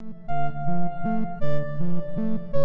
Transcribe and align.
Thank 0.00 0.14
you. 2.52 2.57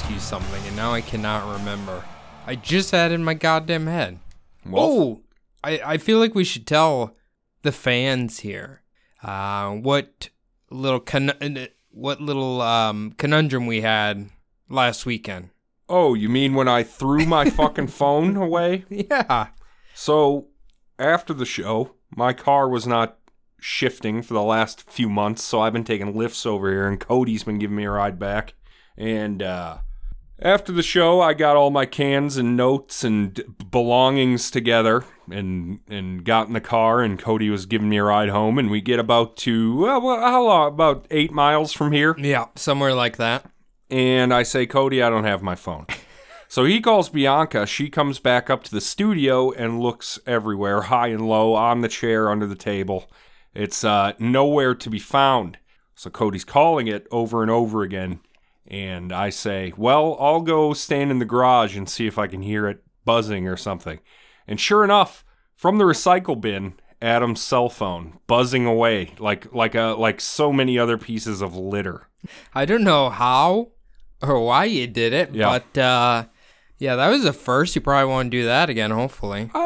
Ask 0.00 0.10
you 0.10 0.18
something, 0.18 0.66
and 0.66 0.76
now 0.76 0.94
I 0.94 1.02
cannot 1.02 1.58
remember. 1.58 2.02
I 2.46 2.54
just 2.54 2.90
had 2.90 3.10
it 3.10 3.14
in 3.14 3.22
my 3.24 3.34
goddamn 3.34 3.86
head. 3.86 4.18
oh, 4.72 5.20
I, 5.62 5.80
I 5.84 5.98
feel 5.98 6.18
like 6.18 6.34
we 6.34 6.44
should 6.44 6.66
tell 6.66 7.16
the 7.62 7.72
fans 7.72 8.38
here 8.38 8.80
uh, 9.22 9.70
what 9.72 10.30
little 10.70 11.00
con- 11.00 11.68
what 11.90 12.18
little 12.22 12.62
um, 12.62 13.12
conundrum 13.18 13.66
we 13.66 13.82
had 13.82 14.30
last 14.70 15.04
weekend. 15.04 15.50
Oh, 15.86 16.14
you 16.14 16.30
mean 16.30 16.54
when 16.54 16.68
I 16.68 16.82
threw 16.82 17.26
my 17.26 17.50
fucking 17.50 17.88
phone 17.88 18.36
away? 18.36 18.86
Yeah. 18.88 19.48
So, 19.92 20.46
after 20.98 21.34
the 21.34 21.44
show, 21.44 21.96
my 22.16 22.32
car 22.32 22.70
was 22.70 22.86
not 22.86 23.18
shifting 23.60 24.22
for 24.22 24.32
the 24.32 24.42
last 24.42 24.90
few 24.90 25.10
months, 25.10 25.42
so 25.42 25.60
I've 25.60 25.74
been 25.74 25.84
taking 25.84 26.16
lifts 26.16 26.46
over 26.46 26.70
here, 26.70 26.88
and 26.88 26.98
Cody's 26.98 27.44
been 27.44 27.58
giving 27.58 27.76
me 27.76 27.84
a 27.84 27.90
ride 27.90 28.18
back. 28.18 28.54
And 28.96 29.42
uh, 29.42 29.78
after 30.42 30.72
the 30.72 30.82
show, 30.82 31.20
I 31.20 31.34
got 31.34 31.56
all 31.56 31.70
my 31.70 31.86
cans 31.86 32.36
and 32.36 32.56
notes 32.56 33.04
and 33.04 33.40
belongings 33.70 34.50
together, 34.50 35.04
and 35.30 35.80
and 35.88 36.24
got 36.24 36.48
in 36.48 36.52
the 36.54 36.60
car, 36.60 37.00
and 37.02 37.18
Cody 37.18 37.50
was 37.50 37.66
giving 37.66 37.88
me 37.88 37.98
a 37.98 38.04
ride 38.04 38.28
home, 38.30 38.58
and 38.58 38.70
we 38.70 38.80
get 38.80 38.98
about 38.98 39.36
to 39.38 39.76
well, 39.76 40.00
well, 40.00 40.20
how 40.20 40.44
long? 40.44 40.68
About 40.68 41.06
eight 41.10 41.32
miles 41.32 41.72
from 41.72 41.92
here. 41.92 42.14
Yeah, 42.18 42.46
somewhere 42.56 42.94
like 42.94 43.16
that. 43.18 43.44
and 43.90 44.32
I 44.32 44.42
say, 44.44 44.66
Cody, 44.66 45.02
I 45.02 45.10
don't 45.10 45.24
have 45.24 45.42
my 45.42 45.54
phone. 45.54 45.86
So 46.48 46.64
he 46.64 46.80
calls 46.80 47.08
Bianca. 47.08 47.64
She 47.64 47.88
comes 47.88 48.18
back 48.18 48.50
up 48.50 48.64
to 48.64 48.72
the 48.72 48.80
studio 48.80 49.52
and 49.52 49.78
looks 49.78 50.18
everywhere, 50.26 50.80
high 50.80 51.06
and 51.06 51.28
low, 51.28 51.54
on 51.54 51.80
the 51.80 51.86
chair, 51.86 52.28
under 52.28 52.44
the 52.44 52.56
table. 52.56 53.08
It's 53.54 53.84
uh, 53.84 54.14
nowhere 54.18 54.74
to 54.74 54.90
be 54.90 54.98
found. 54.98 55.58
So 55.94 56.10
Cody's 56.10 56.44
calling 56.44 56.88
it 56.88 57.06
over 57.12 57.42
and 57.42 57.52
over 57.52 57.82
again. 57.82 58.18
And 58.70 59.12
I 59.12 59.30
say, 59.30 59.72
Well, 59.76 60.16
I'll 60.20 60.42
go 60.42 60.72
stand 60.72 61.10
in 61.10 61.18
the 61.18 61.24
garage 61.24 61.76
and 61.76 61.88
see 61.88 62.06
if 62.06 62.18
I 62.18 62.26
can 62.28 62.42
hear 62.42 62.68
it 62.68 62.84
buzzing 63.04 63.48
or 63.48 63.56
something. 63.56 63.98
And 64.46 64.60
sure 64.60 64.84
enough, 64.84 65.24
from 65.56 65.78
the 65.78 65.84
recycle 65.84 66.40
bin, 66.40 66.74
Adam's 67.02 67.40
cell 67.42 67.68
phone 67.68 68.18
buzzing 68.26 68.66
away 68.66 69.14
like 69.18 69.52
like 69.52 69.74
a 69.74 69.94
like 69.98 70.20
so 70.20 70.52
many 70.52 70.78
other 70.78 70.96
pieces 70.98 71.40
of 71.42 71.56
litter. 71.56 72.08
I 72.54 72.64
don't 72.64 72.84
know 72.84 73.10
how 73.10 73.68
or 74.22 74.44
why 74.44 74.66
you 74.66 74.86
did 74.86 75.12
it, 75.14 75.34
Yeah. 75.34 75.58
but 75.74 75.80
uh, 75.80 76.24
yeah, 76.78 76.96
that 76.96 77.08
was 77.08 77.22
the 77.22 77.32
first. 77.32 77.74
You 77.74 77.80
probably 77.80 78.08
won't 78.10 78.30
do 78.30 78.44
that 78.44 78.68
again, 78.70 78.90
hopefully. 78.90 79.50
Uh, 79.54 79.58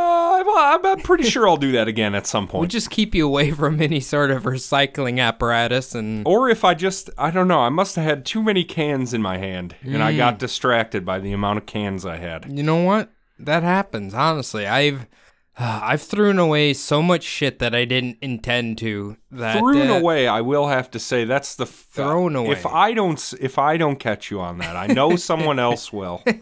I'm, 0.58 0.84
I'm 0.86 1.00
pretty 1.00 1.24
sure 1.24 1.48
I'll 1.48 1.56
do 1.56 1.72
that 1.72 1.88
again 1.88 2.14
at 2.14 2.26
some 2.26 2.46
point. 2.46 2.60
We'll 2.60 2.68
just 2.68 2.90
keep 2.90 3.14
you 3.14 3.26
away 3.26 3.50
from 3.50 3.80
any 3.80 4.00
sort 4.00 4.30
of 4.30 4.44
recycling 4.44 5.20
apparatus 5.20 5.94
and 5.94 6.26
Or 6.26 6.48
if 6.48 6.64
I 6.64 6.74
just, 6.74 7.10
I 7.18 7.30
don't 7.30 7.48
know, 7.48 7.60
I 7.60 7.68
must 7.68 7.96
have 7.96 8.04
had 8.04 8.24
too 8.24 8.42
many 8.42 8.64
cans 8.64 9.12
in 9.14 9.22
my 9.22 9.38
hand 9.38 9.74
and 9.82 10.02
I 10.02 10.12
Hmm. 10.12 10.18
got 10.18 10.38
distracted 10.38 11.04
by 11.04 11.18
the 11.18 11.32
amount 11.32 11.58
of 11.58 11.66
cans 11.66 12.04
I 12.06 12.16
had. 12.16 12.46
You 12.50 12.62
know 12.62 12.82
what? 12.82 13.10
That 13.38 13.62
happens. 13.62 14.14
Honestly, 14.14 14.66
I've 14.66 15.06
I've 15.58 16.02
thrown 16.02 16.38
away 16.38 16.74
so 16.74 17.00
much 17.00 17.22
shit 17.22 17.58
that 17.60 17.74
I 17.74 17.84
didn't 17.84 18.18
intend 18.20 18.78
to. 18.78 19.16
That 19.30 19.58
Thrown 19.58 19.88
uh, 19.90 19.94
away, 19.98 20.26
I 20.26 20.40
will 20.40 20.66
have 20.68 20.90
to 20.92 20.98
say 20.98 21.24
that's 21.24 21.54
the 21.54 21.64
f- 21.64 21.86
Thrown 21.92 22.34
away. 22.34 22.50
If 22.52 22.66
I 22.66 22.92
don't, 22.92 23.34
if 23.40 23.58
I 23.58 23.76
don't 23.76 24.00
catch 24.00 24.30
you 24.30 24.40
on 24.40 24.58
that, 24.58 24.74
I 24.76 24.86
know 24.88 25.16
someone 25.30 25.58
else 25.58 25.92
will. 25.92 26.22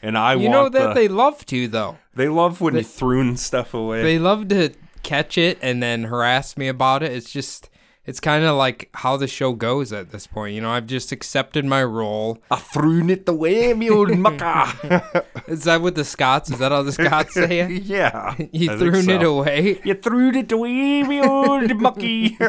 And 0.00 0.16
I 0.16 0.34
You 0.34 0.48
know 0.48 0.68
that 0.68 0.88
the- 0.88 0.94
they 0.94 1.08
love 1.08 1.44
to 1.46 1.66
though. 1.66 1.98
they 2.14 2.28
love 2.28 2.60
when 2.60 2.76
you 2.76 2.82
thrown 2.84 3.36
stuff 3.36 3.74
away. 3.74 4.02
They 4.02 4.18
love 4.20 4.46
to 4.48 4.70
catch 5.02 5.36
it 5.36 5.58
and 5.60 5.82
then 5.82 6.04
harass 6.04 6.56
me 6.56 6.68
about 6.68 7.02
it. 7.02 7.10
It's 7.12 7.30
just 7.32 7.68
it's 8.08 8.20
kind 8.20 8.42
of 8.44 8.56
like 8.56 8.88
how 8.94 9.18
the 9.18 9.26
show 9.26 9.52
goes 9.52 9.92
at 9.92 10.12
this 10.12 10.26
point. 10.26 10.54
You 10.54 10.62
know, 10.62 10.70
I've 10.70 10.86
just 10.86 11.12
accepted 11.12 11.66
my 11.66 11.84
role. 11.84 12.38
I 12.50 12.56
thrown 12.56 13.10
it 13.10 13.28
away, 13.28 13.74
me 13.74 13.90
old 13.90 14.16
mucker. 14.24 15.02
Is 15.46 15.64
that 15.64 15.82
what 15.82 15.94
the 15.94 16.04
Scots? 16.04 16.50
Is 16.50 16.58
that 16.58 16.72
how 16.72 16.82
the 16.82 16.92
Scots 16.92 17.34
say 17.34 17.60
it? 17.60 17.70
yeah, 17.82 18.34
You 18.50 18.72
I 18.72 18.76
think 18.78 18.94
threw 18.94 19.14
it 19.14 19.22
away. 19.22 19.80
You 19.84 19.94
threw 19.94 20.30
it 20.30 20.50
away, 20.50 21.02
me 21.02 21.20
old 21.20 21.76
mucky. 21.76 22.38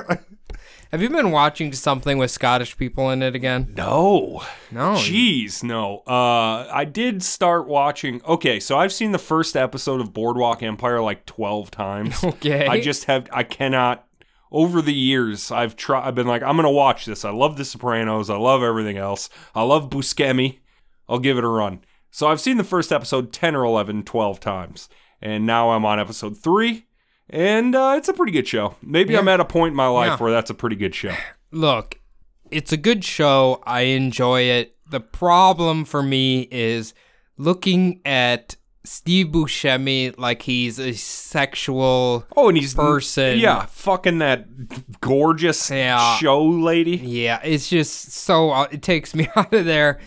Have 0.91 1.03
you 1.03 1.09
been 1.09 1.29
watching 1.29 1.71
something 1.73 2.17
with 2.17 2.31
Scottish 2.31 2.75
people 2.75 3.11
in 3.11 3.21
it 3.21 3.35
again? 3.35 3.73
No. 3.77 4.41
No. 4.71 4.93
Jeez, 4.93 5.61
no. 5.61 5.99
Uh, 6.07 6.67
I 6.73 6.83
did 6.85 7.21
start 7.21 7.67
watching. 7.67 8.21
Okay, 8.25 8.59
so 8.59 8.79
I've 8.79 8.91
seen 8.93 9.11
the 9.11 9.19
first 9.19 9.55
episode 9.55 10.01
of 10.01 10.13
Boardwalk 10.13 10.63
Empire 10.63 10.99
like 11.01 11.27
twelve 11.27 11.69
times. 11.69 12.23
Okay. 12.23 12.65
I 12.65 12.79
just 12.79 13.03
have. 13.05 13.27
I 13.31 13.43
cannot. 13.43 14.07
Over 14.51 14.81
the 14.81 14.93
years, 14.93 15.51
I've 15.51 15.75
tried. 15.75 16.07
I've 16.07 16.15
been 16.15 16.27
like, 16.27 16.41
I'm 16.41 16.55
gonna 16.55 16.71
watch 16.71 17.05
this. 17.05 17.23
I 17.23 17.29
love 17.31 17.57
The 17.57 17.65
Sopranos. 17.65 18.29
I 18.29 18.37
love 18.37 18.63
everything 18.63 18.97
else. 18.97 19.29
I 19.53 19.61
love 19.63 19.89
Buscemi. 19.89 20.59
I'll 21.07 21.19
give 21.19 21.37
it 21.37 21.43
a 21.43 21.47
run. 21.47 21.81
So 22.11 22.27
I've 22.27 22.41
seen 22.41 22.57
the 22.57 22.63
first 22.63 22.91
episode 22.91 23.31
10 23.31 23.55
or 23.55 23.63
11, 23.63 24.03
12 24.03 24.39
times. 24.39 24.89
And 25.21 25.45
now 25.45 25.71
I'm 25.71 25.85
on 25.85 25.99
episode 25.99 26.37
3. 26.37 26.85
And 27.29 27.75
uh, 27.75 27.93
it's 27.97 28.09
a 28.09 28.13
pretty 28.13 28.31
good 28.31 28.47
show. 28.47 28.75
Maybe 28.81 29.15
I'm 29.15 29.27
at 29.27 29.39
a 29.39 29.45
point 29.45 29.73
in 29.73 29.75
my 29.75 29.87
life 29.87 30.07
Yeah. 30.11 30.17
where 30.17 30.31
that's 30.31 30.49
a 30.49 30.55
pretty 30.55 30.75
good 30.75 30.95
show. 30.95 31.13
Look, 31.51 31.99
it's 32.49 32.71
a 32.71 32.77
good 32.77 33.03
show. 33.03 33.61
I 33.65 33.81
enjoy 33.81 34.41
it. 34.41 34.75
The 34.89 34.99
problem 34.99 35.85
for 35.85 36.01
me 36.01 36.47
is 36.49 36.95
looking 37.37 38.01
at 38.05 38.55
Steve 38.89 39.27
Buscemi 39.27 40.17
like 40.17 40.41
he's 40.41 40.79
a 40.79 40.93
sexual. 40.93 42.25
Oh, 42.35 42.49
and 42.49 42.57
he's 42.57 42.73
person. 42.73 43.37
Yeah, 43.37 43.65
fucking 43.67 44.17
that 44.17 44.47
gorgeous 44.99 45.69
Yeah. 45.69 46.17
show 46.17 46.43
lady. 46.43 46.97
Yeah, 46.97 47.39
it's 47.43 47.69
just 47.69 48.11
so 48.13 48.49
uh, 48.51 48.67
it 48.71 48.81
takes 48.81 49.13
me 49.13 49.27
out 49.35 49.53
of 49.53 49.65
there. 49.65 49.99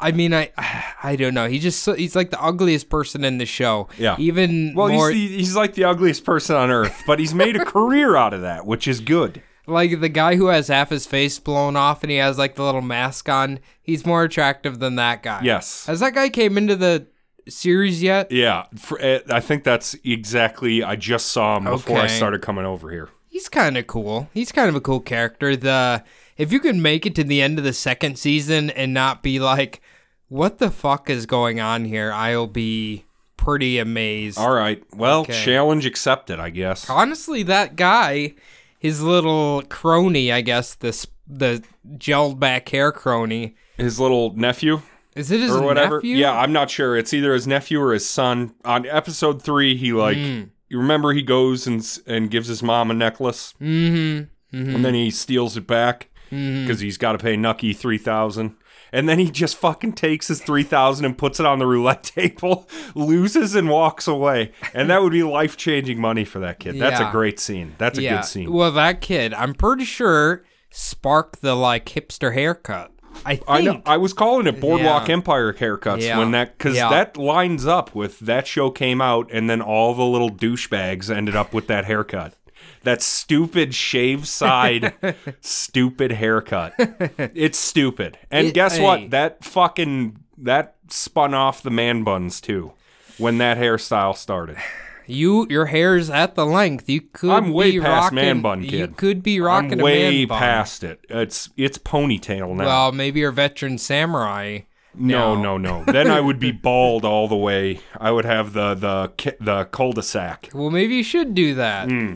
I 0.00 0.12
mean, 0.12 0.32
I 0.32 0.52
I 1.02 1.16
don't 1.16 1.34
know. 1.34 1.48
He 1.48 1.58
just 1.58 1.84
he's 1.96 2.14
like 2.14 2.30
the 2.30 2.40
ugliest 2.42 2.88
person 2.88 3.24
in 3.24 3.38
the 3.38 3.46
show. 3.46 3.88
Yeah. 3.98 4.14
Even 4.18 4.72
Well, 4.74 4.88
more 4.88 5.10
he's, 5.10 5.30
the, 5.30 5.36
he's 5.38 5.56
like 5.56 5.74
the 5.74 5.84
ugliest 5.84 6.24
person 6.24 6.54
on 6.56 6.70
earth, 6.70 7.02
but 7.06 7.18
he's 7.18 7.34
made 7.34 7.56
a 7.56 7.64
career 7.64 8.14
out 8.16 8.32
of 8.34 8.42
that, 8.42 8.66
which 8.66 8.86
is 8.86 9.00
good. 9.00 9.42
like 9.66 10.00
the 10.00 10.08
guy 10.08 10.36
who 10.36 10.46
has 10.46 10.68
half 10.68 10.90
his 10.90 11.06
face 11.06 11.38
blown 11.40 11.74
off 11.76 12.02
and 12.04 12.10
he 12.12 12.18
has 12.18 12.38
like 12.38 12.54
the 12.54 12.62
little 12.62 12.82
mask 12.82 13.28
on. 13.28 13.58
He's 13.82 14.06
more 14.06 14.22
attractive 14.22 14.78
than 14.78 14.94
that 14.96 15.22
guy. 15.24 15.40
Yes. 15.42 15.88
as 15.88 15.98
that 16.00 16.14
guy 16.14 16.28
came 16.28 16.56
into 16.56 16.76
the 16.76 17.06
series 17.48 18.02
yet? 18.02 18.30
Yeah, 18.32 18.64
for, 18.76 19.00
uh, 19.02 19.20
I 19.30 19.40
think 19.40 19.64
that's 19.64 19.94
exactly. 20.04 20.82
I 20.82 20.96
just 20.96 21.28
saw 21.28 21.56
him 21.56 21.64
before 21.64 21.98
I 21.98 22.04
Okay. 22.04 22.16
started 22.16 22.42
coming 22.42 22.64
over 22.64 22.90
here. 22.90 23.08
He's 23.28 23.48
kind 23.48 23.76
of 23.78 23.86
cool. 23.86 24.28
He's 24.34 24.52
kind 24.52 24.68
of 24.68 24.74
a 24.74 24.80
cool 24.80 25.00
character. 25.00 25.54
The 25.56 26.02
if 26.36 26.52
you 26.52 26.60
can 26.60 26.80
make 26.82 27.04
it 27.06 27.14
to 27.16 27.24
the 27.24 27.42
end 27.42 27.58
of 27.58 27.64
the 27.64 27.72
second 27.72 28.18
season 28.18 28.70
and 28.70 28.92
not 28.94 29.22
be 29.22 29.38
like, 29.40 29.80
what 30.28 30.58
the 30.58 30.70
fuck 30.70 31.08
is 31.10 31.26
going 31.26 31.58
on 31.60 31.84
here? 31.84 32.12
I'll 32.12 32.46
be 32.46 33.04
pretty 33.36 33.78
amazed. 33.78 34.38
All 34.38 34.52
right. 34.52 34.82
Well, 34.94 35.20
Okay. 35.20 35.44
challenge 35.44 35.86
accepted, 35.86 36.38
I 36.40 36.50
guess. 36.50 36.88
Honestly, 36.90 37.42
that 37.44 37.76
guy, 37.76 38.34
his 38.78 39.02
little 39.02 39.62
crony, 39.68 40.30
I 40.32 40.40
guess 40.40 40.74
this 40.74 41.06
the 41.26 41.62
gelled 41.96 42.38
back 42.38 42.68
hair 42.70 42.90
crony. 42.92 43.54
His 43.76 44.00
little 44.00 44.34
nephew 44.34 44.82
Is 45.18 45.30
it 45.30 45.40
his 45.40 45.50
or 45.50 45.62
whatever. 45.62 45.96
nephew? 45.96 46.16
Yeah, 46.16 46.32
I'm 46.32 46.52
not 46.52 46.70
sure. 46.70 46.96
It's 46.96 47.12
either 47.12 47.34
his 47.34 47.46
nephew 47.46 47.80
or 47.80 47.92
his 47.92 48.08
son. 48.08 48.54
On 48.64 48.86
episode 48.86 49.42
three, 49.42 49.76
he 49.76 49.92
like. 49.92 50.16
Hmm. 50.16 50.42
You 50.70 50.78
remember 50.78 51.12
he 51.14 51.22
goes 51.22 51.66
and 51.66 51.82
and 52.06 52.30
gives 52.30 52.46
his 52.48 52.62
mom 52.62 52.90
a 52.90 52.94
necklace, 52.94 53.54
Mm-hmm. 53.60 54.24
and 54.74 54.84
then 54.84 54.92
he 54.94 55.10
steals 55.10 55.56
it 55.56 55.66
back 55.66 56.08
because 56.30 56.80
he's 56.80 56.98
got 56.98 57.12
to 57.12 57.18
pay 57.18 57.36
Nucky 57.36 57.72
three 57.72 57.96
thousand. 57.98 58.54
And 58.92 59.06
then 59.08 59.18
he 59.18 59.30
just 59.30 59.56
fucking 59.56 59.94
takes 59.94 60.28
his 60.28 60.42
three 60.42 60.62
thousand 60.62 61.04
and 61.06 61.16
puts 61.16 61.40
it 61.40 61.46
on 61.46 61.58
the 61.58 61.66
roulette 61.66 62.02
table, 62.14 62.68
loses 62.94 63.54
and 63.54 63.68
walks 63.70 64.06
away. 64.06 64.52
And 64.74 64.90
that 64.90 65.02
would 65.02 65.12
be 65.12 65.22
life 65.22 65.56
changing 65.56 66.00
money 66.00 66.24
for 66.26 66.38
that 66.40 66.58
kid. 66.58 66.78
That's 66.78 67.00
a 67.00 67.10
great 67.10 67.40
scene. 67.40 67.74
That's 67.78 67.98
a 67.98 68.02
yeah. 68.02 68.16
good 68.16 68.24
scene. 68.26 68.52
Well, 68.52 68.72
that 68.72 69.00
kid, 69.00 69.32
I'm 69.34 69.54
pretty 69.54 69.84
sure 69.86 70.44
spark 70.70 71.38
the 71.40 71.54
like 71.54 71.86
hipster 71.86 72.34
haircut. 72.34 72.92
I 73.26 73.36
think. 73.36 73.44
I 73.48 73.60
know. 73.60 73.82
I 73.86 73.96
was 73.96 74.12
calling 74.12 74.46
it 74.46 74.60
Boardwalk 74.60 75.08
Yeah. 75.08 75.12
Empire 75.14 75.52
haircuts 75.52 76.02
Yeah. 76.02 76.18
when 76.18 76.30
that 76.32 76.56
because 76.58 76.76
Yeah. 76.76 76.88
that 76.90 77.16
lines 77.16 77.66
up 77.66 77.94
with 77.94 78.18
that 78.20 78.46
show 78.46 78.70
came 78.70 79.00
out, 79.00 79.28
and 79.32 79.48
then 79.50 79.60
all 79.60 79.94
the 79.94 80.04
little 80.04 80.30
douchebags 80.30 81.14
ended 81.14 81.36
up 81.36 81.52
with 81.52 81.66
that 81.68 81.84
haircut. 81.84 82.34
That 82.84 83.02
stupid 83.02 83.74
shave 83.74 84.26
side, 84.28 84.94
stupid 85.40 86.12
haircut. 86.12 86.74
It's 87.34 87.58
stupid. 87.58 88.18
And 88.30 88.48
It- 88.48 88.54
guess 88.54 88.76
hey. 88.76 88.82
what? 88.82 89.10
That 89.10 89.44
fucking 89.44 90.16
that 90.38 90.76
spun 90.88 91.34
off 91.34 91.62
the 91.62 91.70
man 91.70 92.04
buns 92.04 92.40
too. 92.40 92.72
When 93.18 93.38
that 93.38 93.58
hairstyle 93.58 94.16
started, 94.16 94.56
You 95.08 95.46
your 95.48 95.66
hair's 95.66 96.10
at 96.10 96.34
the 96.34 96.46
length. 96.46 96.88
You 96.88 97.00
could 97.00 97.30
I'm 97.30 97.52
way 97.52 97.72
be 97.72 97.80
past 97.80 98.04
rocking, 98.04 98.16
man 98.16 98.40
bun, 98.42 98.62
kid. 98.62 98.72
You 98.72 98.88
could 98.88 99.22
be 99.22 99.40
rocking 99.40 99.74
I'm 99.74 99.80
a 99.80 99.84
way 99.84 100.18
man 100.18 100.28
bun. 100.28 100.38
past 100.38 100.84
it. 100.84 101.04
It's 101.08 101.50
it's 101.56 101.78
ponytail 101.78 102.54
now. 102.56 102.64
Well, 102.66 102.92
maybe 102.92 103.20
you're 103.20 103.30
a 103.30 103.32
veteran 103.32 103.78
samurai. 103.78 104.60
No, 104.94 105.34
now. 105.34 105.56
no, 105.56 105.58
no. 105.58 105.84
Then 105.92 106.10
I 106.10 106.20
would 106.20 106.40
be 106.40 106.50
bald 106.50 107.04
all 107.04 107.28
the 107.28 107.36
way. 107.36 107.80
I 107.98 108.10
would 108.10 108.24
have 108.24 108.52
the 108.52 108.74
the 108.74 109.34
the 109.40 109.64
cul-de-sac. 109.66 110.50
Well, 110.52 110.70
maybe 110.70 110.96
you 110.96 111.04
should 111.04 111.34
do 111.34 111.54
that. 111.54 111.88
Hmm. 111.88 112.14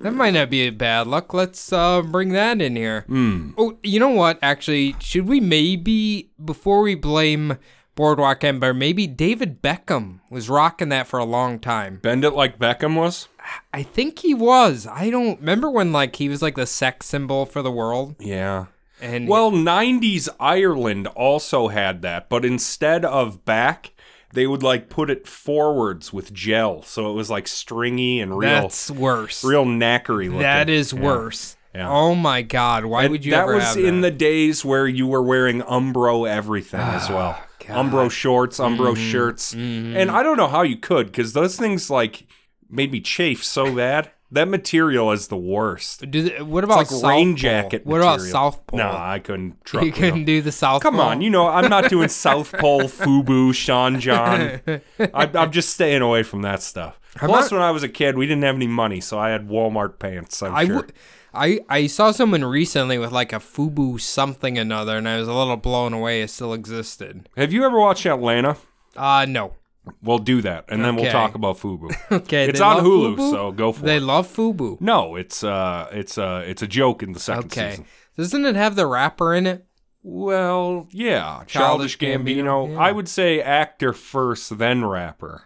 That 0.00 0.14
might 0.14 0.32
not 0.34 0.50
be 0.50 0.62
a 0.62 0.70
bad 0.70 1.06
luck. 1.06 1.32
Let's 1.34 1.72
uh, 1.72 2.02
bring 2.02 2.30
that 2.30 2.60
in 2.60 2.74
here. 2.74 3.02
Hmm. 3.06 3.50
Oh, 3.56 3.78
you 3.82 4.00
know 4.00 4.10
what? 4.10 4.38
Actually, 4.42 4.96
should 4.98 5.28
we 5.28 5.40
maybe 5.40 6.30
before 6.42 6.82
we 6.82 6.94
blame 6.94 7.58
Boardwalk 8.06 8.42
Empire, 8.42 8.74
maybe 8.74 9.06
David 9.06 9.62
Beckham 9.62 10.18
was 10.28 10.48
rocking 10.50 10.88
that 10.88 11.06
for 11.06 11.20
a 11.20 11.24
long 11.24 11.60
time. 11.60 12.00
Bend 12.02 12.24
it 12.24 12.32
like 12.32 12.58
Beckham 12.58 12.96
was. 12.96 13.28
I 13.72 13.84
think 13.84 14.18
he 14.18 14.34
was. 14.34 14.88
I 14.88 15.08
don't 15.08 15.38
remember 15.38 15.70
when 15.70 15.92
like 15.92 16.16
he 16.16 16.28
was 16.28 16.42
like 16.42 16.56
the 16.56 16.66
sex 16.66 17.06
symbol 17.06 17.46
for 17.46 17.62
the 17.62 17.70
world. 17.70 18.16
Yeah. 18.18 18.66
And 19.00 19.28
Well, 19.28 19.52
90s 19.52 20.28
Ireland 20.40 21.06
also 21.14 21.68
had 21.68 22.02
that, 22.02 22.28
but 22.28 22.44
instead 22.44 23.04
of 23.04 23.44
back, 23.44 23.92
they 24.32 24.48
would 24.48 24.64
like 24.64 24.88
put 24.90 25.08
it 25.08 25.28
forwards 25.28 26.12
with 26.12 26.32
gel, 26.34 26.82
so 26.82 27.08
it 27.08 27.14
was 27.14 27.30
like 27.30 27.46
stringy 27.46 28.18
and 28.18 28.36
real, 28.36 28.62
that's 28.62 28.90
worse. 28.90 29.44
real 29.44 29.64
knackery 29.64 30.24
looking. 30.26 30.40
That 30.40 30.68
is 30.68 30.92
Yeah. 30.92 31.00
worse. 31.02 31.56
Yeah. 31.72 31.88
Oh 31.88 32.14
my 32.14 32.42
God! 32.42 32.84
Why 32.84 33.04
And 33.04 33.12
would 33.12 33.24
you 33.24 33.30
that 33.30 33.46
was 33.46 33.76
in 33.76 34.02
the 34.02 34.10
days 34.10 34.62
where 34.62 34.86
you 34.86 35.06
were 35.06 35.22
wearing 35.22 35.62
Umbro 35.62 36.28
everything 36.28 36.80
as 36.80 37.08
well. 37.08 37.38
Umbro 37.66 38.10
shorts, 38.10 38.58
Umbro 38.58 38.92
Mm-hmm. 38.94 39.10
shirts. 39.10 39.52
And 39.54 40.10
I 40.10 40.22
don't 40.22 40.36
know 40.36 40.48
how 40.48 40.62
you 40.62 40.76
could 40.76 41.06
because 41.06 41.32
those 41.32 41.56
things 41.56 41.90
like 41.90 42.26
made 42.70 42.90
me 42.92 43.00
chafe 43.00 43.44
so 43.44 43.74
bad. 43.74 44.10
That 44.30 44.48
material 44.48 45.12
is 45.12 45.28
the 45.28 45.36
worst. 45.36 46.10
Do 46.10 46.22
they- 46.22 46.40
what 46.42 46.64
about 46.64 46.78
like 46.78 46.86
South 46.86 47.04
rain 47.04 47.32
Pole? 47.32 47.36
jacket 47.36 47.84
What 47.84 48.00
about 48.00 48.12
material. 48.20 48.32
South 48.32 48.66
Pole? 48.66 48.78
No, 48.78 48.88
I 48.90 49.18
couldn't 49.18 49.62
truck 49.64 49.84
you 49.84 49.92
couldn't 49.92 50.14
them. 50.20 50.24
do 50.24 50.40
the 50.40 50.50
South 50.52 50.80
pole. 50.82 50.90
Come 50.90 50.94
Pole. 51.00 51.04
on, 51.08 51.20
you 51.20 51.28
know 51.28 51.48
I'm 51.48 51.68
not 51.68 51.90
doing 51.90 52.08
South 52.08 52.50
Pole, 52.52 52.82
Fubu, 52.88 53.54
Sean 53.54 54.00
John. 54.00 54.60
I, 54.98 55.30
I'm 55.34 55.50
just 55.52 55.68
staying 55.74 56.00
away 56.00 56.22
from 56.22 56.40
that 56.42 56.62
stuff. 56.62 56.98
Plus, 57.16 57.50
not- 57.50 57.56
when 57.58 57.62
I 57.62 57.70
was 57.72 57.82
a 57.82 57.90
kid, 57.90 58.16
we 58.16 58.26
didn't 58.26 58.44
have 58.44 58.54
any 58.56 58.66
money, 58.66 59.02
so 59.02 59.18
I 59.18 59.28
had 59.28 59.48
Walmart 59.48 59.98
pants. 59.98 60.42
I'm 60.42 60.54
I, 60.54 60.64
sure. 60.64 60.76
w- 60.76 60.94
I 61.34 61.60
I 61.68 61.86
saw 61.86 62.10
someone 62.12 62.44
recently 62.44 62.98
with 62.98 63.12
like 63.12 63.32
a 63.32 63.36
Fubu 63.38 64.00
something 64.00 64.58
another, 64.58 64.96
and 64.96 65.08
I 65.08 65.18
was 65.18 65.28
a 65.28 65.32
little 65.32 65.56
blown 65.56 65.92
away 65.92 66.22
it 66.22 66.28
still 66.30 66.52
existed. 66.54 67.28
have 67.36 67.52
you 67.52 67.64
ever 67.64 67.78
watched 67.80 68.06
Atlanta? 68.06 68.56
Uh 68.96 69.26
no. 69.28 69.54
We'll 70.00 70.18
do 70.18 70.42
that, 70.42 70.66
and 70.68 70.84
then 70.84 70.94
we'll 70.94 71.10
talk 71.10 71.34
about 71.34 71.58
Fubu. 71.58 71.90
Okay, 72.12 72.48
It's 72.48 72.60
on 72.60 72.84
Hulu, 72.84 73.16
Fubu? 73.16 73.30
so 73.32 73.50
go 73.50 73.72
for 73.72 73.82
They 73.82 73.96
it. 73.96 74.00
They 74.00 74.04
love 74.06 74.28
Fubu. 74.28 74.80
No, 74.80 75.16
it's 75.16 75.42
uh, 75.42 75.88
it's 75.90 76.16
uh, 76.18 76.44
it's 76.46 76.62
a 76.62 76.68
joke 76.68 77.02
in 77.02 77.12
the 77.12 77.18
second 77.18 77.46
Okay. 77.46 77.70
season. 77.70 77.86
Doesn't 78.16 78.44
it 78.44 78.54
have 78.54 78.76
the 78.76 78.86
rapper 78.86 79.34
in 79.34 79.46
it? 79.46 79.66
Well, 80.04 80.86
yeah, 80.92 81.42
Childish 81.46 81.96
Childish 81.96 81.98
Gambino. 81.98 82.66
Gambino, 82.68 82.72
yeah. 82.74 82.78
I 82.78 82.92
would 82.92 83.08
say 83.08 83.40
actor 83.40 83.92
first, 83.92 84.56
then 84.58 84.84
rapper. 84.84 85.44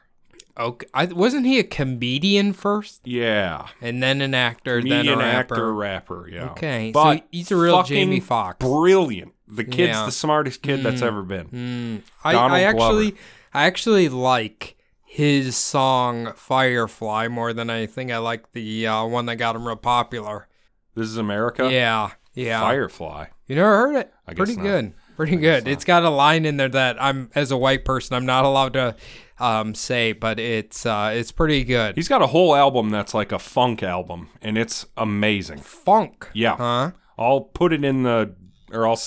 Okay. 0.58 0.87
I, 0.94 1.06
wasn't 1.06 1.47
he 1.47 1.58
a 1.58 1.64
comedian 1.64 2.53
first, 2.53 3.00
Yeah, 3.05 3.67
and 3.82 4.03
then 4.03 4.20
an 4.23 4.35
actor, 4.35 4.79
comedian, 4.81 5.06
then 5.06 5.14
a 5.14 5.19
rapper? 5.19 5.55
actor, 5.55 5.75
rapper. 5.75 6.29
Yeah. 6.31 6.50
Okay, 6.50 6.93
so 6.94 7.20
he's 7.31 7.50
a 7.50 7.56
real 7.56 7.82
Jamie 7.82 8.20
Foxx. 8.20 8.64
Brilliant. 8.64 9.35
The 9.49 9.64
kid's 9.64 9.91
Yeah. 9.97 10.06
the 10.06 10.12
smartest 10.12 10.62
kid 10.62 10.82
that's 10.82 11.03
ever 11.03 11.23
been. 11.23 11.47
Mm, 11.49 12.03
I, 12.25 12.35
I 12.35 12.61
actually, 12.62 13.11
Glover. 13.12 13.23
I 13.55 13.67
actually 13.67 14.08
like 14.08 14.76
his 15.05 15.56
song 15.56 16.32
"Firefly" 16.35 17.29
more 17.29 17.53
than 17.53 17.70
I 17.70 17.87
think 17.87 18.11
I 18.11 18.19
like 18.19 18.53
the 18.53 18.87
uh, 18.87 19.05
one 19.05 19.26
that 19.26 19.37
got 19.37 19.55
him 19.56 19.67
real 19.67 19.76
popular. 19.76 20.49
This 20.94 21.06
is 21.08 21.17
America. 21.19 21.70
Yeah, 21.70 22.11
yeah. 22.35 22.61
Firefly. 22.61 23.26
You 23.47 23.56
never 23.56 23.76
heard 23.76 23.97
it? 23.97 24.12
I 24.26 24.32
guess 24.32 24.47
Pretty 24.47 24.61
good. 24.61 24.94
Pretty 25.16 25.36
good. 25.36 25.66
It's 25.66 25.84
got 25.84 26.02
a 26.02 26.10
line 26.10 26.44
in 26.44 26.58
there 26.58 26.68
that 26.68 27.02
I'm, 27.02 27.30
as 27.34 27.50
a 27.50 27.56
white 27.56 27.86
person, 27.86 28.14
I'm 28.14 28.26
not 28.26 28.44
allowed 28.44 28.74
to 28.74 28.94
um, 29.38 29.74
say, 29.74 30.12
but 30.12 30.38
it's 30.38 30.84
uh, 30.84 31.12
it's 31.14 31.32
pretty 31.32 31.64
good. 31.64 31.96
He's 31.96 32.08
got 32.08 32.20
a 32.20 32.26
whole 32.26 32.54
album 32.54 32.90
that's 32.90 33.14
like 33.14 33.32
a 33.32 33.38
funk 33.38 33.82
album, 33.82 34.28
and 34.42 34.58
it's 34.58 34.84
amazing. 34.94 35.58
Funk. 35.60 36.28
Yeah. 36.34 36.56
Huh? 36.56 36.90
I'll 37.18 37.40
put 37.40 37.72
it 37.72 37.82
in 37.82 38.02
the, 38.02 38.34
or 38.70 38.86
I'll, 38.86 39.00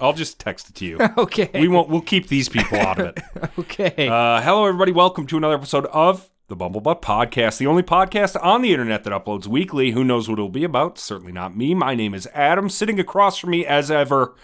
I'll 0.00 0.14
just 0.14 0.40
text 0.40 0.70
it 0.70 0.74
to 0.76 0.86
you. 0.86 0.98
Okay. 1.18 1.50
we 1.52 1.68
won't. 1.68 1.90
We'll 1.90 2.00
keep 2.00 2.28
these 2.28 2.48
people 2.48 2.78
out 2.78 2.98
of 2.98 3.06
it. 3.08 3.20
okay. 3.58 4.08
Uh, 4.08 4.40
hello, 4.40 4.64
everybody. 4.64 4.92
Welcome 4.92 5.26
to 5.26 5.36
another 5.36 5.56
episode 5.56 5.84
of 5.86 6.30
the 6.48 6.56
Bumblebutt 6.56 7.02
Podcast, 7.02 7.58
the 7.58 7.66
only 7.66 7.82
podcast 7.82 8.42
on 8.42 8.62
the 8.62 8.72
internet 8.72 9.04
that 9.04 9.12
uploads 9.12 9.46
weekly. 9.46 9.90
Who 9.90 10.04
knows 10.04 10.26
what 10.26 10.38
it'll 10.38 10.48
be 10.48 10.64
about? 10.64 10.98
Certainly 10.98 11.32
not 11.32 11.54
me. 11.54 11.74
My 11.74 11.94
name 11.94 12.14
is 12.14 12.26
Adam. 12.32 12.70
Sitting 12.70 12.98
across 12.98 13.36
from 13.36 13.50
me, 13.50 13.66
as 13.66 13.90
ever, 13.90 14.34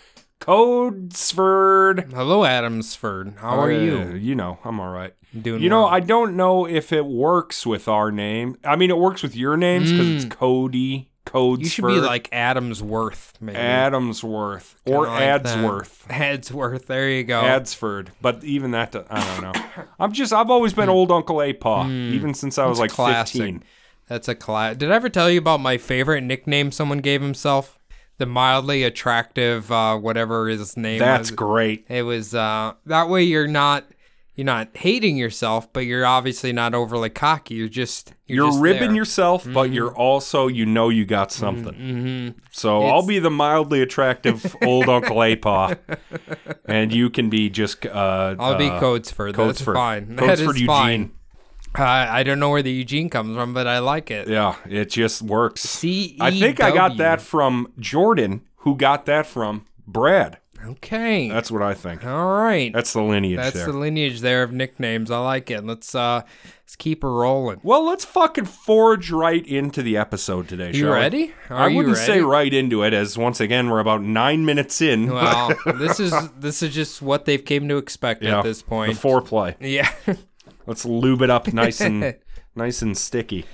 Codesford. 0.40 2.12
Hello, 2.12 2.40
Adamsford. 2.40 3.38
How 3.38 3.58
are 3.60 3.70
Uh, 3.72 3.78
you? 3.78 4.14
You 4.14 4.34
know, 4.34 4.58
I'm 4.64 4.80
all 4.80 4.90
right. 4.90 5.14
Doing 5.40 5.62
You 5.62 5.68
know, 5.68 5.82
well. 5.82 5.90
I 5.90 6.00
don't 6.00 6.36
know 6.36 6.66
if 6.66 6.92
it 6.92 7.06
works 7.06 7.66
with 7.66 7.88
our 7.88 8.12
name. 8.12 8.56
I 8.64 8.76
mean, 8.76 8.90
it 8.90 8.98
works 8.98 9.22
with 9.22 9.34
your 9.34 9.56
names 9.56 9.90
because 9.90 10.24
it's 10.24 10.34
Cody, 10.34 11.10
Codesford. 11.26 11.60
You 11.60 11.66
should 11.68 11.86
be 11.86 12.00
like 12.00 12.30
Adamsworth, 12.30 13.32
maybe. 13.40 13.58
Adamsworth 13.58 14.74
or 14.86 15.06
Kinda 15.06 15.10
like 15.10 15.42
that. 15.42 15.58
Adsworth. 15.58 16.06
Adsworth. 16.08 16.86
There 16.86 17.10
you 17.10 17.24
go. 17.24 17.42
Adsford, 17.42 18.08
but 18.22 18.44
even 18.44 18.70
that, 18.72 18.92
do- 18.92 19.04
I 19.10 19.24
don't 19.40 19.42
know. 19.42 19.84
I'm 19.98 20.12
just, 20.12 20.32
I've 20.32 20.50
always 20.50 20.72
been 20.72 20.88
old 20.88 21.10
Uncle 21.10 21.36
Apaw, 21.36 21.88
even 22.12 22.34
since 22.34 22.58
I 22.58 22.66
was 22.66 22.78
like 22.78 22.90
That's 22.90 22.96
Hmm. 22.96 23.02
classic. 23.12 23.40
15. 23.40 23.64
That's 24.06 24.28
a 24.28 24.34
class. 24.34 24.76
Did 24.76 24.92
I 24.92 24.96
ever 24.96 25.08
tell 25.08 25.30
you 25.30 25.38
about 25.38 25.60
my 25.60 25.78
favorite 25.78 26.20
nickname 26.20 26.70
someone 26.70 26.98
gave 26.98 27.22
himself? 27.22 27.78
The 28.18 28.26
mildly 28.26 28.84
attractive, 28.84 29.70
uh, 29.72 29.96
whatever 29.96 30.46
his 30.48 30.76
name 30.76 31.00
That's 31.00 31.30
was. 31.30 31.36
great. 31.36 31.84
It 31.88 32.02
was 32.02 32.34
uh, 32.34 32.74
that 32.86 33.08
way. 33.08 33.24
You're 33.24 33.48
not 33.48 33.84
you're 34.36 34.44
not 34.44 34.68
hating 34.76 35.16
yourself, 35.16 35.72
but 35.72 35.80
you're 35.80 36.04
obviously 36.06 36.52
not 36.52 36.74
overly 36.74 37.10
cocky. 37.10 37.54
You're 37.54 37.68
just 37.68 38.12
you're, 38.26 38.36
You're, 38.36 38.46
just 38.50 38.60
ribbing 38.60 38.78
there. 38.80 38.88
Mm-hmm. 38.88 38.96
yourself, 38.96 39.46
but 39.52 39.70
you're 39.70 39.94
also, 39.94 40.48
you 40.48 40.64
know, 40.66 40.88
you 40.88 41.04
got 41.04 41.30
something. 41.32 41.74
Mhm. 41.74 42.34
So 42.50 42.78
It's- 42.78 42.92
I'll 42.92 43.06
be 43.06 43.18
the 43.18 43.30
mildly 43.30 43.80
attractive 43.82 44.56
old 44.62 44.88
Uncle 44.88 45.16
Apaw, 45.16 45.76
and 46.66 46.92
you 46.92 47.10
can 47.10 47.30
be 47.30 47.50
just. 47.50 47.84
Uh, 47.86 48.36
I'll 48.38 48.56
be 48.58 48.68
uh, 48.68 48.80
Codesford. 48.80 49.36
That's 49.36 49.60
fine. 49.60 50.16
Codesford 50.16 50.36
that 50.36 50.46
Eugene. 50.54 50.66
fine. 50.66 51.10
Uh, 51.76 51.82
I 51.82 52.22
don't 52.22 52.38
know 52.38 52.50
where 52.50 52.62
the 52.62 52.72
Eugene 52.72 53.08
comes 53.10 53.36
from, 53.36 53.52
but 53.54 53.66
I 53.66 53.80
like 53.80 54.10
it. 54.10 54.28
Yeah, 54.28 54.56
it 54.68 54.90
just 54.90 55.22
works. 55.22 55.62
C. 55.62 56.16
I 56.20 56.30
think 56.30 56.60
I 56.60 56.70
got 56.72 56.96
that 56.98 57.20
from 57.20 57.72
Jordan, 57.78 58.42
who 58.58 58.76
got 58.76 59.06
that 59.06 59.26
from 59.26 59.66
Brad. 59.86 60.38
Okay. 60.66 61.28
That's 61.28 61.50
what 61.50 61.60
I 61.60 61.74
think. 61.74 62.06
All 62.06 62.32
right. 62.40 62.72
That's 62.72 62.94
the 62.94 63.02
lineage 63.02 63.36
That's 63.36 63.54
there. 63.54 63.66
the 63.66 63.74
lineage 63.74 64.20
there 64.22 64.42
of 64.42 64.50
nicknames. 64.50 65.10
I 65.10 65.18
like 65.18 65.50
it. 65.50 65.62
Let's 65.62 65.94
uh 65.94 66.22
let's 66.62 66.74
keep 66.76 67.02
her 67.02 67.12
rolling. 67.12 67.60
well, 67.62 67.84
let's 67.84 68.06
fucking 68.06 68.46
forge 68.46 69.10
right 69.10 69.46
into 69.46 69.82
the 69.82 69.98
episode 69.98 70.48
today. 70.48 70.68
You 70.68 70.72
shall 70.84 70.88
we? 70.92 70.94
ready? 70.96 71.34
Are 71.50 71.56
I 71.64 71.68
you 71.68 71.76
wouldn't 71.76 71.96
ready? 71.98 72.06
say 72.12 72.20
right 72.22 72.54
into 72.54 72.82
it, 72.82 72.94
as 72.94 73.18
once 73.18 73.40
again 73.40 73.68
we're 73.68 73.80
about 73.80 74.00
nine 74.02 74.46
minutes 74.46 74.80
in. 74.80 75.08
Well, 75.12 75.52
this 75.66 76.00
is 76.00 76.14
this 76.38 76.62
is 76.62 76.74
just 76.74 77.02
what 77.02 77.26
they've 77.26 77.44
came 77.44 77.68
to 77.68 77.76
expect 77.76 78.22
Yeah, 78.22 78.38
at 78.38 78.44
this 78.44 78.62
point. 78.62 78.94
the 78.94 78.98
foreplay. 79.08 79.56
yeah. 79.60 79.92
Let's 80.66 80.84
lube 80.84 81.22
it 81.22 81.30
up 81.30 81.52
nice 81.52 81.80
and 81.80 82.16
nice 82.54 82.82
and 82.82 82.96
sticky. 82.96 83.44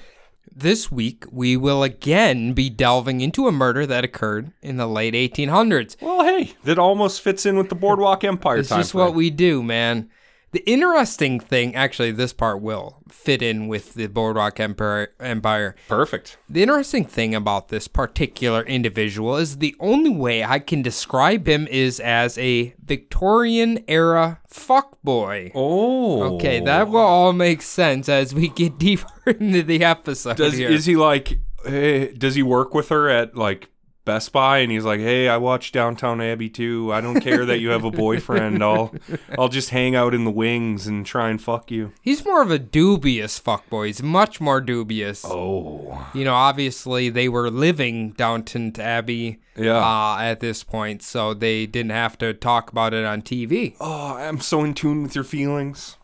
This 0.53 0.91
week, 0.91 1.25
we 1.31 1.57
will 1.57 1.83
again 1.83 2.53
be 2.55 2.69
delving 2.71 3.21
into 3.21 3.47
a 3.47 3.53
murder 3.53 3.87
that 3.87 4.05
occurred 4.05 4.53
in 4.63 4.77
the 4.79 4.87
late 4.87 5.15
1800s. 5.15 5.97
Well, 6.01 6.25
hey, 6.25 6.53
that 6.65 6.79
almost 6.79 7.21
fits 7.21 7.47
in 7.47 7.57
with 7.57 7.69
the 7.69 7.77
Boardwalk 7.77 8.25
Empire 8.25 8.59
It's 8.59 8.69
time. 8.69 8.81
just 8.81 8.93
what 8.93 9.15
we 9.15 9.31
do, 9.31 9.63
man. 9.63 10.11
The 10.53 10.69
interesting 10.69 11.39
thing, 11.39 11.77
actually, 11.77 12.11
this 12.11 12.33
part 12.33 12.61
will 12.61 12.99
fit 13.09 13.41
in 13.41 13.69
with 13.69 13.95
the 13.95 14.09
Boardwalk 14.09 14.59
Empire. 14.59 15.13
Empire. 15.21 15.77
Perfect. 15.89 16.39
The 16.49 16.63
interesting 16.63 17.05
thing 17.05 17.35
about 17.37 17.69
this 17.69 17.87
particular 17.87 18.63
individual 18.63 19.37
is 19.37 19.59
the 19.59 19.77
only 19.79 20.11
way 20.11 20.43
I 20.43 20.59
can 20.59 20.83
describe 20.83 21.47
him 21.47 21.69
is 21.69 22.01
as 22.01 22.37
a 22.39 22.75
Victorian 22.85 23.85
era 23.87 24.41
fuckboy. 24.53 25.53
Oh, 25.55 26.35
Okay, 26.35 26.61
that 26.61 26.89
will 26.89 26.99
all 26.99 27.33
make 27.33 27.63
sense 27.63 28.09
as 28.09 28.35
we 28.35 28.49
get 28.49 28.79
deeper 28.79 29.07
into 29.31 29.63
the 29.63 29.85
episode 29.85 30.37
does 30.37 30.55
here. 30.55 30.69
is 30.71 30.87
he 30.87 30.97
like? 30.97 31.39
eh, 31.67 32.09
does 32.17 32.35
he 32.35 32.43
work 32.43 32.75
with 32.75 32.89
her 32.89 33.09
at 33.09 33.37
like 33.37 33.69
Best 34.11 34.33
Buy 34.33 34.59
and 34.59 34.73
he's 34.73 34.85
like, 34.85 34.99
"Hey, 34.99 35.29
I 35.29 35.37
watch 35.37 35.71
Downtown 35.71 36.21
Abbey 36.21 36.49
too. 36.49 36.93
I 36.93 37.01
don't 37.01 37.21
care 37.21 37.47
that 37.47 37.61
you 37.61 37.71
have 37.71 37.85
a 37.85 37.93
boyfriend. 37.93 38.61
I'll 38.71 38.93
I'll 39.39 39.49
just 39.49 39.71
hang 39.71 39.95
out 39.95 40.15
in 40.15 40.25
the 40.25 40.31
wings 40.33 40.89
and 40.89 41.07
try 41.07 41.29
and 41.31 41.41
fuck 41.41 41.71
you." 41.71 41.93
He's 42.03 42.25
more 42.25 42.43
of 42.43 42.51
a 42.51 42.59
dubious 42.59 43.39
fuckboy. 43.39 43.87
He's 43.87 44.03
much 44.03 44.41
more 44.41 44.61
dubious. 44.61 45.25
Oh. 45.25 46.09
You 46.13 46.25
know, 46.25 46.35
obviously 46.35 47.09
they 47.09 47.29
were 47.29 47.51
living 47.51 48.11
Downton 48.11 48.73
Abbey 48.81 49.39
Yeah. 49.57 49.77
uh, 49.79 50.19
at 50.21 50.41
this 50.41 50.65
point, 50.65 51.03
so 51.03 51.33
they 51.35 51.67
didn't 51.67 51.93
have 51.93 52.19
to 52.19 52.35
talk 52.35 52.73
about 52.73 52.93
it 52.95 53.05
on 53.05 53.23
TV. 53.23 53.77
Oh, 53.81 54.17
I'm 54.17 54.41
so 54.41 54.65
in 54.65 54.75
tune 54.75 55.03
with 55.05 55.15
your 55.15 55.25
feelings. 55.25 55.97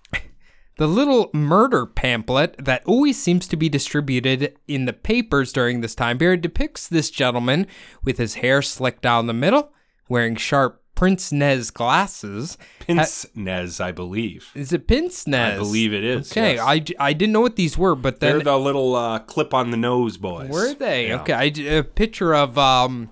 The 0.77 0.87
little 0.87 1.31
murder 1.33 1.87
pamphlet 1.87 2.57
that 2.59 2.85
always 2.85 3.21
seems 3.21 3.49
to 3.49 3.57
be 3.57 3.71
distributed 3.71 4.59
in 4.69 4.85
the 4.85 4.93
papers 4.93 5.51
during 5.51 5.81
this 5.81 5.95
time 5.95 6.19
period 6.19 6.43
depicts 6.43 6.87
this 6.87 7.09
gentleman 7.11 7.67
with 8.05 8.19
his 8.19 8.35
hair 8.35 8.61
slicked 8.61 9.01
down 9.01 9.27
the 9.27 9.33
middle, 9.33 9.73
wearing 10.09 10.37
sharp 10.37 10.83
Prince 10.95 11.33
Nez 11.33 11.71
glasses. 11.71 12.59
Pince 12.81 13.27
Nez, 13.35 13.81
I 13.81 13.93
believe. 13.93 14.51
Is 14.55 14.73
it 14.73 14.87
Pince 14.87 15.27
Nez? 15.27 15.55
I 15.55 15.57
believe 15.57 15.95
it 15.95 16.05
is. 16.05 16.31
Okay, 16.31 16.57
yes. 16.57 16.65
I, 16.67 16.85
I 16.99 17.13
didn't 17.15 17.33
know 17.33 17.41
what 17.41 17.57
these 17.57 17.79
were, 17.79 17.95
but 17.95 18.21
then 18.21 18.37
They're 18.37 18.45
the 18.45 18.59
little 18.59 18.95
uh, 18.97 19.21
clip 19.21 19.55
on 19.55 19.71
the 19.71 19.77
nose 19.79 20.19
boys. 20.19 20.51
Were 20.51 20.75
they? 20.75 21.09
Yeah. 21.09 21.21
Okay, 21.21 21.33
I 21.33 21.79
a 21.79 21.85
picture 21.85 22.35
of 22.35 22.59
um, 22.59 23.11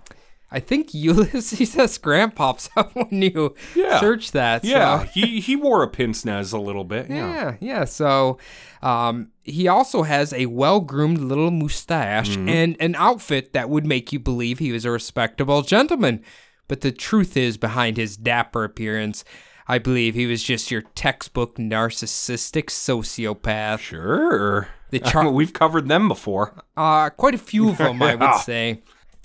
I 0.55 0.61
think 0.61 0.95
Ulysses 0.95 1.77
S. 1.77 1.99
Grant 1.99 2.35
pops 2.37 2.71
up 2.77 2.95
when 2.95 3.23
you 3.23 3.55
Yeah. 3.75 3.99
search 4.01 4.31
that. 4.33 4.63
so- 4.63 4.69
Yeah, 4.69 5.05
he 5.05 5.41
he 5.41 5.57
wore 5.57 5.83
a 5.83 5.89
pince 5.89 6.25
nez 6.25 6.53
a 6.53 6.59
little 6.59 6.85
bit. 6.85 7.11
Yeah. 7.11 7.35
yeah, 7.35 7.55
yeah. 7.61 7.85
So, 7.85 8.39
um, 8.83 9.29
he 9.43 9.67
also 9.69 10.03
has 10.05 10.33
a 10.33 10.47
well-groomed 10.47 11.19
little 11.19 11.51
mustache 11.51 12.31
Mm-hmm. 12.31 12.49
and 12.49 12.77
an 12.81 12.95
outfit 12.95 13.53
that 13.53 13.69
would 13.69 13.85
make 13.85 14.13
you 14.13 14.19
believe 14.21 14.59
he 14.61 14.73
was 14.73 14.85
a 14.85 14.91
respectable 14.91 15.63
gentleman. 15.63 16.23
But 16.69 16.81
the 16.81 16.93
truth 16.93 17.37
is, 17.37 17.57
behind 17.59 17.97
his 17.97 18.17
dapper 18.17 18.65
appearance, 18.65 19.25
I 19.69 19.79
believe 19.79 20.15
he 20.15 20.27
was 20.27 20.43
just 20.43 20.71
your 20.71 20.83
textbook 20.95 21.57
narcissistic 21.59 22.67
sociopath. 22.67 23.81
Sure. 23.81 24.69
The 24.91 24.99
char- 25.11 25.31
We've 25.31 25.53
covered 25.53 25.89
them 25.89 26.09
before. 26.09 26.63
Uh, 26.77 27.11
quite 27.11 27.35
a 27.35 27.39
few 27.39 27.69
of 27.71 27.79
them, 27.85 28.03
I 28.03 28.15
would 28.15 28.35
say. 28.41 28.83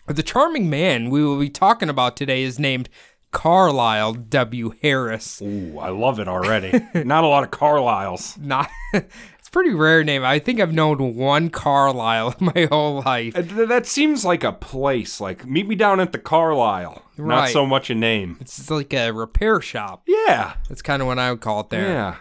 The 0.10 0.24
charming 0.24 0.70
man 0.70 1.10
we 1.12 1.24
will 1.24 1.40
be 1.40 1.50
talking 1.50 1.88
about 1.90 2.18
today 2.18 2.42
is 2.44 2.58
named 2.60 2.90
Carlyle 3.32 4.14
W. 4.14 4.74
Harris. 4.82 5.40
Ooh, 5.42 5.78
I 5.78 5.90
love 5.90 6.20
it 6.20 6.28
already. 6.28 6.72
Not 6.96 7.24
a 7.24 7.28
lot 7.28 7.44
of 7.44 7.52
Carlyles. 7.52 8.36
Not, 8.40 8.70
it's 8.94 9.48
a 9.48 9.52
pretty 9.52 9.72
rare 9.74 10.04
name. 10.04 10.26
I 10.26 10.40
think 10.40 10.60
I've 10.60 10.74
known 10.74 11.16
one 11.16 11.50
Carlyle 11.52 12.36
my 12.40 12.68
whole 12.72 13.04
life. 13.04 13.36
Uh, 13.36 13.66
That 13.68 13.86
seems 13.86 14.26
like 14.26 14.44
a 14.44 14.52
place. 14.52 15.22
Like, 15.22 15.46
meet 15.46 15.68
me 15.68 15.76
down 15.76 16.00
at 16.00 16.12
the 16.12 16.18
Carlyle. 16.20 17.04
Not 17.18 17.50
so 17.50 17.68
much 17.68 17.90
a 17.92 17.96
name. 17.96 18.38
It's 18.40 18.70
like 18.72 18.94
a 18.94 19.12
repair 19.12 19.62
shop. 19.62 20.04
Yeah. 20.08 20.54
That's 20.70 20.82
kind 20.82 21.02
of 21.04 21.08
what 21.08 21.20
I 21.20 21.30
would 21.32 21.42
call 21.42 21.60
it 21.60 21.70
there. 21.70 21.88
Yeah. 21.88 22.16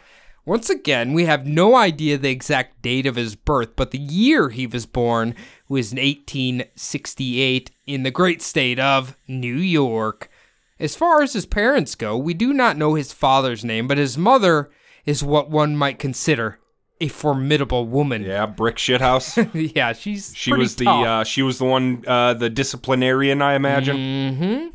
Once 0.49 0.71
again, 0.71 1.13
we 1.13 1.27
have 1.27 1.47
no 1.47 1.77
idea 1.77 2.17
the 2.17 2.31
exact 2.31 2.81
date 2.81 3.05
of 3.05 3.17
his 3.17 3.37
birth, 3.37 3.77
but 3.77 3.91
the 3.91 3.99
year 3.99 4.49
he 4.49 4.67
was 4.67 4.87
born 4.87 5.35
was 5.69 5.93
in 5.93 5.99
1868 5.99 7.71
in 7.87 8.03
the 8.03 8.11
great 8.11 8.41
state 8.41 8.81
of 8.81 9.15
New 9.29 9.57
York. 9.57 10.31
As 10.81 10.97
far 10.97 11.21
as 11.21 11.35
his 11.35 11.45
parents 11.45 11.95
go, 11.95 12.17
we 12.17 12.33
do 12.33 12.55
not 12.55 12.79
know 12.79 12.95
his 12.95 13.13
father's 13.13 13.63
name, 13.63 13.87
but 13.87 13.99
his 13.99 14.17
mother 14.17 14.71
is 15.05 15.23
what 15.23 15.51
one 15.51 15.77
might 15.77 15.99
consider 15.99 16.59
a 16.99 17.09
formidable 17.09 17.85
woman. 17.85 18.23
Yeah, 18.23 18.47
brick 18.47 18.77
shithouse. 18.77 19.37
yeah, 19.77 19.93
she's 19.93 20.35
She 20.35 20.55
was 20.55 20.77
the 20.77 20.89
uh, 20.89 21.25
she 21.25 21.43
was 21.43 21.59
the 21.59 21.67
one 21.67 22.05
uh, 22.07 22.33
the 22.33 22.49
disciplinarian, 22.49 23.43
I 23.43 23.53
imagine. 23.53 23.97
Mm-hmm. 23.99 24.67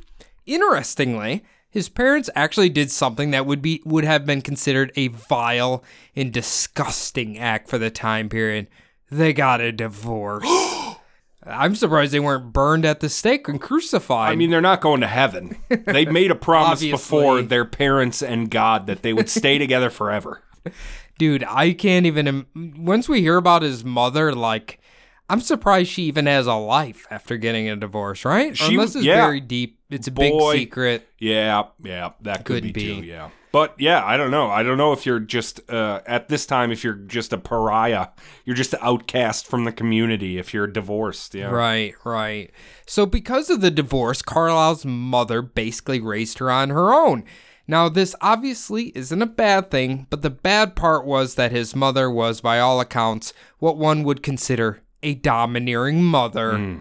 Interestingly, 0.45 1.43
his 1.73 1.89
parents 1.89 2.29
actually 2.35 2.69
did 2.69 2.91
something 2.91 3.31
that 3.31 3.47
would 3.47 3.59
be 3.59 3.81
would 3.83 4.03
have 4.03 4.27
been 4.27 4.43
considered 4.43 4.91
a 4.95 5.07
vile 5.07 5.83
and 6.15 6.31
disgusting 6.31 7.39
act 7.39 7.67
for 7.67 7.79
the 7.79 7.89
time 7.89 8.29
period. 8.29 8.67
They 9.09 9.33
got 9.33 9.59
a 9.59 9.71
divorce. 9.71 10.45
I'm 11.47 11.73
surprised 11.75 12.13
they 12.13 12.19
weren't 12.19 12.53
burned 12.53 12.85
at 12.85 12.99
the 12.99 13.09
stake 13.09 13.47
and 13.47 13.59
crucified. 13.59 14.31
I 14.31 14.35
mean, 14.35 14.51
they're 14.51 14.61
not 14.61 14.81
going 14.81 15.01
to 15.01 15.07
heaven. 15.07 15.57
They 15.67 16.05
made 16.05 16.29
a 16.29 16.35
promise 16.49 16.81
before 16.81 17.41
their 17.41 17.65
parents 17.65 18.21
and 18.21 18.51
God 18.51 18.85
that 18.85 19.01
they 19.01 19.11
would 19.11 19.29
stay 19.29 19.57
together 19.57 19.89
forever. 19.89 20.43
dude, 21.17 21.43
I 21.43 21.73
can't 21.73 22.05
even. 22.05 22.27
Im- 22.27 22.73
Once 22.77 23.09
we 23.09 23.21
hear 23.21 23.37
about 23.37 23.63
his 23.63 23.83
mother, 23.83 24.33
like, 24.33 24.79
I'm 25.29 25.39
surprised 25.41 25.89
she 25.89 26.03
even 26.03 26.25
has 26.25 26.47
a 26.47 26.53
life 26.55 27.07
after 27.09 27.37
getting 27.37 27.69
a 27.69 27.75
divorce, 27.75 28.25
right? 28.25 28.55
She- 28.57 28.73
Unless 28.73 28.95
it's 28.95 29.05
yeah. 29.05 29.25
very 29.25 29.39
deep. 29.39 29.79
It's 29.89 30.07
a 30.07 30.11
Boy. 30.11 30.53
big 30.53 30.59
secret. 30.61 31.07
Yeah, 31.19 31.63
yeah, 31.83 32.11
that 32.21 32.45
could, 32.45 32.63
Could 32.63 32.63
be, 32.63 32.71
be. 32.71 33.01
too. 33.01 33.07
Yeah, 33.07 33.29
but 33.51 33.75
yeah, 33.79 34.03
I 34.03 34.17
don't 34.17 34.31
know. 34.31 34.49
I 34.49 34.63
don't 34.63 34.77
know 34.77 34.91
if 34.91 35.05
you're 35.05 35.19
just 35.19 35.61
uh, 35.69 36.01
at 36.07 36.27
this 36.29 36.45
time 36.47 36.71
if 36.71 36.83
you're 36.83 36.95
just 36.95 37.31
a 37.31 37.37
pariah, 37.37 38.07
you're 38.43 38.55
just 38.55 38.73
an 38.73 38.79
outcast 38.81 39.45
from 39.47 39.65
the 39.65 39.71
community. 39.71 40.37
If 40.39 40.53
you're 40.53 40.67
divorced, 40.67 41.35
yeah, 41.35 41.49
Right, 41.51 41.93
right. 42.03 42.51
So, 42.87 43.05
because 43.05 43.49
of 43.51 43.61
the 43.61 43.71
divorce, 43.71 44.21
Carlyle's 44.21 44.83
mother 44.85 45.41
basically 45.41 45.99
raised 46.01 46.39
her 46.39 46.49
on 46.51 46.69
her 46.71 46.91
own. 46.93 47.23
Now, 47.65 47.87
this 47.87 48.13
obviously 48.19 48.91
isn't 48.93 49.21
a 49.21 49.25
bad 49.25 49.71
thing, 49.71 50.07
but 50.09 50.21
the 50.21 50.29
bad 50.29 50.75
part 50.75 51.05
was 51.05 51.35
that 51.35 51.53
his 51.53 51.75
mother 51.75 52.11
was, 52.11 52.41
by 52.41 52.59
all 52.59 52.81
accounts, 52.81 53.31
what 53.59 53.77
one 53.77 54.03
would 54.03 54.21
consider 54.21 54.81
a 55.03 55.13
domineering 55.15 56.03
mother. 56.03 56.79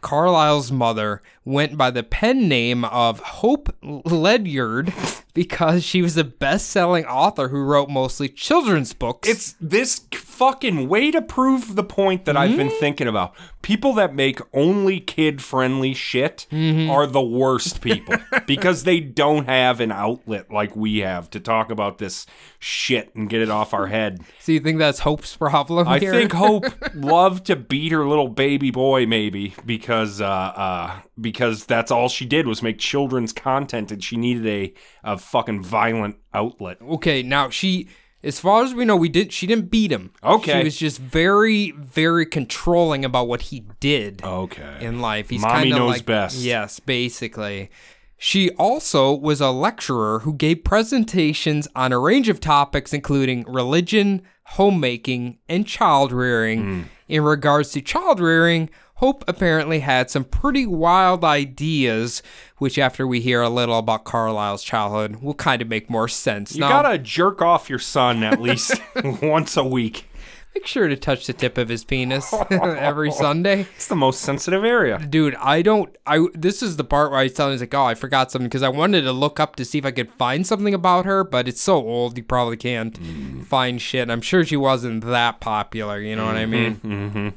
Carlyle's 0.00 0.70
mother 0.70 1.22
went 1.44 1.76
by 1.78 1.90
the 1.90 2.02
pen 2.02 2.46
name 2.48 2.84
of 2.84 3.20
Hope 3.20 3.74
Ledyard 3.82 4.92
because 5.34 5.84
she 5.84 6.00
was 6.00 6.16
a 6.16 6.24
best 6.24 6.68
selling 6.68 7.04
author 7.04 7.48
who 7.48 7.58
wrote 7.62 7.90
mostly 7.90 8.28
children's 8.28 8.92
books. 8.94 9.28
It's 9.28 9.54
this 9.60 10.06
fucking 10.14 10.88
way 10.88 11.10
to 11.10 11.20
prove 11.20 11.74
the 11.76 11.84
point 11.84 12.24
that 12.24 12.36
I've 12.36 12.56
been 12.56 12.68
Mm-hmm. 12.68 12.80
thinking 12.80 13.08
about. 13.08 13.34
People 13.62 13.94
that 13.94 14.14
make 14.14 14.40
only 14.52 15.00
kid 15.00 15.42
friendly 15.42 15.92
shit 15.94 16.46
Mm-hmm. 16.50 16.90
are 16.90 17.06
the 17.06 17.20
worst 17.22 17.80
people 17.80 18.16
because 18.46 18.84
they 18.84 19.00
don't 19.00 19.46
have 19.46 19.80
an 19.80 19.90
outlet 19.92 20.50
like 20.50 20.76
we 20.76 20.98
have 20.98 21.28
to 21.30 21.40
talk 21.40 21.70
about 21.70 21.98
this 21.98 22.26
shit 22.58 23.14
and 23.14 23.28
get 23.28 23.42
it 23.42 23.50
off 23.50 23.74
our 23.74 23.86
head. 23.88 24.20
so, 24.40 24.52
you 24.52 24.60
think 24.60 24.78
that's 24.78 25.00
Hope's 25.00 25.36
problem 25.36 25.88
I 25.88 25.98
here? 25.98 26.12
think 26.12 26.32
Hope 26.32 26.64
loved 26.94 27.46
to 27.46 27.56
beat 27.56 27.92
her 27.92 28.06
little 28.06 28.28
baby 28.28 28.70
boy, 28.70 29.06
maybe 29.06 29.54
because 29.66 30.20
uh, 30.20 30.26
uh, 30.26 31.00
because 31.20 31.64
that's 31.66 31.90
all 31.90 32.08
she 32.08 32.24
did 32.26 32.46
was 32.46 32.62
make 32.62 32.78
children's 32.78 33.32
content, 33.32 33.90
and 33.90 34.02
she 34.04 34.16
needed 34.16 34.46
a 34.46 34.74
a 35.02 35.18
fucking 35.24 35.62
violent 35.62 36.16
outlet. 36.32 36.78
Okay, 36.82 37.22
now 37.22 37.50
she, 37.50 37.88
as 38.22 38.38
far 38.40 38.62
as 38.64 38.74
we 38.74 38.84
know, 38.84 38.96
we 38.96 39.08
did. 39.08 39.32
She 39.32 39.46
didn't 39.46 39.70
beat 39.70 39.90
him. 39.90 40.12
Okay. 40.22 40.60
she 40.60 40.64
was 40.64 40.76
just 40.76 40.98
very, 40.98 41.72
very 41.72 42.26
controlling 42.26 43.04
about 43.04 43.28
what 43.28 43.42
he 43.42 43.64
did 43.80 44.22
Okay. 44.22 44.78
in 44.80 45.00
life. 45.00 45.30
He's 45.30 45.42
Mommy 45.42 45.70
knows 45.70 45.90
like, 45.96 46.06
best. 46.06 46.38
Yes, 46.38 46.80
basically. 46.80 47.70
She 48.16 48.50
also 48.52 49.12
was 49.12 49.40
a 49.40 49.50
lecturer 49.50 50.20
who 50.20 50.32
gave 50.32 50.64
presentations 50.64 51.68
on 51.74 51.92
a 51.92 51.98
range 51.98 52.28
of 52.28 52.40
topics, 52.40 52.92
including 52.92 53.44
religion, 53.46 54.22
homemaking, 54.44 55.38
and 55.48 55.66
child 55.66 56.12
rearing. 56.12 56.62
Hmm. 56.62 56.82
In 57.06 57.22
regards 57.22 57.70
to 57.72 57.82
child 57.82 58.18
rearing, 58.18 58.70
Hope 59.04 59.22
apparently 59.28 59.80
had 59.80 60.08
some 60.08 60.24
pretty 60.24 60.64
wild 60.64 61.24
ideas, 61.24 62.22
which, 62.56 62.78
after 62.78 63.06
we 63.06 63.20
hear 63.20 63.42
a 63.42 63.50
little 63.50 63.76
about 63.78 64.04
Carlyle's 64.04 64.62
childhood, 64.62 65.16
will 65.16 65.34
kind 65.34 65.60
of 65.60 65.68
make 65.68 65.90
more 65.90 66.08
sense. 66.08 66.54
You 66.54 66.60
Now- 66.62 66.80
gotta 66.82 66.96
jerk 66.96 67.42
off 67.42 67.68
your 67.68 67.78
son 67.78 68.22
at 68.22 68.40
least 68.40 68.80
once 69.22 69.58
a 69.58 69.62
week. 69.62 70.08
Make 70.54 70.66
sure 70.66 70.88
to 70.88 70.96
touch 70.96 71.26
the 71.26 71.34
tip 71.34 71.58
of 71.58 71.68
his 71.68 71.84
penis 71.84 72.32
every 72.50 73.10
Sunday. 73.26 73.66
It's 73.76 73.88
the 73.88 73.94
most 73.94 74.22
sensitive 74.22 74.64
area. 74.64 74.98
Dude, 74.98 75.34
I 75.34 75.60
don't 75.60 75.94
I 76.06 76.26
this 76.32 76.62
is 76.62 76.76
the 76.78 76.84
part 76.84 77.10
where 77.10 77.20
I 77.20 77.24
was 77.24 77.34
telling 77.34 77.52
him 77.52 77.60
like, 77.60 77.74
"Oh, 77.74 77.84
I 77.84 77.94
forgot 77.94 78.30
something" 78.30 78.46
because 78.48 78.62
I 78.62 78.70
wanted 78.70 79.02
to 79.02 79.12
look 79.12 79.38
up 79.38 79.56
to 79.56 79.66
see 79.66 79.76
if 79.76 79.84
I 79.84 79.90
could 79.90 80.10
find 80.12 80.46
something 80.46 80.72
about 80.72 81.04
her, 81.04 81.24
but 81.24 81.46
it's 81.46 81.60
so 81.60 81.74
old 81.74 82.16
you 82.16 82.24
probably 82.24 82.56
can't 82.56 82.96
find 83.44 83.82
shit. 83.82 84.08
I'm 84.08 84.22
sure 84.22 84.46
she 84.46 84.56
wasn't 84.56 85.04
that 85.04 85.40
popular, 85.40 86.00
you 86.00 86.16
know 86.16 86.24
what 86.24 86.36
I 86.36 86.46
mean? 86.46 86.76
Mm-hmm. 86.76 87.28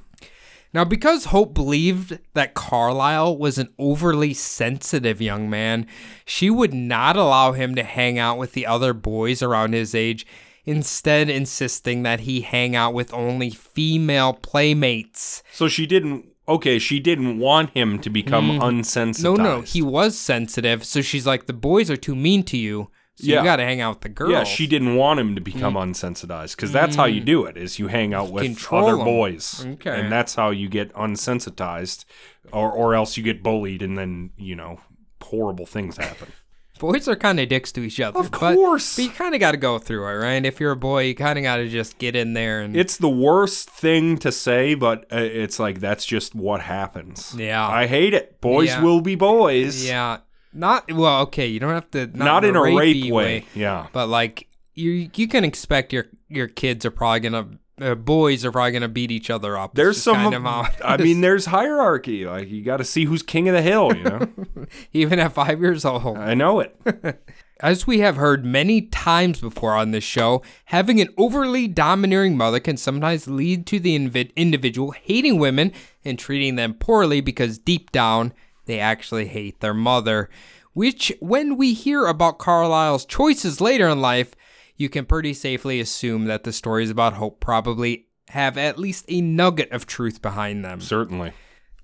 Now, 0.74 0.84
because 0.84 1.26
Hope 1.26 1.54
believed 1.54 2.20
that 2.34 2.54
Carlyle 2.54 3.38
was 3.38 3.58
an 3.58 3.74
overly 3.80 4.34
sensitive 4.34 5.22
young 5.22 5.50
man, 5.50 5.88
she 6.26 6.50
would 6.50 6.74
not 6.74 7.16
allow 7.16 7.54
him 7.54 7.74
to 7.76 7.84
hang 7.84 8.20
out 8.20 8.38
with 8.38 8.54
the 8.54 8.66
other 8.66 8.94
boys 8.94 9.42
around 9.42 9.74
his 9.74 9.96
age, 9.96 10.26
instead, 10.66 11.30
insisting 11.30 12.04
that 12.04 12.22
he 12.22 12.42
hang 12.42 12.76
out 12.76 12.94
with 12.94 13.14
only 13.14 13.50
female 13.50 14.34
playmates. 14.34 15.42
So 15.54 15.68
she 15.68 15.86
didn't. 15.86 16.26
Okay, 16.50 16.80
she 16.80 17.00
didn't 17.02 17.40
want 17.40 17.72
him 17.72 18.00
to 18.00 18.10
become 18.10 18.60
unsensitized. 18.60 19.20
Mm. 19.20 19.38
No, 19.38 19.44
no, 19.58 19.62
he 19.62 19.82
was 19.82 20.18
sensitive, 20.18 20.86
so 20.86 21.02
she's 21.02 21.28
like, 21.28 21.46
the 21.46 21.54
boys 21.54 21.92
are 21.92 21.98
too 21.98 22.16
mean 22.16 22.44
to 22.44 22.58
you, 22.58 22.90
So 23.20 23.26
Yeah. 23.26 23.40
you 23.40 23.44
got 23.46 23.56
to 23.56 23.64
hang 23.64 23.82
out 23.82 23.96
with 23.96 24.02
the 24.02 24.10
girls. 24.10 24.32
Yeah, 24.32 24.44
she 24.44 24.68
didn't 24.68 24.96
want 24.96 25.20
him 25.20 25.34
to 25.36 25.42
become 25.42 25.74
unsensitized 25.74 26.56
because 26.56 26.72
that's 26.72 26.96
how 26.96 27.06
you 27.06 27.20
do 27.20 27.46
it: 27.46 27.58
is 27.58 27.80
you 27.80 27.88
hang 27.88 28.14
out 28.14 28.30
with 28.32 28.44
Control 28.44 28.86
other 28.88 29.00
'em. 29.00 29.06
boys, 29.06 29.66
Okay. 29.74 30.00
and 30.00 30.12
that's 30.12 30.36
how 30.36 30.52
you 30.52 30.70
get 30.70 30.94
unsensitized, 30.94 32.06
or 32.52 32.72
or 32.72 32.96
else 32.96 33.18
you 33.18 33.24
get 33.24 33.44
bullied, 33.44 33.82
and 33.82 33.98
then 33.98 34.30
you 34.38 34.56
know 34.56 34.80
horrible 35.22 35.66
things 35.66 35.98
happen. 35.98 36.32
Boys 36.80 37.08
are 37.08 37.16
kind 37.16 37.40
of 37.40 37.50
dicks 37.50 37.72
to 37.72 37.82
each 37.82 38.00
other. 38.00 38.20
Of 38.20 38.30
course. 38.30 38.98
But, 38.98 39.02
you 39.06 39.10
kind 39.10 39.34
of 39.34 39.40
got 39.40 39.54
to 39.54 39.58
go 39.58 39.80
through 39.80 40.08
it, 40.10 40.14
right? 40.14 40.46
If 40.46 40.60
you're 40.60 40.74
a 40.74 40.76
boy, 40.76 41.06
you 41.06 41.16
kind 41.16 41.40
of 41.40 41.42
got 41.42 41.56
to 41.56 41.68
just 41.68 41.98
get 41.98 42.16
in 42.16 42.34
there 42.34 42.62
and. 42.62 42.78
it's 42.78 42.98
the 42.98 43.10
worst 43.10 43.68
thing 43.72 44.20
to 44.20 44.32
say, 44.32 44.76
but 44.76 45.06
uh, 45.12 45.18
it's 45.18 45.58
like 45.58 45.80
that's 45.80 46.06
just 46.06 46.36
what 46.36 46.62
happens. 46.62 47.34
Yeah. 47.36 47.68
I 47.68 47.88
hate 47.88 48.14
it. 48.14 48.40
Boys 48.42 48.68
Yeah. 48.68 48.84
will 48.84 49.02
be 49.02 49.16
boys. 49.16 49.88
yeah. 49.88 50.18
Not, 50.54 50.92
well, 50.92 51.22
okay, 51.24 51.48
you 51.48 51.60
don't 51.60 51.74
have 51.74 51.92
to. 51.92 52.08
Not, 52.08 52.16
not 52.16 52.46
in 52.46 52.56
a 52.56 52.62
rape 52.62 53.12
way. 53.12 53.46
Yeah. 53.54 53.88
But 53.92 54.08
like 54.08 54.48
you, 54.74 55.10
you 55.16 55.28
can 55.28 55.44
expect 55.44 55.94
your 55.94 56.08
your 56.30 56.48
kids 56.48 56.86
are 56.86 56.92
probably 56.92 57.22
gonna 57.22 57.48
uh, 57.80 57.96
boys 57.96 58.44
are 58.44 58.52
probably 58.52 58.72
gonna 58.72 58.88
beat 58.88 59.12
each 59.12 59.30
other 59.30 59.58
up. 59.58 59.72
It's 59.72 59.76
There's 59.76 60.02
some. 60.02 60.16
kind 60.16 60.36
of 60.36 60.46
I 60.84 60.98
mean, 60.98 61.22
there's 61.22 61.46
hierarchy. 61.46 62.26
Like 62.26 62.50
you 62.50 62.64
got 62.64 62.78
to 62.78 62.84
see 62.84 63.06
who's 63.06 63.22
king 63.22 63.48
of 63.48 63.54
the 63.54 63.62
hill. 63.62 63.96
You 63.96 64.04
know. 64.04 64.30
even 64.94 65.20
at 65.20 65.34
five 65.34 65.62
years 65.62 65.86
old. 65.86 66.18
I 66.18 66.34
know 66.34 66.60
it. 66.60 66.76
As 67.60 67.88
we 67.88 68.00
have 68.00 68.18
heard 68.18 68.46
many 68.46 68.82
times 68.82 69.42
before 69.42 69.74
on 69.74 69.90
this 69.90 70.04
show, 70.04 70.44
having 70.66 71.02
an 71.02 71.10
overly 71.18 71.68
domineering 71.68 72.38
mother 72.38 72.60
can 72.60 72.78
sometimes 72.78 73.28
lead 73.28 73.66
to 73.68 73.80
the 73.80 73.96
individual 74.36 74.92
hating 74.92 75.40
women 75.40 75.74
and 76.06 76.20
treating 76.20 76.56
them 76.56 76.76
poorly 76.76 77.20
because 77.20 77.58
deep 77.58 77.92
down 77.92 78.32
they 78.68 78.80
actually 78.80 79.28
hate 79.28 79.60
their 79.60 79.74
mother. 79.74 80.30
Which, 80.74 81.12
when 81.20 81.58
we 81.58 81.74
hear 81.74 82.06
about 82.06 82.38
Carlyle's 82.38 83.06
choices 83.06 83.60
later 83.60 83.88
in 83.88 84.00
life, 84.00 84.36
you 84.76 84.90
can 84.90 85.06
pretty 85.06 85.34
safely 85.34 85.80
assume 85.80 86.26
that 86.26 86.44
the 86.44 86.54
stories 86.54 86.92
about 86.92 87.14
Hope 87.14 87.40
probably 87.40 88.08
have 88.30 88.58
at 88.58 88.78
least 88.78 89.06
a 89.08 89.22
nugget 89.22 89.72
of 89.72 89.88
truth 89.88 90.22
behind 90.22 90.64
them. 90.64 90.80
Certainly. 90.80 91.34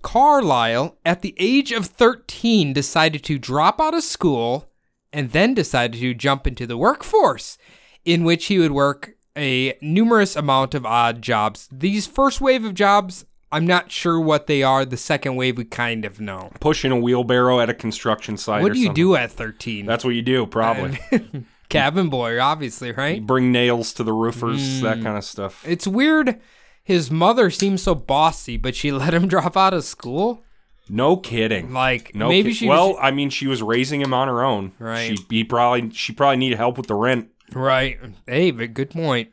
Carlyle, 0.03 0.97
at 1.05 1.21
the 1.21 1.33
age 1.39 1.71
of 1.71 1.87
13, 1.87 2.73
decided 2.73 3.23
to 3.23 3.39
drop 3.39 3.81
out 3.81 3.95
of 3.95 4.03
school 4.03 4.69
and 5.11 5.31
then 5.31 5.53
decided 5.53 5.99
to 5.99 6.13
jump 6.13 6.45
into 6.45 6.67
the 6.67 6.77
workforce, 6.77 7.57
in 8.03 8.23
which 8.23 8.45
he 8.45 8.59
would 8.59 8.73
work 8.73 9.15
a 9.35 9.77
numerous 9.81 10.35
amount 10.35 10.75
of 10.75 10.85
odd 10.85 11.21
jobs. 11.21 11.67
These 11.71 12.05
first 12.05 12.41
wave 12.41 12.65
of 12.65 12.73
jobs, 12.73 13.25
I'm 13.53 13.65
not 13.67 13.91
sure 13.91 14.19
what 14.19 14.47
they 14.47 14.63
are. 14.63 14.83
The 14.85 14.97
second 14.97 15.35
wave, 15.35 15.57
we 15.57 15.63
kind 15.65 16.03
of 16.05 16.19
know. 16.19 16.51
Pushing 16.59 16.91
a 16.91 16.97
wheelbarrow 16.97 17.59
at 17.59 17.69
a 17.69 17.73
construction 17.73 18.35
site. 18.37 18.61
What 18.61 18.73
do 18.73 18.79
you 18.79 18.85
something. 18.87 19.01
do 19.03 19.15
at 19.15 19.31
13? 19.31 19.85
That's 19.85 20.03
what 20.03 20.11
you 20.15 20.21
do, 20.21 20.45
probably. 20.45 20.99
Cabin 21.69 22.09
boy, 22.09 22.39
obviously, 22.39 22.91
right? 22.91 23.25
Bring 23.25 23.51
nails 23.51 23.93
to 23.93 24.03
the 24.03 24.13
roofers, 24.13 24.81
that 24.81 24.97
Mm. 24.99 25.03
kind 25.03 25.17
of 25.17 25.23
stuff. 25.23 25.63
It's 25.67 25.87
weird. 25.87 26.39
His 26.83 27.09
mother 27.09 27.49
seems 27.49 27.81
so 27.81 27.95
bossy, 27.95 28.57
but 28.57 28.75
she 28.75 28.91
let 28.91 29.13
him 29.13 29.27
drop 29.27 29.55
out 29.57 29.73
of 29.73 29.83
school. 29.83 30.43
No 30.89 31.15
kidding. 31.15 31.71
Like 31.71 32.13
No 32.13 32.27
maybe 32.27 32.49
ki- 32.49 32.55
she 32.55 32.67
well, 32.67 32.89
was, 32.89 32.97
I 33.01 33.11
mean, 33.11 33.29
she 33.29 33.47
was 33.47 33.63
raising 33.63 34.01
him 34.01 34.13
on 34.13 34.27
her 34.27 34.43
own. 34.43 34.73
Right. 34.79 35.17
She 35.17 35.25
he 35.29 35.43
probably 35.45 35.89
she 35.91 36.11
probably 36.11 36.37
needed 36.37 36.57
help 36.57 36.77
with 36.77 36.87
the 36.87 36.95
rent. 36.95 37.29
Right. 37.53 37.99
Hey, 38.27 38.51
but 38.51 38.73
good 38.73 38.89
point. 38.89 39.29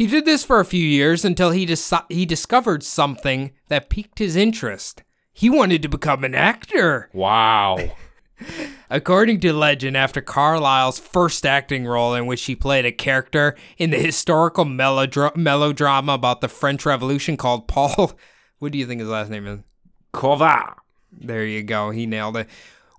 He 0.00 0.06
did 0.06 0.24
this 0.24 0.44
for 0.44 0.60
a 0.60 0.64
few 0.64 0.82
years 0.82 1.26
until 1.26 1.50
he 1.50 1.66
deci- 1.66 2.10
he 2.10 2.24
discovered 2.24 2.82
something 2.82 3.50
that 3.68 3.90
piqued 3.90 4.18
his 4.18 4.34
interest. 4.34 5.02
He 5.30 5.50
wanted 5.50 5.82
to 5.82 5.90
become 5.90 6.24
an 6.24 6.34
actor. 6.34 7.10
Wow. 7.12 7.76
According 8.90 9.40
to 9.40 9.52
legend, 9.52 9.98
after 9.98 10.22
Carlyle's 10.22 10.98
first 10.98 11.44
acting 11.44 11.84
role, 11.84 12.14
in 12.14 12.24
which 12.24 12.42
he 12.46 12.56
played 12.56 12.86
a 12.86 12.92
character 12.92 13.54
in 13.76 13.90
the 13.90 13.98
historical 13.98 14.64
melodra- 14.64 15.36
melodrama 15.36 16.14
about 16.14 16.40
the 16.40 16.48
French 16.48 16.86
Revolution 16.86 17.36
called 17.36 17.68
Paul, 17.68 18.18
what 18.58 18.72
do 18.72 18.78
you 18.78 18.86
think 18.86 19.00
his 19.00 19.10
last 19.10 19.28
name 19.28 19.46
is? 19.46 19.60
Kova. 20.14 20.76
There 21.12 21.44
you 21.44 21.62
go. 21.62 21.90
He 21.90 22.06
nailed 22.06 22.38
it. 22.38 22.48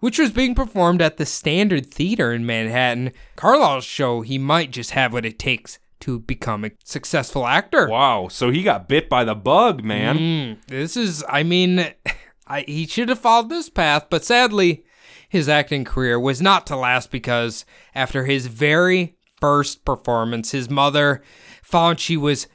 Which 0.02 0.20
was 0.20 0.30
being 0.30 0.54
performed 0.54 1.02
at 1.02 1.18
the 1.18 1.26
Standard 1.26 1.88
Theater 1.88 2.32
in 2.32 2.46
Manhattan. 2.46 3.12
Carlyle's 3.38 3.86
show 3.86 4.22
he 4.22 4.38
might 4.38 4.70
just 4.70 4.92
have 4.92 5.14
what 5.14 5.26
it 5.26 5.40
takes 5.40 5.80
to 6.02 6.20
become 6.20 6.66
a 6.66 6.72
successful 6.84 7.48
actor. 7.48 7.88
Wow. 7.88 8.28
So 8.30 8.50
he 8.50 8.64
got 8.64 8.88
bit 8.88 9.10
by 9.10 9.24
the 9.24 9.36
bug, 9.36 9.84
man. 9.84 10.18
Mm, 10.18 10.58
this 10.68 10.98
is, 10.98 11.24
I 11.30 11.44
mean, 11.44 11.94
I, 12.48 12.62
he 12.68 12.86
should 12.86 13.10
have 13.10 13.20
followed 13.20 13.50
this 13.50 13.70
path, 13.70 14.08
but 14.10 14.24
sadly, 14.24 14.84
his 15.30 15.48
acting 15.48 15.86
career 15.86 16.20
was 16.20 16.42
not 16.42 16.68
to 16.68 16.76
last 16.76 17.12
because 17.12 17.66
after 17.96 18.26
his 18.26 18.48
very 18.48 19.16
first 19.40 19.86
performance, 19.86 20.52
his 20.52 20.70
mother 20.70 21.24
found 21.64 22.00
she 22.00 22.18
was 22.18 22.48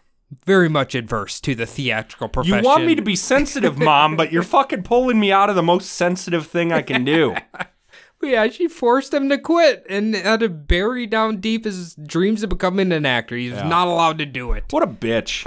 very 0.45 0.69
much 0.69 0.95
adverse 0.95 1.41
to 1.41 1.55
the 1.55 1.67
theatrical 1.67 2.29
profession. 2.29 2.59
You 2.59 2.65
want 2.65 2.85
me 2.85 2.95
to 2.95 3.03
be 3.03 3.17
sensitive, 3.17 3.79
mom, 3.79 4.17
but 4.17 4.33
you're 4.33 4.43
fucking 4.57 4.83
pulling 4.83 5.21
me 5.21 5.33
out 5.33 5.51
of 5.51 5.57
the 5.57 5.63
most 5.63 5.91
sensitive 5.91 6.47
thing 6.47 6.73
I 6.73 6.83
can 6.83 7.05
do. 7.05 7.35
Yeah, 8.23 8.49
she 8.49 8.67
forced 8.67 9.13
him 9.15 9.29
to 9.29 9.39
quit 9.39 9.85
and 9.89 10.15
had 10.15 10.41
to 10.41 10.49
bury 10.49 11.07
down 11.07 11.37
deep 11.37 11.65
his 11.65 11.95
dreams 11.95 12.43
of 12.43 12.49
becoming 12.51 12.91
an 12.93 13.07
actor. 13.07 13.37
He 13.37 13.51
was 13.51 13.63
not 13.63 13.89
allowed 13.89 14.19
to 14.19 14.27
do 14.27 14.53
it. 14.53 14.65
What 14.71 14.83
a 14.83 14.87
bitch. 14.87 15.47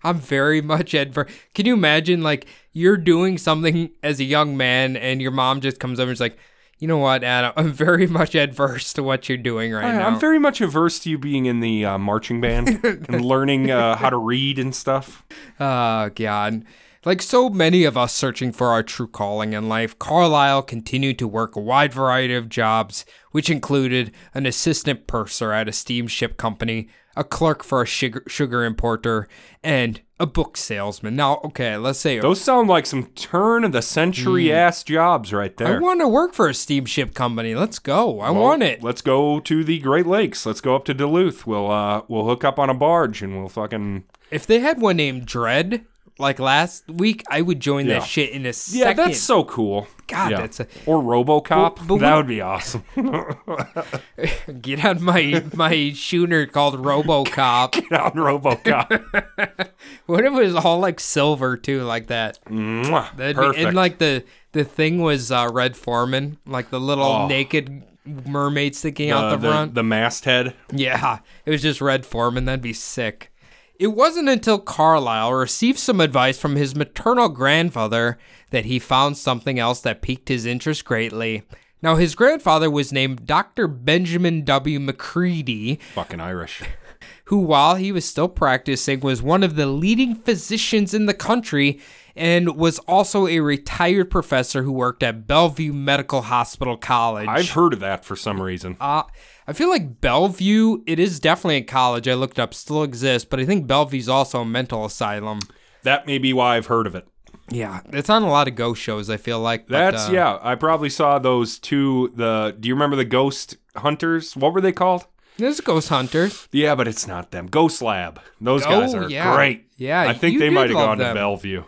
I'm 0.04 0.18
very 0.18 0.60
much 0.60 0.94
adverse. 0.94 1.30
Can 1.54 1.66
you 1.66 1.74
imagine, 1.74 2.22
like, 2.22 2.46
you're 2.72 2.96
doing 2.96 3.38
something 3.38 3.90
as 4.02 4.18
a 4.20 4.24
young 4.24 4.56
man 4.56 4.96
and 4.96 5.20
your 5.22 5.30
mom 5.30 5.60
just 5.60 5.78
comes 5.78 6.00
over 6.00 6.10
and 6.10 6.16
is 6.16 6.20
like, 6.20 6.38
you 6.78 6.88
know 6.88 6.98
what, 6.98 7.22
Adam, 7.22 7.52
I'm 7.56 7.72
very 7.72 8.06
much 8.06 8.34
adverse 8.34 8.92
to 8.94 9.02
what 9.02 9.28
you're 9.28 9.38
doing 9.38 9.72
right 9.72 9.84
I- 9.84 9.98
now. 9.98 10.06
I'm 10.08 10.18
very 10.18 10.38
much 10.38 10.60
averse 10.60 10.98
to 11.00 11.10
you 11.10 11.18
being 11.18 11.46
in 11.46 11.60
the 11.60 11.84
uh, 11.84 11.98
marching 11.98 12.40
band 12.40 12.80
and 12.84 13.24
learning 13.24 13.70
uh, 13.70 13.96
how 13.96 14.10
to 14.10 14.16
read 14.18 14.58
and 14.58 14.74
stuff. 14.74 15.24
Oh, 15.60 16.10
God. 16.14 16.64
Like 17.04 17.20
so 17.20 17.50
many 17.50 17.84
of 17.84 17.98
us 17.98 18.14
searching 18.14 18.50
for 18.50 18.68
our 18.68 18.82
true 18.82 19.06
calling 19.06 19.52
in 19.52 19.68
life, 19.68 19.98
Carlyle 19.98 20.62
continued 20.62 21.18
to 21.18 21.28
work 21.28 21.54
a 21.54 21.60
wide 21.60 21.92
variety 21.92 22.34
of 22.34 22.48
jobs, 22.48 23.04
which 23.30 23.50
included 23.50 24.10
an 24.32 24.46
assistant 24.46 25.06
purser 25.06 25.52
at 25.52 25.68
a 25.68 25.72
steamship 25.72 26.38
company, 26.38 26.88
a 27.14 27.22
clerk 27.22 27.62
for 27.62 27.82
a 27.82 27.86
sugar, 27.86 28.22
sugar 28.26 28.64
importer, 28.64 29.28
and 29.62 30.00
a 30.18 30.24
book 30.24 30.56
salesman. 30.56 31.14
Now, 31.14 31.40
okay, 31.44 31.76
let's 31.76 31.98
say 31.98 32.20
Those 32.20 32.40
sound 32.40 32.68
like 32.68 32.86
some 32.86 33.06
turn 33.08 33.64
of 33.64 33.72
the 33.72 33.82
century 33.82 34.50
ass 34.50 34.82
jobs 34.82 35.30
right 35.30 35.54
there. 35.58 35.76
I 35.76 35.80
want 35.80 36.00
to 36.00 36.08
work 36.08 36.32
for 36.32 36.48
a 36.48 36.54
steamship 36.54 37.12
company. 37.12 37.54
Let's 37.54 37.78
go. 37.78 38.20
I 38.20 38.30
want 38.30 38.62
it. 38.62 38.82
Let's 38.82 39.02
go 39.02 39.40
to 39.40 39.62
the 39.62 39.78
Great 39.80 40.06
Lakes. 40.06 40.46
Let's 40.46 40.62
go 40.62 40.74
up 40.74 40.86
to 40.86 40.94
Duluth. 40.94 41.46
We'll 41.46 41.70
uh 41.70 42.02
we'll 42.08 42.24
hook 42.24 42.44
up 42.44 42.58
on 42.58 42.70
a 42.70 42.74
barge 42.74 43.22
and 43.22 43.36
we'll 43.36 43.48
fucking 43.48 44.04
If 44.30 44.46
they 44.46 44.60
had 44.60 44.80
one 44.80 44.96
named 44.96 45.26
Dread, 45.26 45.84
like 46.18 46.38
last 46.38 46.84
week, 46.88 47.24
I 47.28 47.42
would 47.42 47.58
join 47.60 47.86
Yeah. 47.86 47.98
that 48.00 48.06
shit 48.06 48.30
in 48.30 48.42
a 48.42 48.48
Yeah, 48.48 48.52
second. 48.52 48.96
that's 48.96 49.20
so 49.20 49.44
cool. 49.44 49.88
God, 50.06 50.30
Yeah. 50.32 50.36
that's 50.42 50.60
a, 50.60 50.66
or 50.86 51.02
RoboCop. 51.02 51.76
But- 51.76 51.86
but 51.88 51.98
that 51.98 52.10
we- 52.12 52.16
would 52.18 52.26
be 52.28 52.40
awesome. 52.40 52.84
get 54.60 54.84
on 54.84 55.02
my 55.02 55.42
my 55.54 55.92
schooner 55.92 56.46
called 56.46 56.76
RoboCop. 56.82 57.72
Get 57.88 58.00
on 58.00 58.12
RoboCop. 58.12 59.68
what 60.06 60.24
if 60.24 60.32
it 60.32 60.36
was 60.44 60.54
all 60.54 60.78
like 60.78 61.00
silver 61.00 61.56
too, 61.56 61.82
like 61.82 62.08
that? 62.08 62.38
Mwah. 62.46 63.16
That'd 63.16 63.36
Perfect. 63.36 63.56
Be, 63.58 63.64
and 63.64 63.76
like 63.76 63.98
the 63.98 64.24
the 64.52 64.64
thing 64.64 65.00
was 65.02 65.32
uh, 65.32 65.48
Red 65.52 65.76
Foreman, 65.76 66.38
like 66.46 66.70
the 66.70 66.80
little 66.80 67.04
Oh. 67.04 67.26
naked 67.26 67.82
mermaid 68.26 68.76
sticking 68.76 69.10
Uh, 69.10 69.16
out 69.18 69.30
the, 69.30 69.36
the, 69.38 69.48
front. 69.48 69.74
the 69.74 69.82
masthead. 69.82 70.54
Yeah, 70.70 71.18
it 71.46 71.50
was 71.50 71.62
just 71.62 71.80
Red 71.80 72.04
Foreman. 72.06 72.44
That'd 72.44 72.60
be 72.62 72.72
sick. 72.74 73.30
It 73.78 73.88
wasn't 73.88 74.28
until 74.28 74.58
Carlyle 74.58 75.32
received 75.32 75.78
some 75.78 76.00
advice 76.00 76.38
from 76.38 76.54
his 76.54 76.76
maternal 76.76 77.28
grandfather 77.28 78.18
that 78.50 78.66
he 78.66 78.78
found 78.78 79.16
something 79.16 79.58
else 79.58 79.80
that 79.80 80.02
piqued 80.02 80.28
his 80.28 80.46
interest 80.46 80.84
greatly. 80.84 81.42
Now, 81.82 81.96
his 81.96 82.14
grandfather 82.14 82.70
was 82.70 82.92
named 82.92 83.26
Dr. 83.26 83.66
Benjamin 83.66 84.44
W. 84.44 84.78
McCready, 84.78 85.80
Fucking 85.94 86.20
Irish. 86.20 86.62
who, 87.24 87.38
while 87.38 87.74
he 87.74 87.90
was 87.90 88.04
still 88.04 88.28
practicing, 88.28 89.00
was 89.00 89.22
one 89.22 89.42
of 89.42 89.56
the 89.56 89.66
leading 89.66 90.14
physicians 90.14 90.94
in 90.94 91.06
the 91.06 91.14
country 91.14 91.80
and 92.16 92.56
was 92.56 92.78
also 92.80 93.26
a 93.26 93.40
retired 93.40 94.10
professor 94.10 94.62
who 94.62 94.72
worked 94.72 95.02
at 95.02 95.26
Bellevue 95.26 95.72
Medical 95.72 96.22
Hospital 96.22 96.76
College. 96.76 97.28
I've 97.28 97.50
heard 97.50 97.72
of 97.72 97.80
that 97.80 98.04
for 98.04 98.14
some 98.14 98.40
reason. 98.40 98.76
Uh, 98.80 99.02
I 99.46 99.52
feel 99.52 99.68
like 99.68 100.00
Bellevue, 100.00 100.82
it 100.86 100.98
is 100.98 101.20
definitely 101.20 101.56
a 101.56 101.62
college. 101.62 102.08
I 102.08 102.14
looked 102.14 102.38
up, 102.38 102.54
still 102.54 102.82
exists, 102.82 103.28
but 103.28 103.40
I 103.40 103.44
think 103.44 103.66
Bellevue's 103.66 104.08
also 104.08 104.40
a 104.40 104.44
mental 104.44 104.84
asylum. 104.84 105.40
That 105.82 106.06
may 106.06 106.18
be 106.18 106.32
why 106.32 106.56
I've 106.56 106.66
heard 106.66 106.86
of 106.86 106.94
it. 106.94 107.06
Yeah, 107.50 107.80
it's 107.92 108.08
on 108.08 108.22
a 108.22 108.30
lot 108.30 108.48
of 108.48 108.54
ghost 108.54 108.80
shows. 108.80 109.10
I 109.10 109.18
feel 109.18 109.38
like 109.38 109.66
but, 109.66 109.72
That's 109.72 110.08
uh, 110.08 110.12
yeah. 110.12 110.38
I 110.40 110.54
probably 110.54 110.88
saw 110.88 111.18
those 111.18 111.58
two. 111.58 112.10
The 112.16 112.56
do 112.58 112.68
you 112.68 112.74
remember 112.74 112.96
the 112.96 113.04
Ghost 113.04 113.58
Hunters? 113.76 114.34
What 114.34 114.54
were 114.54 114.62
they 114.62 114.72
called? 114.72 115.06
There's 115.36 115.60
Ghost 115.60 115.90
Hunters. 115.90 116.48
Yeah, 116.52 116.74
but 116.74 116.88
it's 116.88 117.06
not 117.06 117.32
them. 117.32 117.46
Ghost 117.48 117.82
Lab. 117.82 118.18
Those 118.40 118.64
guys 118.64 118.94
Oh, 118.94 119.00
are 119.00 119.10
yeah. 119.10 119.34
great. 119.36 119.66
Yeah, 119.76 120.00
I 120.00 120.14
think 120.14 120.38
they 120.38 120.48
might 120.48 120.70
have 120.70 120.78
gone 120.78 120.96
them. 120.96 121.14
to 121.14 121.20
Bellevue. 121.20 121.64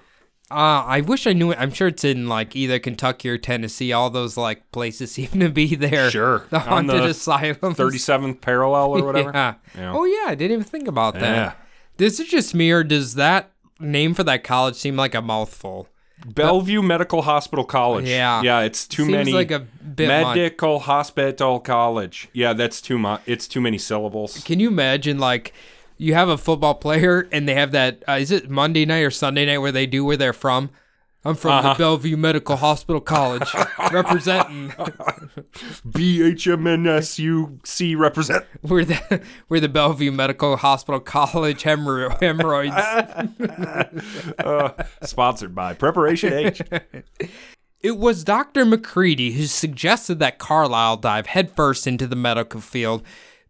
Uh, 0.51 0.85
I 0.87 1.01
wish 1.01 1.27
I 1.27 1.33
knew 1.33 1.51
it. 1.51 1.59
I'm 1.59 1.73
sure 1.73 1.89
it's 1.89 2.05
in 2.05 2.29
like 2.29 2.55
either 2.55 2.79
Kentucky 2.79 3.29
or 3.29 3.37
Tennessee. 3.39 3.93
All 3.93 4.11
those 4.11 4.37
like 4.37 4.71
places 4.71 5.11
seem 5.13 5.29
to 5.41 5.49
be 5.49 5.75
there. 5.75 6.11
Sure. 6.11 6.47
the 6.51 6.61
haunted 6.61 7.03
asylum. 7.03 7.75
37th 7.75 8.41
parallel 8.41 8.99
or 8.99 9.05
whatever. 9.05 9.33
Yeah. 9.35 9.55
Yeah. 9.77 9.93
Oh 9.93 10.05
yeah, 10.05 10.31
I 10.31 10.35
didn't 10.35 10.53
even 10.53 10.65
think 10.65 10.89
about 10.89 11.15
that. 11.15 11.23
Yeah. 11.23 11.53
This 11.97 12.21
is 12.21 12.29
just 12.29 12.55
me, 12.55 12.71
or 12.71 12.85
does 12.85 13.15
that 13.15 13.51
name 13.81 14.15
for 14.15 14.23
that 14.25 14.45
college 14.45 14.77
seem 14.77 14.97
like 14.97 15.15
a 15.15 15.23
mouthful? 15.23 15.89
Bellevue 16.25 16.83
Medical 16.83 17.23
Hospital 17.23 17.65
College. 17.65 18.07
Yeah. 18.07 18.43
Yeah, 18.43 18.61
it's 18.61 18.87
too 18.87 19.03
Seems 19.05 19.13
many. 19.13 19.33
like 19.33 19.51
a 19.51 19.61
bit 19.61 20.09
much. 20.09 20.37
Medical 20.37 20.81
Hospital 20.81 21.61
College. 21.61 22.29
Yeah, 22.33 22.53
that's 22.53 22.81
too 22.81 22.99
much. 22.99 23.21
It's 23.27 23.47
too 23.47 23.61
many 23.61 23.79
syllables. 23.79 24.43
Can 24.45 24.61
you 24.61 24.69
imagine 24.69 25.19
like 25.19 25.53
you 25.99 26.15
have 26.15 26.29
a 26.29 26.37
football 26.39 26.75
player 26.75 27.29
and 27.33 27.49
they 27.49 27.55
have 27.55 27.73
that 27.73 28.03
uh, 28.09 28.13
is 28.13 28.31
it 28.31 28.49
Monday 28.51 28.85
night 28.87 29.01
or 29.01 29.11
Sunday 29.11 29.47
night 29.47 29.59
where 29.59 29.73
they 29.73 29.87
do 29.87 30.05
where 30.05 30.17
they're 30.17 30.33
from? 30.33 30.71
I'm 31.25 31.35
from 31.35 31.51
Uh-huh. 31.53 31.73
the 31.73 31.79
Bellevue 31.79 32.17
Medical 32.17 32.55
Hospital 32.57 33.01
College, 33.01 33.53
representing 33.93 34.71
BHMNSUC 36.67 37.97
represent. 37.99 38.45
we're 38.63 38.85
the 38.85 39.23
we're 39.49 39.61
the 39.61 39.69
Bellevue 39.69 40.13
Medical 40.13 40.57
Hospital 40.57 41.01
College 41.01 41.63
hemorrho- 41.65 42.21
hemorrhoids. 42.21 42.77
Uh, 44.39 44.71
sponsored 45.03 45.55
by 45.55 45.73
Preparation 45.75 46.33
H. 46.33 46.63
It 47.81 47.99
was 47.99 48.25
Dr. 48.25 48.65
McCready 48.65 49.33
who 49.33 49.45
suggested 49.47 50.19
that 50.19 50.39
Carlyle 50.39 50.97
dive 50.97 51.27
headfirst 51.27 51.87
into 51.87 52.07
the 52.09 52.17
medical 52.17 52.61
field. 52.61 53.03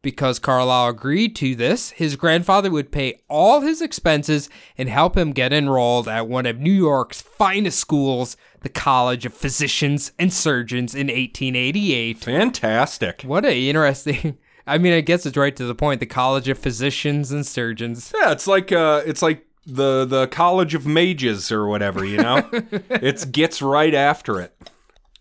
Because 0.02 0.38
Carlyle 0.38 0.90
agreed 0.90 1.34
to 1.36 1.56
this, 1.56 1.90
his 1.90 2.14
grandfather 2.16 2.70
would 2.70 2.92
pay 2.92 3.20
all 3.28 3.60
his 3.60 3.82
expenses 3.82 4.48
and 4.78 4.88
help 4.88 5.16
him 5.16 5.32
get 5.32 5.52
enrolled 5.52 6.06
at 6.06 6.28
one 6.28 6.46
of 6.46 6.60
New 6.60 6.70
York's 6.72 7.20
finest 7.20 7.80
schools, 7.80 8.36
the 8.60 8.68
College 8.68 9.26
of 9.26 9.34
Physicians 9.34 10.12
and 10.18 10.32
Surgeons, 10.32 10.94
in 10.94 11.08
1888. 11.08 12.18
Fantastic. 12.18 13.22
What 13.22 13.44
a 13.44 13.68
interesting. 13.68 14.38
I 14.66 14.78
mean, 14.78 14.92
I 14.92 15.00
guess 15.00 15.26
it's 15.26 15.36
right 15.36 15.54
to 15.56 15.64
the 15.64 15.74
point. 15.74 16.00
The 16.00 16.06
College 16.06 16.48
of 16.48 16.58
Physicians 16.58 17.30
and 17.30 17.46
Surgeons. 17.46 18.12
Yeah, 18.14 18.32
it's 18.32 18.46
like 18.46 18.72
uh, 18.72 19.02
it's 19.06 19.22
like 19.22 19.46
the 19.64 20.04
the 20.04 20.26
College 20.28 20.74
of 20.74 20.86
Mages 20.86 21.52
or 21.52 21.66
whatever. 21.66 22.04
You 22.04 22.18
know, 22.18 22.48
it 22.52 23.30
gets 23.32 23.62
right 23.62 23.94
after 23.94 24.40
it. 24.40 24.70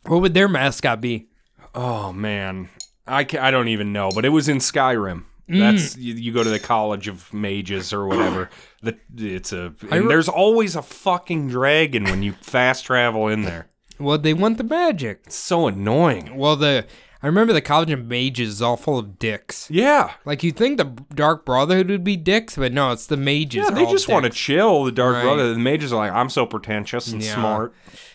What 0.05 0.21
would 0.21 0.33
their 0.33 0.47
mascot 0.47 1.01
be? 1.01 1.27
Oh 1.75 2.11
man, 2.13 2.69
I 3.07 3.23
ca 3.23 3.37
I 3.39 3.51
don't 3.51 3.67
even 3.67 3.93
know, 3.93 4.09
but 4.13 4.25
it 4.25 4.29
was 4.29 4.49
in 4.49 4.57
Skyrim. 4.57 5.23
Mm. 5.49 5.59
That's 5.59 5.95
you, 5.97 6.15
you 6.15 6.31
go 6.31 6.43
to 6.43 6.49
the 6.49 6.59
College 6.59 7.07
of 7.07 7.31
Mages 7.33 7.93
or 7.93 8.05
whatever. 8.07 8.49
The, 8.83 8.95
it's 9.35 9.51
a 9.51 9.73
re- 9.81 10.05
there's 10.07 10.29
always 10.29 10.75
a 10.75 10.83
fucking 10.83 11.47
dragon 11.49 12.03
when 12.03 12.21
you 12.21 12.33
fast 12.33 12.85
travel 12.85 13.27
in 13.29 13.41
there. 13.41 13.65
Well, 13.97 14.19
they 14.19 14.31
want 14.35 14.59
the 14.59 14.63
magic. 14.63 15.21
It's 15.25 15.35
so 15.35 15.65
annoying. 15.65 16.35
Well, 16.37 16.55
the 16.55 16.85
I 17.23 17.25
remember 17.25 17.51
the 17.51 17.61
College 17.61 17.89
of 17.89 18.05
Mages 18.05 18.49
is 18.49 18.61
all 18.61 18.77
full 18.77 18.99
of 18.99 19.17
dicks. 19.17 19.67
Yeah, 19.71 20.11
Like 20.23 20.43
you'd 20.43 20.55
think 20.55 20.77
the 20.77 20.83
Dark 21.15 21.45
Brotherhood 21.45 21.89
would 21.89 22.03
be 22.03 22.15
dicks, 22.15 22.55
but 22.57 22.73
no, 22.73 22.91
it's 22.91 23.07
the 23.07 23.17
mages. 23.17 23.65
yeah, 23.67 23.73
they 23.73 23.87
just 23.87 24.07
want 24.07 24.25
to 24.25 24.29
chill. 24.29 24.83
The 24.83 24.91
Dark 24.91 25.15
Right. 25.15 25.23
Brother, 25.23 25.51
the 25.51 25.57
mages 25.59 25.91
are 25.91 25.95
like, 25.95 26.11
I'm 26.11 26.29
so 26.29 26.45
pretentious 26.45 27.07
and 27.11 27.23
Yeah. 27.23 27.33
smart. 27.33 27.73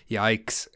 Yikes. 0.09 0.69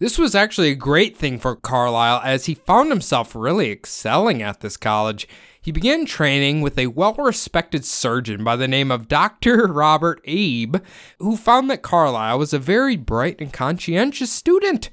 This 0.00 0.18
was 0.18 0.34
actually 0.34 0.70
a 0.70 0.74
great 0.74 1.14
thing 1.14 1.38
for 1.38 1.54
Carlyle 1.54 2.22
as 2.24 2.46
he 2.46 2.54
found 2.54 2.88
himself 2.88 3.34
really 3.34 3.70
excelling 3.70 4.40
at 4.40 4.60
this 4.60 4.78
college. 4.78 5.28
He 5.60 5.72
began 5.72 6.06
training 6.06 6.62
with 6.62 6.78
a 6.78 6.86
well 6.86 7.12
respected 7.18 7.84
surgeon 7.84 8.42
by 8.42 8.56
the 8.56 8.66
name 8.66 8.90
of 8.90 9.08
Dr. 9.08 9.66
Robert 9.70 10.22
Abe, 10.24 10.76
who 11.18 11.36
found 11.36 11.70
that 11.70 11.82
Carlyle 11.82 12.38
was 12.38 12.54
a 12.54 12.58
very 12.58 12.96
bright 12.96 13.42
and 13.42 13.52
conscientious 13.52 14.32
student. 14.32 14.88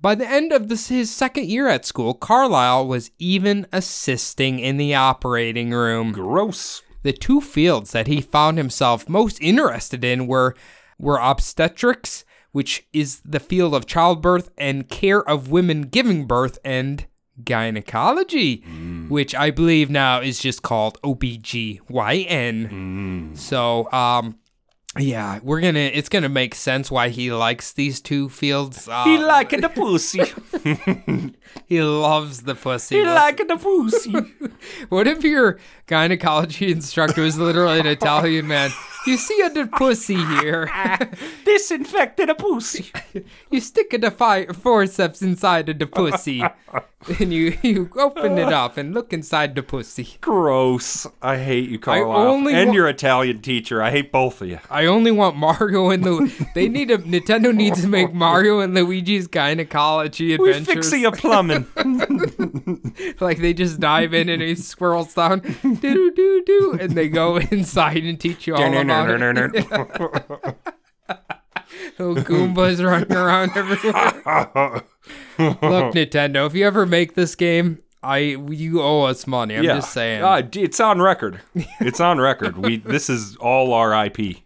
By 0.00 0.16
the 0.16 0.28
end 0.28 0.50
of 0.50 0.68
this, 0.68 0.88
his 0.88 1.08
second 1.08 1.46
year 1.46 1.68
at 1.68 1.86
school, 1.86 2.14
Carlyle 2.14 2.84
was 2.88 3.12
even 3.20 3.64
assisting 3.72 4.58
in 4.58 4.76
the 4.76 4.92
operating 4.92 5.70
room. 5.70 6.10
Gross. 6.10 6.82
The 7.04 7.12
two 7.12 7.40
fields 7.40 7.92
that 7.92 8.08
he 8.08 8.20
found 8.20 8.58
himself 8.58 9.08
most 9.08 9.40
interested 9.40 10.04
in 10.04 10.26
were 10.26 10.56
were 10.98 11.18
obstetrics, 11.18 12.24
which 12.52 12.86
is 12.92 13.20
the 13.24 13.40
field 13.40 13.74
of 13.74 13.86
childbirth 13.86 14.50
and 14.58 14.88
care 14.88 15.22
of 15.28 15.50
women 15.50 15.82
giving 15.82 16.26
birth, 16.26 16.58
and 16.64 17.06
gynecology, 17.44 18.62
which 19.08 19.34
I 19.34 19.50
believe 19.50 19.90
now 19.90 20.20
is 20.20 20.38
just 20.40 20.62
called 20.62 21.00
OBGYN. 21.02 23.36
So, 23.36 23.90
um 23.92 24.38
yeah, 24.98 25.38
we're 25.42 25.60
gonna. 25.60 25.78
It's 25.80 26.08
gonna 26.08 26.30
make 26.30 26.54
sense 26.56 26.90
why 26.90 27.10
he 27.10 27.30
likes 27.30 27.74
these 27.74 28.00
two 28.00 28.30
fields. 28.30 28.88
Uh, 28.88 29.04
He 29.04 29.18
like 29.18 29.50
the 29.50 29.68
pussy. 29.68 30.22
he 31.66 31.82
loves 31.82 32.42
the 32.42 32.54
pussy. 32.54 32.96
he 32.96 33.04
like 33.04 33.36
the 33.36 33.56
pussy. 33.58 34.12
What 34.88 35.06
if 35.06 35.22
your 35.22 35.58
gynecology 35.88 36.70
instructor 36.70 37.22
was 37.22 37.38
literally 37.38 37.80
an 37.80 37.86
oh. 37.88 37.90
Italian 37.90 38.46
man? 38.46 38.70
You 39.06 39.16
see 39.16 39.40
a 39.40 39.66
pussy 39.66 40.16
here. 40.16 40.70
Disinfected 41.44 42.28
a 42.30 42.34
pussy. 42.34 42.92
You 43.50 43.60
stick 43.60 43.94
a 43.94 43.98
the 43.98 44.10
fi- 44.10 44.44
forceps 44.46 45.22
inside 45.22 45.70
of 45.70 45.78
the 45.78 45.86
pussy, 45.86 46.42
and 47.18 47.32
you 47.32 47.56
you 47.62 47.88
open 47.96 48.36
it 48.36 48.52
up 48.52 48.76
and 48.76 48.92
look 48.92 49.14
inside 49.14 49.54
the 49.54 49.62
pussy. 49.62 50.18
Gross. 50.20 51.06
I 51.22 51.38
hate 51.38 51.70
you, 51.70 51.78
Carlyle. 51.78 52.46
and 52.46 52.68
wa- 52.68 52.74
your 52.74 52.86
Italian 52.88 53.40
teacher. 53.40 53.82
I 53.82 53.90
hate 53.90 54.12
both 54.12 54.42
of 54.42 54.48
you. 54.48 54.58
I 54.70 54.84
only 54.84 55.10
want 55.10 55.36
Mario 55.36 55.88
and 55.88 56.04
Lu. 56.04 56.30
They 56.54 56.68
need 56.68 56.90
a 56.90 56.98
Nintendo 56.98 57.54
needs 57.54 57.80
to 57.80 57.88
make 57.88 58.12
Mario 58.12 58.60
and 58.60 58.74
Luigi's 58.74 59.26
gynecology 59.26 60.34
adventures. 60.34 60.68
We 60.68 60.74
fixing 60.74 61.00
your 61.00 61.12
plumbing. 61.12 61.66
like 63.20 63.38
they 63.38 63.54
just 63.54 63.80
dive 63.80 64.12
in 64.12 64.28
and 64.28 64.42
he 64.42 64.54
swirls 64.56 65.14
down, 65.14 65.40
do 65.80 66.10
do 66.10 66.42
do, 66.44 66.78
and 66.80 66.92
they 66.92 67.08
go 67.08 67.36
inside 67.50 68.04
and 68.04 68.18
teach 68.20 68.46
you 68.46 68.54
all 68.54 68.62
about 68.62 69.10
it. 69.10 69.54
Little 71.98 72.16
Goombas 72.22 72.84
running 72.84 73.12
around 73.12 73.52
everywhere. 73.56 74.82
Look, 75.38 75.94
Nintendo, 75.94 76.46
if 76.46 76.54
you 76.54 76.66
ever 76.66 76.86
make 76.86 77.14
this 77.14 77.34
game, 77.34 77.78
I 78.02 78.18
you 78.18 78.80
owe 78.80 79.02
us 79.04 79.26
money. 79.26 79.56
I'm 79.56 79.64
just 79.64 79.92
saying. 79.92 80.22
Uh, 80.22 80.40
d- 80.42 80.62
it's 80.62 80.80
on 80.80 81.00
record. 81.02 81.40
It's 81.80 82.00
on 82.00 82.18
record. 82.20 82.56
We 82.58 82.76
this 82.78 83.10
is 83.10 83.36
all 83.36 83.72
our 83.72 84.06
IP. 84.06 84.38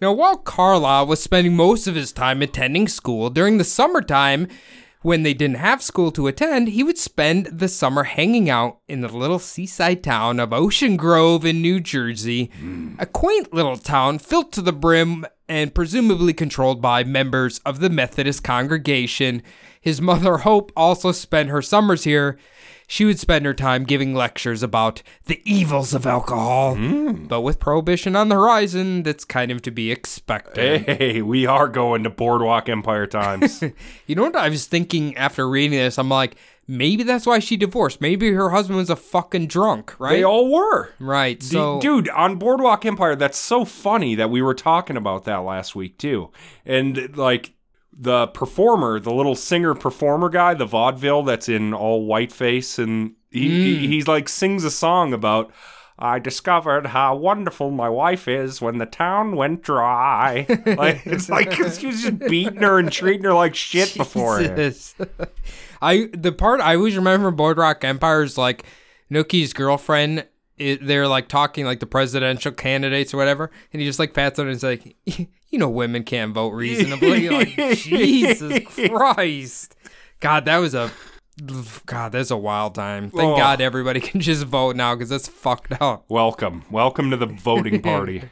Now, 0.00 0.12
while 0.12 0.36
Carlyle 0.36 1.06
was 1.06 1.22
spending 1.22 1.56
most 1.56 1.86
of 1.86 1.94
his 1.94 2.12
time 2.12 2.42
attending 2.42 2.88
school 2.88 3.30
during 3.30 3.58
the 3.58 3.64
summertime, 3.64 4.48
when 5.04 5.22
they 5.22 5.34
didn't 5.34 5.58
have 5.58 5.82
school 5.82 6.10
to 6.10 6.26
attend, 6.26 6.68
he 6.68 6.82
would 6.82 6.96
spend 6.96 7.44
the 7.46 7.68
summer 7.68 8.04
hanging 8.04 8.48
out 8.48 8.78
in 8.88 9.02
the 9.02 9.08
little 9.08 9.38
seaside 9.38 10.02
town 10.02 10.40
of 10.40 10.50
Ocean 10.50 10.96
Grove 10.96 11.44
in 11.44 11.60
New 11.60 11.78
Jersey, 11.78 12.50
hmm. 12.58 12.94
a 12.98 13.04
quaint 13.04 13.52
little 13.52 13.76
town 13.76 14.18
filled 14.18 14.50
to 14.52 14.62
the 14.62 14.72
brim 14.72 15.26
and 15.46 15.74
presumably 15.74 16.32
controlled 16.32 16.80
by 16.80 17.04
members 17.04 17.58
of 17.66 17.80
the 17.80 17.90
Methodist 17.90 18.42
congregation. 18.42 19.42
His 19.78 20.00
mother, 20.00 20.38
Hope, 20.38 20.72
also 20.74 21.12
spent 21.12 21.50
her 21.50 21.60
summers 21.60 22.04
here. 22.04 22.38
She 22.86 23.04
would 23.04 23.18
spend 23.18 23.46
her 23.46 23.54
time 23.54 23.84
giving 23.84 24.14
lectures 24.14 24.62
about 24.62 25.02
the 25.26 25.40
evils 25.44 25.94
of 25.94 26.06
alcohol. 26.06 26.74
Hmm. 26.74 27.26
But 27.26 27.40
with 27.40 27.58
prohibition 27.58 28.14
on 28.14 28.28
the 28.28 28.34
horizon, 28.34 29.02
that's 29.02 29.24
kind 29.24 29.50
of 29.50 29.62
to 29.62 29.70
be 29.70 29.90
expected. 29.90 30.82
Hey, 30.82 31.22
we 31.22 31.46
are 31.46 31.68
going 31.68 32.04
to 32.04 32.10
Boardwalk 32.10 32.68
Empire 32.68 33.06
times. 33.06 33.62
You 34.06 34.14
know 34.14 34.22
what 34.22 34.36
I 34.36 34.50
was 34.50 34.66
thinking 34.66 35.16
after 35.16 35.48
reading 35.48 35.78
this? 35.78 35.98
I'm 35.98 36.10
like, 36.10 36.36
maybe 36.68 37.02
that's 37.04 37.24
why 37.26 37.38
she 37.38 37.56
divorced. 37.56 38.00
Maybe 38.02 38.30
her 38.32 38.50
husband 38.50 38.76
was 38.76 38.90
a 38.90 38.96
fucking 38.96 39.46
drunk, 39.46 39.98
right? 39.98 40.16
they 40.16 40.24
all 40.24 40.52
were. 40.52 40.90
right. 40.98 41.42
So, 41.42 41.80
Dude, 41.80 42.10
on 42.10 42.36
Boardwalk 42.36 42.84
Empire, 42.84 43.16
that's 43.16 43.38
so 43.38 43.64
funny 43.64 44.14
that 44.16 44.28
we 44.30 44.42
were 44.42 44.54
talking 44.54 44.96
about 44.98 45.24
that 45.24 45.38
last 45.38 45.74
week 45.74 45.96
too. 45.96 46.30
And 46.66 47.16
like 47.16 47.52
the 47.96 48.26
performer, 48.28 48.98
the 48.98 49.12
little 49.12 49.34
singer 49.34 49.74
performer 49.74 50.28
guy, 50.28 50.54
the 50.54 50.66
vaudeville 50.66 51.22
that's 51.22 51.48
in 51.48 51.72
all 51.72 52.06
whiteface, 52.06 52.78
and 52.78 53.14
he, 53.30 53.48
mm. 53.48 53.50
he 53.50 53.86
he's 53.86 54.08
like 54.08 54.28
sings 54.28 54.64
a 54.64 54.70
song 54.70 55.12
about. 55.12 55.52
I 55.96 56.18
discovered 56.18 56.86
how 56.86 57.14
wonderful 57.14 57.70
my 57.70 57.88
wife 57.88 58.26
is 58.26 58.60
when 58.60 58.78
the 58.78 58.86
town 58.86 59.36
went 59.36 59.62
dry. 59.62 60.44
like 60.66 61.06
it's 61.06 61.28
like 61.28 61.52
he 61.52 61.62
was 61.62 61.78
just 61.78 62.18
beating 62.18 62.62
her 62.62 62.80
and 62.80 62.90
treating 62.90 63.22
her 63.22 63.32
like 63.32 63.54
shit 63.54 63.94
before. 63.96 64.40
Jesus. 64.40 64.96
I 65.82 66.08
the 66.12 66.32
part 66.32 66.60
I 66.60 66.74
always 66.74 66.96
remember 66.96 67.30
Boardwalk 67.30 67.84
Empire 67.84 68.24
is 68.24 68.36
like 68.36 68.64
Nucky's 69.08 69.52
girlfriend. 69.52 70.26
It, 70.56 70.84
they're 70.84 71.06
like 71.06 71.28
talking 71.28 71.64
like 71.64 71.78
the 71.78 71.86
presidential 71.86 72.50
candidates 72.50 73.14
or 73.14 73.16
whatever, 73.16 73.52
and 73.72 73.80
he 73.80 73.86
just 73.86 74.00
like 74.00 74.14
pats 74.14 74.40
on 74.40 74.46
her 74.46 74.50
and 74.50 74.56
is 74.56 74.64
like, 74.64 74.96
"You 75.54 75.60
know, 75.60 75.68
women 75.68 76.02
can't 76.02 76.34
vote 76.34 76.50
reasonably." 76.50 77.28
like 77.30 77.56
Jesus 77.78 78.64
Christ, 78.88 79.76
God, 80.18 80.46
that 80.46 80.58
was 80.58 80.74
a 80.74 80.90
God, 81.86 82.10
that's 82.10 82.32
a 82.32 82.36
wild 82.36 82.74
time. 82.74 83.10
Thank 83.10 83.34
Oh. 83.34 83.36
God 83.36 83.60
everybody 83.60 84.00
can 84.08 84.20
just 84.20 84.44
vote 84.44 84.74
now 84.74 84.96
because 84.96 85.10
that's 85.10 85.28
fucked 85.28 85.80
up. 85.80 86.06
Welcome, 86.08 86.64
welcome 86.72 87.10
to 87.10 87.16
the 87.16 87.26
voting 87.26 87.80
party. 87.90 88.24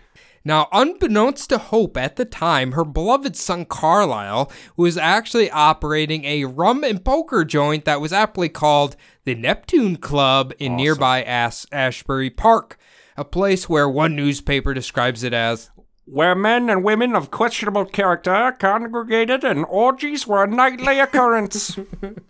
Now, 0.44 0.66
unbeknownst 0.72 1.48
to 1.50 1.58
Hope 1.58 1.96
at 1.96 2.16
the 2.16 2.24
time, 2.24 2.72
her 2.72 2.84
beloved 2.84 3.36
son 3.36 3.64
Carlyle 3.64 4.50
was 4.76 4.98
actually 4.98 5.48
operating 5.52 6.24
a 6.24 6.44
rum 6.46 6.82
and 6.82 7.04
poker 7.04 7.44
joint 7.44 7.84
that 7.84 8.00
was 8.00 8.12
aptly 8.12 8.48
called 8.48 8.96
the 9.24 9.36
Neptune 9.36 9.94
Club 9.94 10.52
in 10.58 10.74
nearby 10.74 11.22
As- 11.22 11.66
Asbury 11.70 12.28
Park, 12.30 12.76
a 13.16 13.24
place 13.24 13.68
where 13.68 13.88
one 13.88 14.16
newspaper 14.16 14.74
describes 14.74 15.22
it 15.22 15.32
as 15.32 15.70
Where 16.04 16.34
men 16.34 16.68
and 16.68 16.82
women 16.82 17.14
of 17.14 17.30
questionable 17.30 17.84
character 17.84 18.54
congregated 18.58 19.44
and 19.44 19.64
orgies 19.68 20.26
were 20.26 20.42
a 20.44 20.46
nightly 20.48 20.98
occurrence. 20.98 21.78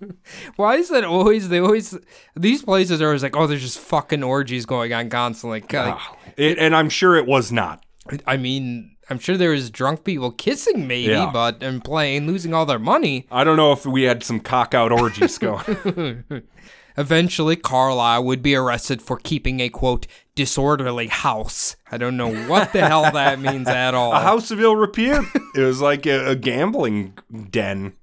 Why 0.57 0.77
is 0.77 0.91
that 0.91 1.05
always? 1.05 1.49
They 1.49 1.59
always 1.59 1.99
these 2.37 2.63
places 2.63 3.01
are 3.01 3.07
always 3.07 3.23
like, 3.23 3.35
oh, 3.37 3.47
there's 3.47 3.63
just 3.63 3.79
fucking 3.79 4.23
orgies 4.23 4.67
going 4.67 4.93
on 4.93 5.09
constantly. 5.09 5.63
Like, 5.63 5.75
ah, 5.75 6.17
It- 6.37 6.59
and 6.59 6.77
I'm 6.77 6.91
sure 6.91 7.17
it 7.17 7.27
was 7.27 7.51
not. 7.51 7.83
I 8.27 8.37
mean, 8.37 8.97
I'm 9.09 9.19
sure 9.19 9.37
there 9.37 9.51
was 9.51 9.71
drunk 9.71 10.05
people 10.05 10.33
kissing, 10.33 10.87
maybe, 10.87 11.13
Yeah. 11.13 11.31
but 11.33 11.63
and 11.63 11.83
playing, 11.83 12.27
losing 12.27 12.53
all 12.53 12.67
their 12.67 12.79
money. 12.79 13.27
I 13.31 13.43
don't 13.43 13.57
know 13.57 13.73
if 13.73 13.87
we 13.87 14.03
had 14.03 14.23
some 14.23 14.39
cock 14.41 14.75
out 14.75 14.93
orgies 14.93 15.39
going. 15.39 16.25
Eventually, 16.97 17.57
Carlyle 17.57 18.25
would 18.25 18.43
be 18.43 18.55
arrested 18.55 19.01
for 19.03 19.17
keeping 19.19 19.61
a 19.61 19.69
quote 19.69 20.07
disorderly 20.35 21.09
house. 21.09 21.77
I 21.91 21.99
don't 21.99 22.17
know 22.17 22.33
what 22.47 22.73
the 22.73 22.87
hell 22.87 23.11
that 23.13 23.39
means 23.41 23.69
at 23.69 23.95
all. 23.95 24.13
a 24.13 24.21
house 24.21 24.51
of 24.51 24.61
ill 24.61 24.77
repute. 24.77 25.25
It 25.55 25.61
was 25.61 25.81
like 25.81 26.07
a, 26.07 26.31
a 26.31 26.37
gambling 26.37 27.19
den. 27.51 27.95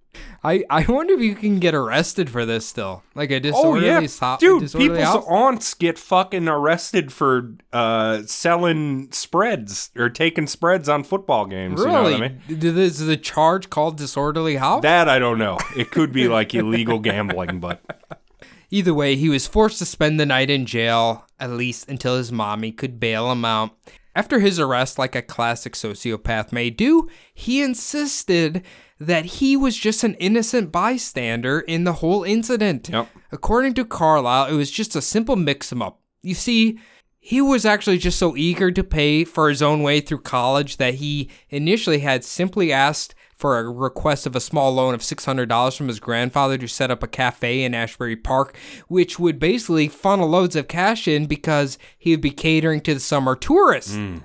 I, 0.44 0.64
I 0.70 0.86
wonder 0.90 1.14
if 1.14 1.22
you 1.22 1.36
can 1.36 1.60
get 1.60 1.74
arrested 1.76 2.30
for 2.30 2.46
this 2.46 2.66
still, 2.66 3.04
like 3.14 3.30
a 3.32 3.40
disorderly 3.40 3.90
Oh 3.90 4.00
disorderly 4.00 4.02
yeah, 4.02 4.08
so- 4.08 4.38
dude! 4.40 4.62
disorderly 4.62 4.90
People's 5.00 5.14
house? 5.16 5.26
aunts 5.28 5.74
get 5.74 5.98
fucking 6.00 6.48
arrested 6.48 7.12
for 7.12 7.56
uh, 7.74 8.22
selling 8.26 9.12
spreads 9.12 9.92
or 9.98 10.10
taking 10.10 10.48
spreads 10.48 10.88
on 10.90 11.04
football 11.04 11.46
games. 11.46 11.80
You 11.82 11.88
know 11.88 12.02
Really? 12.04 12.14
what 12.14 12.24
I 12.24 12.30
mean? 12.30 12.78
Is 12.80 13.06
the 13.06 13.18
charge 13.18 13.70
called 13.70 13.98
disorderly 13.98 14.56
house? 14.58 14.82
That 14.82 15.10
I 15.10 15.20
don't 15.20 15.40
know. 15.40 15.58
It 15.78 15.92
could 15.92 16.12
be 16.14 16.28
like 16.28 16.54
illegal 16.56 17.00
gambling, 17.00 17.60
but 17.60 17.82
Either 18.72 18.94
way, 18.94 19.16
he 19.16 19.30
was 19.30 19.48
forced 19.48 19.80
to 19.80 19.86
spend 19.86 20.20
the 20.20 20.26
night 20.26 20.50
in 20.50 20.66
jail, 20.66 21.26
at 21.40 21.50
least 21.52 21.90
until 21.90 22.18
his 22.18 22.32
mommy 22.32 22.72
could 22.72 23.00
bail 23.00 23.32
him 23.32 23.44
out. 23.44 23.72
After 24.16 24.40
his 24.40 24.60
arrest, 24.60 25.00
like 25.00 25.16
a 25.16 25.22
classic 25.22 25.74
sociopath 25.74 26.52
may 26.52 26.70
do, 26.70 27.08
he 27.34 27.62
insisted 27.62 28.64
that 29.00 29.26
he 29.26 29.56
was 29.56 29.78
just 29.78 30.04
an 30.04 30.16
innocent 30.16 30.72
bystander 30.72 31.62
in 31.62 31.84
the 31.84 31.94
whole 31.94 32.24
incident. 32.24 32.90
Yep. 32.90 33.08
According 33.32 33.76
to 33.76 33.86
Carlyle, 33.86 34.48
it 34.48 34.58
was 34.58 34.70
just 34.70 34.96
a 34.96 35.02
simple 35.02 35.36
mix 35.36 35.72
em 35.72 35.82
up. 35.82 36.02
You 36.22 36.34
see, 36.34 36.80
he 37.20 37.42
was 37.42 37.66
actually 37.66 37.98
just 37.98 38.20
so 38.20 38.36
eager 38.36 38.72
to 38.72 38.84
pay 38.84 39.24
for 39.24 39.50
his 39.50 39.62
own 39.62 39.84
way 39.84 40.02
through 40.02 40.22
college 40.22 40.78
that 40.78 40.96
he 40.96 41.30
initially 41.50 42.00
had 42.00 42.24
simply 42.24 42.74
asked 42.74 43.16
for 43.40 43.58
a 43.58 43.70
request 43.72 44.28
of 44.28 44.36
a 44.36 44.42
small 44.42 44.74
loan 44.74 44.94
of 44.94 45.00
$600 45.00 45.78
from 45.78 45.88
his 45.88 46.02
grandfather 46.02 46.58
to 46.58 46.68
set 46.68 46.92
up 46.92 47.02
a 47.02 47.08
cafe 47.08 47.64
in 47.64 47.74
Asbury 47.74 48.18
Park, 48.18 48.56
which 48.90 49.18
would 49.18 49.40
basically 49.40 49.88
funnel 49.88 50.28
loads 50.28 50.58
of 50.58 50.68
cash 50.68 51.08
in 51.08 51.26
because 51.26 51.78
he 51.98 52.12
would 52.12 52.22
be 52.22 52.32
catering 52.32 52.82
to 52.82 52.94
the 52.94 53.00
summer 53.00 53.38
tourists. 53.38 53.96
Hmm. 53.96 54.18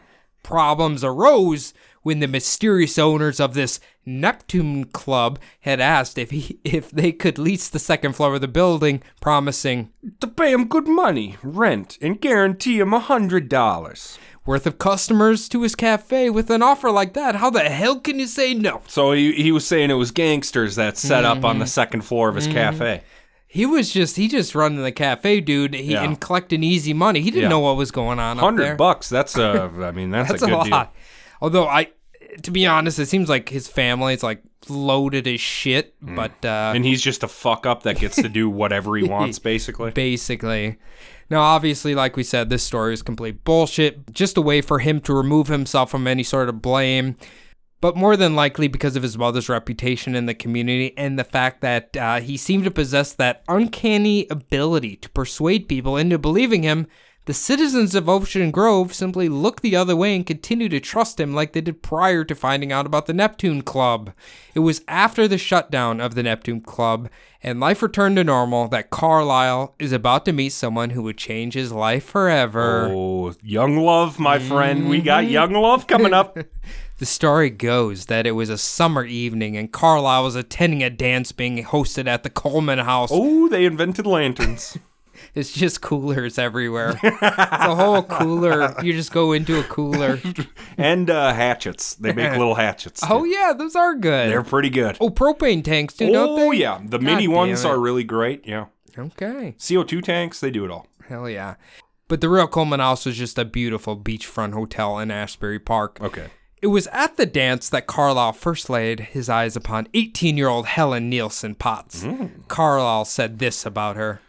Problems 0.43 1.05
arose 1.05 1.73
when 2.03 2.19
the 2.19 2.29
mysterious 2.29 2.99
owners 2.99 3.39
of 3.41 3.55
this 3.55 3.81
Neptune 4.05 4.85
Club 4.85 5.39
had 5.61 5.81
asked 5.81 6.19
if 6.19 6.31
he 6.31 6.61
if 6.65 6.91
they 6.91 7.13
could 7.13 7.39
lease 7.39 7.69
the 7.69 7.79
second 7.79 8.15
floor 8.15 8.35
of 8.35 8.41
the 8.41 8.49
building, 8.49 9.03
promising 9.21 9.91
to 10.21 10.27
pay 10.27 10.53
him 10.53 10.67
good 10.67 10.87
money, 10.87 11.37
rent, 11.43 11.97
and 12.03 12.21
guarantee 12.21 12.79
him 12.79 12.93
a 12.93 12.99
hundred 12.99 13.49
dollars. 13.49 14.19
Worth 14.47 14.67
of 14.67 14.79
customers 14.79 15.49
to 15.49 15.63
his 15.63 15.75
cafe 15.75 16.29
with 16.31 16.51
an 16.51 16.63
offer 16.63 16.91
like 16.91 17.15
that. 17.15 17.37
How 17.37 17.51
the 17.51 17.61
hell 17.61 17.99
can 18.01 18.19
you 18.19 18.27
say 18.27 18.53
no? 18.55 18.83
So 18.89 19.13
he, 19.13 19.33
he 19.33 19.53
was 19.53 19.67
saying 19.67 19.91
it 19.91 19.95
was 19.95 20.11
gangsters 20.11 20.77
that 20.77 20.97
set 20.99 21.25
up 21.25 21.39
Mm-hmm. 21.39 21.47
on 21.47 21.59
the 21.61 21.67
second 21.67 22.03
floor 22.03 22.29
of 22.29 22.35
his 22.37 22.47
cafe. 22.47 23.03
He 23.47 23.67
was 23.67 23.93
just 23.93 24.17
he 24.17 24.27
just 24.29 24.55
running 24.55 24.83
the 24.83 24.91
cafe, 24.93 25.41
dude, 25.41 25.75
he, 25.75 25.93
Yeah. 25.93 26.03
and 26.05 26.21
collecting 26.21 26.63
easy 26.65 26.93
money. 26.93 27.21
He 27.21 27.31
didn't 27.31 27.45
Yeah. 27.45 27.49
know 27.51 27.61
what 27.61 27.77
was 27.77 27.91
going 27.93 28.19
on 28.19 28.37
Hundred 28.39 28.77
bucks. 28.77 29.09
That's 29.09 29.37
a. 29.39 29.71
I 29.81 29.93
mean, 29.93 30.11
that's, 30.11 30.29
That's 30.31 30.43
a 30.43 30.47
a, 30.47 30.49
good 30.49 30.71
lot. 30.71 30.93
deal. 30.93 31.03
Although 31.41 31.69
I, 31.69 31.89
to 32.43 32.51
be 32.51 32.67
honest, 32.67 32.99
it 32.99 33.07
seems 33.07 33.29
like 33.29 33.49
his 33.49 33.69
family 33.69 34.13
is 34.15 34.23
like 34.25 34.43
loaded 34.69 35.29
as 35.29 35.41
shit. 35.41 35.95
But 36.03 36.33
uh, 36.45 36.73
And 36.75 36.85
he's 36.85 37.01
just 37.01 37.23
a 37.23 37.29
fuck 37.29 37.65
up 37.65 37.85
that 37.85 37.99
gets 38.01 38.17
to 38.17 38.29
do 38.29 38.51
whatever 38.51 38.97
he 38.97 39.05
wants, 39.09 39.39
basically. 39.39 39.93
basically. 39.93 40.79
Now, 41.35 41.43
obviously, 41.43 41.97
like 41.97 42.17
we 42.17 42.23
said, 42.23 42.49
this 42.49 42.63
story 42.63 42.95
is 42.95 43.03
complete 43.03 43.43
bullshit. 43.43 44.15
Just 44.15 44.37
a 44.37 44.41
way 44.41 44.61
for 44.61 44.79
him 44.79 45.01
to 45.01 45.13
remove 45.13 45.49
himself 45.49 45.91
from 45.91 46.07
any 46.07 46.23
sort 46.23 46.49
of 46.49 46.63
blame. 46.63 47.17
But 47.81 47.97
more 47.97 48.17
than 48.17 48.37
likely 48.37 48.69
because 48.69 48.95
of 48.95 49.03
his 49.03 49.19
mother's 49.19 49.49
reputation 49.49 50.15
in 50.15 50.27
the 50.27 50.35
community 50.35 50.97
and 50.97 51.19
the 51.19 51.25
fact 51.25 51.61
that 51.63 51.97
uh, 51.97 52.21
he 52.21 52.37
seemed 52.37 52.63
to 52.67 52.71
possess 52.71 53.15
that 53.15 53.43
uncanny 53.49 54.29
ability 54.31 54.95
to 54.95 55.11
persuade 55.11 55.69
people 55.69 55.97
into 55.97 56.19
believing 56.19 56.63
him, 56.63 56.87
the 57.27 57.33
citizens 57.35 57.95
of 57.95 58.09
Ocean 58.09 58.51
Grove 58.51 58.93
simply 58.95 59.29
looked 59.29 59.63
the 59.63 59.77
other 59.77 59.97
way 59.97 60.15
and 60.15 60.27
continued 60.27 60.73
to 60.73 60.81
trust 60.81 61.19
him 61.19 61.33
like 61.35 61.53
they 61.53 61.61
did 61.63 61.83
prior 61.83 62.23
to 62.25 62.35
finding 62.35 62.71
out 62.71 62.85
about 62.85 63.07
the 63.07 63.15
Neptune 63.15 63.63
Club. 63.63 64.13
It 64.55 64.59
was 64.61 64.83
after 64.89 65.27
the 65.27 65.39
shutdown 65.39 66.01
of 66.01 66.15
the 66.15 66.23
Neptune 66.23 66.61
Club 66.61 67.09
and 67.43 67.61
life 67.61 67.83
returned 67.83 68.17
to 68.17 68.25
normal 68.25 68.69
that 68.69 68.91
Carlyle 68.91 69.75
is 69.79 69.93
about 69.93 70.25
to 70.27 70.33
meet 70.33 70.51
someone 70.51 70.91
who 70.91 71.03
would 71.03 71.17
change 71.19 71.55
his 71.55 71.73
life 71.73 72.05
forever. 72.05 72.89
Oh, 72.93 73.33
young 73.43 73.79
love, 73.79 74.19
my 74.19 74.39
friend. 74.39 74.89
We 74.89 74.99
Mm-hmm. 74.99 75.05
got 75.07 75.27
young 75.31 75.53
love 75.55 75.87
coming 75.87 76.13
up. 76.15 76.37
The 76.99 77.07
story 77.07 77.51
goes 77.51 78.07
that 78.07 78.25
it 78.25 78.33
was 78.33 78.49
a 78.49 78.57
summer 78.57 79.05
evening 79.05 79.57
and 79.57 79.73
Carlyle 79.73 80.23
was 80.23 80.37
attending 80.37 80.81
a 80.85 80.91
dance 80.91 81.33
being 81.33 81.65
hosted 81.65 82.07
at 82.07 82.23
the 82.23 82.31
Coleman 82.31 82.79
House. 82.79 83.11
oh, 83.13 83.49
they 83.49 83.65
invented 83.65 84.07
lanterns. 84.07 84.79
It's 85.35 85.53
just 85.53 85.81
coolers 85.81 86.39
everywhere. 86.39 86.93
the 87.03 87.75
whole 87.77 88.03
cooler. 88.05 88.75
You 88.83 88.93
just 88.93 89.13
go 89.13 89.33
into 89.33 89.59
a 89.59 89.65
cooler. 89.65 90.21
and 90.79 91.11
uh, 91.11 91.35
hatchets. 91.35 91.95
They 91.97 92.13
make 92.13 92.33
little 92.39 92.55
hatchets. 92.55 93.03
Oh 93.09 93.25
yeah, 93.25 93.53
those 93.53 93.75
are 93.75 93.95
good. 93.97 94.31
They're 94.31 94.45
pretty 94.45 94.71
good. 94.71 94.97
oh, 95.01 95.11
propane 95.11 95.65
tanks 95.65 95.95
too, 95.95 96.13
don't 96.13 96.39
Oh, 96.39 96.51
yeah. 96.53 96.81
The 96.85 97.01
mini 97.01 97.27
ones 97.27 97.65
are 97.65 97.79
really 97.79 98.05
great. 98.05 98.47
Yeah. 98.47 98.67
Okay. 98.97 99.57
CO2 99.59 100.03
tanks, 100.05 100.39
they 100.39 100.51
do 100.53 100.65
it 100.65 100.71
all. 100.71 100.87
Hell 101.09 101.29
yeah. 101.29 101.57
But 102.07 102.21
the 102.21 102.29
real 102.29 102.47
Coleman 102.47 102.81
House 102.81 103.07
was 103.07 103.17
just 103.17 103.39
a 103.39 103.45
beautiful 103.45 103.97
beachfront 103.97 104.53
hotel 104.53 104.99
in 104.99 105.11
Asbury 105.11 105.59
Park. 105.59 105.99
Okay. 106.01 106.27
It 106.63 106.69
was 106.69 106.87
at 106.89 107.17
the 107.17 107.27
dance 107.27 107.69
that 107.71 107.87
Carlyle 107.87 108.33
first 108.33 108.71
laid 108.71 109.01
his 109.01 109.29
eyes 109.29 109.57
upon 109.57 109.89
18 109.95 110.37
year 110.37 110.49
old 110.49 110.67
Helen 110.67 111.11
Nielsen 111.11 111.55
Potts. 111.57 112.07
Carlyle 112.49 113.05
said 113.05 113.39
this 113.39 113.67
about 113.67 113.97
her. 113.97 114.21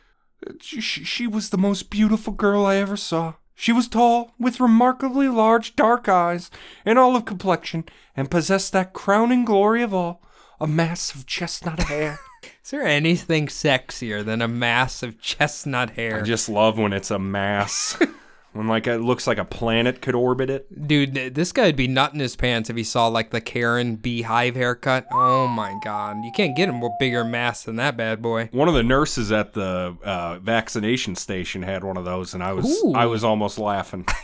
She, 0.61 0.81
she 0.81 1.03
she 1.03 1.27
was 1.27 1.49
the 1.49 1.57
most 1.57 1.89
beautiful 1.89 2.33
girl 2.33 2.65
I 2.65 2.77
ever 2.77 2.97
saw. 2.97 3.33
She 3.55 3.71
was 3.71 3.87
tall, 3.87 4.33
with 4.37 4.59
remarkably 4.59 5.29
large 5.29 5.75
dark 5.75 6.09
eyes 6.09 6.51
and 6.85 6.99
olive 6.99 7.25
complexion, 7.25 7.85
and 8.15 8.29
possessed 8.29 8.73
that 8.73 8.93
crowning 8.93 9.45
glory 9.45 9.81
of 9.81 9.93
all 9.93 10.21
a 10.59 10.67
mass 10.67 11.13
of 11.13 11.25
chestnut 11.25 11.83
hair. 11.83 12.19
Is 12.63 12.71
there 12.71 12.83
anything 12.83 13.47
sexier 13.47 14.23
than 14.23 14.41
a 14.41 14.47
mass 14.47 15.03
of 15.03 15.19
chestnut 15.19 15.91
hair? 15.91 16.19
I 16.19 16.21
just 16.21 16.49
love 16.49 16.77
when 16.77 16.93
it's 16.93 17.11
a 17.11 17.19
mass. 17.19 17.97
when 18.55 18.67
like 18.67 18.87
it 18.87 18.99
looks 18.99 19.27
like 19.27 19.37
a 19.37 19.43
planet 19.45 20.01
could 20.01 20.15
orbit 20.15 20.49
it. 20.49 20.87
Dude, 20.87 21.13
this 21.35 21.51
guy'd 21.51 21.75
be 21.75 21.87
nutting 21.87 22.21
his 22.21 22.35
pants 22.37 22.69
if 22.69 22.77
he 22.77 22.83
saw 22.83 23.07
like 23.07 23.31
the 23.31 23.41
Karen 23.41 23.97
beehive 23.97 24.55
haircut. 24.55 25.05
Oh 25.11 25.47
my 25.47 25.77
god. 25.83 26.23
You 26.23 26.31
can't 26.31 26.55
get 26.55 26.69
a 26.69 26.71
more 26.71 26.95
bigger 26.99 27.25
mass 27.25 27.63
than 27.63 27.75
that 27.75 27.97
bad 27.97 28.21
boy. 28.21 28.49
One 28.53 28.69
of 28.69 28.73
the 28.73 28.83
nurses 28.83 29.31
at 29.31 29.53
the 29.53 29.97
uh, 30.03 30.39
vaccination 30.39 31.15
station 31.15 31.63
had 31.63 31.83
one 31.83 31.97
of 31.97 32.05
those, 32.05 32.33
and 32.33 32.41
I 32.41 32.53
was 32.53 32.81
Ooh. 32.83 32.93
I 32.93 33.05
was 33.05 33.23
almost 33.23 33.59
laughing. 33.59 34.05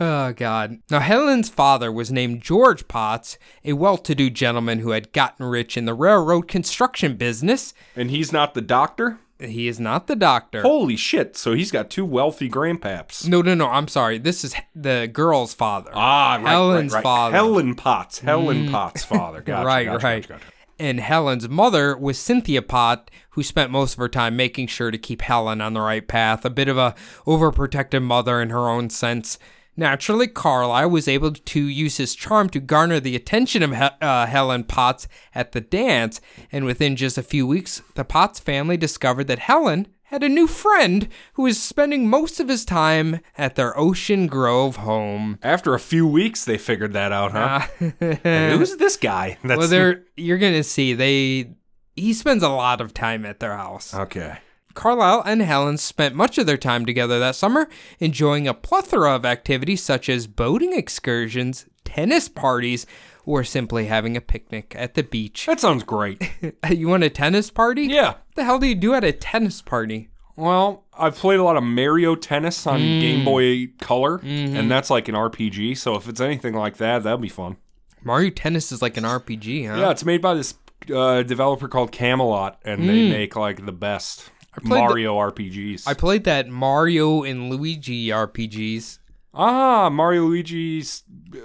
Oh 0.00 0.32
god. 0.32 0.78
Now 0.90 1.00
Helen's 1.00 1.48
father 1.48 1.90
was 1.90 2.12
named 2.12 2.40
George 2.40 2.86
Potts, 2.86 3.36
a 3.64 3.72
well-to-do 3.72 4.30
gentleman 4.30 4.78
who 4.78 4.90
had 4.90 5.12
gotten 5.12 5.44
rich 5.44 5.76
in 5.76 5.86
the 5.86 5.94
railroad 5.94 6.46
construction 6.46 7.16
business. 7.16 7.74
and 7.96 8.08
he's 8.08 8.32
not 8.32 8.54
the 8.54 8.60
doctor. 8.60 9.18
He 9.40 9.68
is 9.68 9.78
not 9.78 10.08
the 10.08 10.16
doctor. 10.16 10.62
Holy 10.62 10.96
shit! 10.96 11.36
So 11.36 11.52
he's 11.54 11.70
got 11.70 11.90
two 11.90 12.04
wealthy 12.04 12.50
grandpaps. 12.50 13.28
No, 13.28 13.40
no, 13.40 13.54
no. 13.54 13.68
I'm 13.68 13.86
sorry. 13.86 14.18
This 14.18 14.42
is 14.44 14.54
the 14.74 15.08
girl's 15.12 15.54
father. 15.54 15.90
Ah, 15.94 16.38
right, 16.42 16.50
Helen's 16.50 16.92
right, 16.92 16.98
right. 16.98 17.02
father. 17.02 17.32
Mm. 17.32 17.36
Helen 17.36 17.74
Potts. 17.76 18.18
Helen 18.18 18.70
Potts' 18.70 19.04
father. 19.04 19.40
Gotcha, 19.48 19.66
right, 19.66 19.84
gotcha, 19.86 20.04
right. 20.06 20.28
gotcha. 20.28 20.44
And 20.80 21.00
Helen's 21.00 21.48
mother 21.48 21.96
was 21.96 22.18
Cynthia 22.18 22.62
Pott, 22.62 23.10
who 23.30 23.42
spent 23.42 23.70
most 23.70 23.94
of 23.94 23.98
her 23.98 24.08
time 24.08 24.36
making 24.36 24.68
sure 24.68 24.90
to 24.90 24.98
keep 24.98 25.22
Helen 25.22 25.60
on 25.60 25.72
the 25.74 25.80
right 25.80 26.06
path. 26.06 26.44
A 26.44 26.50
bit 26.50 26.68
of 26.68 26.76
a 26.78 26.94
overprotective 27.26 28.02
mother 28.02 28.40
in 28.40 28.50
her 28.50 28.68
own 28.68 28.90
sense. 28.90 29.38
Naturally, 29.78 30.26
Carlyle 30.26 30.90
was 30.90 31.06
able 31.06 31.30
to 31.32 31.60
use 31.62 31.98
his 31.98 32.16
charm 32.16 32.48
to 32.50 32.58
garner 32.58 32.98
the 32.98 33.14
attention 33.14 33.62
of 33.62 33.70
He- 33.70 33.88
uh, 34.02 34.26
Helen 34.26 34.64
Potts 34.64 35.06
at 35.36 35.52
the 35.52 35.60
dance, 35.60 36.20
and 36.50 36.64
within 36.64 36.96
just 36.96 37.16
a 37.16 37.22
few 37.22 37.46
weeks, 37.46 37.80
the 37.94 38.04
Potts 38.04 38.40
family 38.40 38.76
discovered 38.76 39.28
that 39.28 39.38
Helen 39.38 39.86
had 40.04 40.24
a 40.24 40.28
new 40.28 40.48
friend 40.48 41.06
who 41.34 41.42
was 41.44 41.62
spending 41.62 42.08
most 42.08 42.40
of 42.40 42.48
his 42.48 42.64
time 42.64 43.20
at 43.36 43.54
their 43.54 43.78
Ocean 43.78 44.26
Grove 44.26 44.76
home. 44.76 45.38
After 45.44 45.74
a 45.74 45.78
few 45.80 46.08
weeks, 46.08 46.44
they 46.44 46.58
figured 46.58 46.94
that 46.94 47.12
out, 47.12 47.30
huh? 47.32 47.60
Hey, 48.00 48.56
Who's 48.56 48.76
this 48.78 48.96
guy? 48.96 49.38
That's 49.44 49.70
well, 49.70 49.94
you're 50.16 50.38
gonna 50.38 50.64
see 50.64 50.92
they 50.94 51.50
he 51.94 52.12
spends 52.14 52.42
a 52.42 52.48
lot 52.48 52.80
of 52.80 52.94
time 52.94 53.24
at 53.26 53.38
their 53.38 53.56
house. 53.56 53.94
okay. 53.94 54.38
Carlyle 54.78 55.22
and 55.26 55.42
Helen 55.42 55.76
spent 55.76 56.14
much 56.14 56.38
of 56.38 56.46
their 56.46 56.56
time 56.56 56.86
together 56.86 57.18
that 57.18 57.34
summer, 57.34 57.68
enjoying 57.98 58.46
a 58.46 58.54
plethora 58.54 59.12
of 59.16 59.26
activities 59.26 59.82
such 59.82 60.08
as 60.08 60.28
boating 60.28 60.72
excursions, 60.72 61.66
tennis 61.84 62.28
parties, 62.28 62.86
or 63.26 63.42
simply 63.42 63.86
having 63.86 64.16
a 64.16 64.20
picnic 64.20 64.72
at 64.78 64.94
the 64.94 65.02
beach. 65.02 65.46
That 65.46 65.58
sounds 65.58 65.82
great. 65.82 66.22
you 66.70 66.86
want 66.88 67.02
a 67.02 67.10
tennis 67.10 67.50
party? 67.50 67.82
yeah. 67.88 68.06
What 68.10 68.20
the 68.36 68.44
hell 68.44 68.58
do 68.60 68.68
you 68.68 68.76
do 68.76 68.94
at 68.94 69.02
a 69.02 69.10
tennis 69.12 69.60
party? 69.62 70.10
Well, 70.36 70.84
I've 70.96 71.16
played 71.16 71.40
a 71.40 71.42
lot 71.42 71.56
of 71.56 71.64
Mario 71.64 72.14
Tennis 72.14 72.64
on 72.64 72.78
Mm. 72.80 73.00
Game 73.00 73.24
Boy 73.24 73.66
Color, 73.80 74.18
Mm-hmm. 74.20 74.56
and 74.56 74.70
that's 74.70 74.90
like 74.90 75.08
an 75.08 75.16
RPG. 75.16 75.76
So 75.76 75.96
if 75.96 76.08
it's 76.08 76.20
anything 76.20 76.54
like 76.54 76.76
that, 76.76 77.02
that'd 77.02 77.20
be 77.20 77.28
fun. 77.28 77.56
Mario 78.04 78.30
Tennis 78.30 78.70
is 78.70 78.80
like 78.80 78.96
an 78.96 79.02
RPG, 79.02 79.66
huh? 79.68 79.76
Yeah, 79.80 79.90
it's 79.90 80.04
made 80.04 80.22
by 80.22 80.34
this 80.34 80.54
uh, 80.94 81.22
developer 81.24 81.66
called 81.66 81.90
Camelot, 81.90 82.60
and 82.64 82.88
they 82.88 83.10
make 83.10 83.34
like 83.34 83.66
the 83.66 83.72
best 83.72 84.30
Played 84.60 84.80
the- 84.82 84.86
Mario 84.88 85.16
RPGs. 85.16 85.84
I 85.86 85.94
played 85.94 86.24
that 86.24 86.48
Mario 86.48 87.22
and 87.24 87.50
Luigi 87.50 88.08
RPGs. 88.08 88.98
ah, 89.34 89.88
Mario 89.90 90.24
Luigi's. 90.26 91.02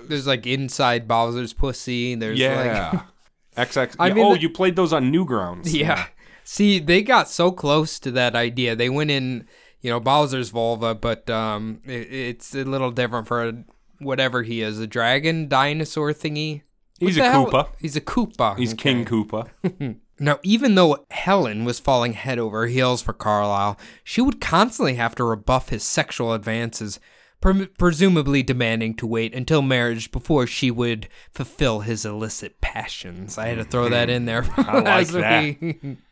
There's 0.08 0.28
like 0.28 0.45
inside 0.47 1.08
Bowser's 1.08 1.54
pussy. 1.54 2.15
There's 2.15 2.39
like 2.39 2.47
Yeah. 2.65 3.04
XX. 3.58 3.95
I 3.99 4.12
mean, 4.13 4.26
oh, 4.26 4.34
the- 4.34 4.41
you 4.41 4.49
played 4.49 4.76
those 4.76 4.93
on 4.93 5.12
Newgrounds. 5.12 5.71
Yeah. 5.73 6.08
See, 6.43 6.80
they 6.80 7.02
got 7.04 7.30
so 7.30 7.52
close 7.52 7.99
to 7.99 8.12
that 8.12 8.36
idea. 8.36 8.76
They 8.76 8.89
went 8.89 9.12
in, 9.12 9.47
you 9.82 9.89
know, 9.89 9.99
Bowser's 10.02 10.49
vulva, 10.49 10.93
but 10.95 11.30
um, 11.30 11.80
it, 11.86 12.12
it's 12.12 12.54
a 12.54 12.63
little 12.65 12.91
different 12.91 13.28
for 13.28 13.63
whatever 13.99 14.43
he 14.43 14.62
is 14.62 14.78
a 14.80 14.88
dragon, 14.88 15.47
dinosaur 15.47 16.12
thingy. 16.13 16.63
He's 16.99 17.17
a 17.17 17.30
hell- 17.30 17.45
Koopa. 17.47 17.67
He's 17.80 17.95
a 17.95 18.02
Koopa. 18.02 18.58
He's. 18.58 18.73
King 18.73 19.06
Koopa. 19.06 19.49
Now, 20.19 20.39
even 20.43 20.76
though 20.76 21.06
Helen 21.10 21.65
was 21.65 21.80
falling 21.80 22.13
head 22.13 22.39
over 22.39 22.67
heels 22.67 23.02
for 23.02 23.13
Carlyle, 23.13 23.78
she 24.04 24.21
would 24.21 24.39
constantly 24.39 24.95
have 24.95 25.15
to 25.15 25.23
rebuff 25.23 25.69
his 25.69 25.84
sexual 25.84 26.34
advances, 26.34 26.99
pre- 27.41 27.65
presumably 27.65 28.43
demanding 28.43 28.95
to 28.95 29.08
wait 29.08 29.34
until 29.34 29.62
marriage 29.62 30.12
before 30.12 30.45
she 30.45 30.69
would 30.69 31.08
fulfill 31.34 31.82
his 31.82 32.06
illicit 32.06 32.62
passions. 32.62 33.38
I 33.38 33.47
had 33.47 33.58
to 33.58 33.63
throw 33.63 33.89
that 33.89 34.10
in 34.10 34.26
there. 34.26 34.43
Mm-hmm. 34.43 34.69
I 34.69 34.80
like 34.97 35.08
that. 35.10 35.97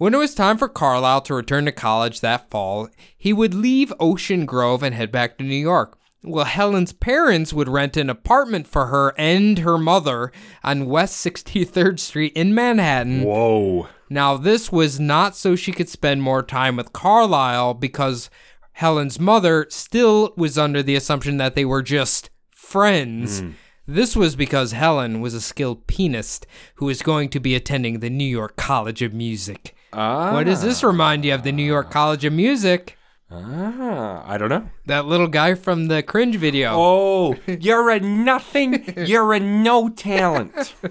When 0.00 0.14
it 0.14 0.16
was 0.16 0.34
time 0.34 0.56
for 0.56 0.66
Carlyle 0.66 1.20
to 1.20 1.34
return 1.34 1.66
to 1.66 1.72
college 1.72 2.22
that 2.22 2.48
fall, 2.50 2.88
he 3.18 3.34
would 3.34 3.52
leave 3.52 3.92
Ocean 4.00 4.46
Grove 4.46 4.82
and 4.82 4.94
head 4.94 5.12
back 5.12 5.36
to 5.36 5.44
New 5.44 5.54
York. 5.54 5.98
Well, 6.22 6.44
Helen's 6.44 6.92
parents 6.92 7.52
would 7.52 7.68
rent 7.68 7.96
an 7.96 8.10
apartment 8.10 8.66
for 8.66 8.86
her 8.86 9.14
and 9.16 9.60
her 9.60 9.78
mother 9.78 10.32
on 10.62 10.86
West 10.86 11.24
63rd 11.24 11.98
Street 11.98 12.32
in 12.34 12.54
Manhattan. 12.54 13.22
Whoa. 13.22 13.88
Now, 14.10 14.36
this 14.36 14.70
was 14.70 15.00
not 15.00 15.34
so 15.34 15.56
she 15.56 15.72
could 15.72 15.88
spend 15.88 16.20
more 16.22 16.42
time 16.42 16.76
with 16.76 16.92
Carlyle 16.92 17.74
because 17.74 18.28
Helen's 18.72 19.18
mother 19.18 19.66
still 19.70 20.34
was 20.36 20.58
under 20.58 20.82
the 20.82 20.96
assumption 20.96 21.38
that 21.38 21.54
they 21.54 21.64
were 21.64 21.82
just 21.82 22.28
friends. 22.50 23.42
This 23.86 24.14
was 24.14 24.36
because 24.36 24.72
Helen 24.72 25.20
was 25.20 25.34
a 25.34 25.40
skilled 25.40 25.86
pianist 25.86 26.46
who 26.76 26.86
was 26.86 27.02
going 27.02 27.28
to 27.30 27.40
be 27.40 27.54
attending 27.54 27.98
the 27.98 28.10
New 28.10 28.24
York 28.24 28.56
College 28.56 29.02
of 29.02 29.14
Music. 29.14 29.74
Ah. 29.92 30.32
What 30.32 30.46
does 30.46 30.62
this 30.62 30.84
remind 30.84 31.24
you 31.24 31.34
of 31.34 31.42
the 31.42 31.52
New 31.52 31.64
York 31.64 31.90
College 31.90 32.24
of 32.24 32.32
Music? 32.32 32.96
Ah, 33.32 34.24
I 34.26 34.38
don't 34.38 34.48
know. 34.48 34.68
That 34.86 35.06
little 35.06 35.28
guy 35.28 35.54
from 35.54 35.86
the 35.86 36.02
cringe 36.02 36.36
video. 36.36 36.72
Oh, 36.74 37.36
you're 37.46 37.90
a 37.90 38.00
nothing. 38.00 38.92
You're 38.96 39.32
a 39.34 39.40
no 39.40 39.88
talent. 39.88 40.74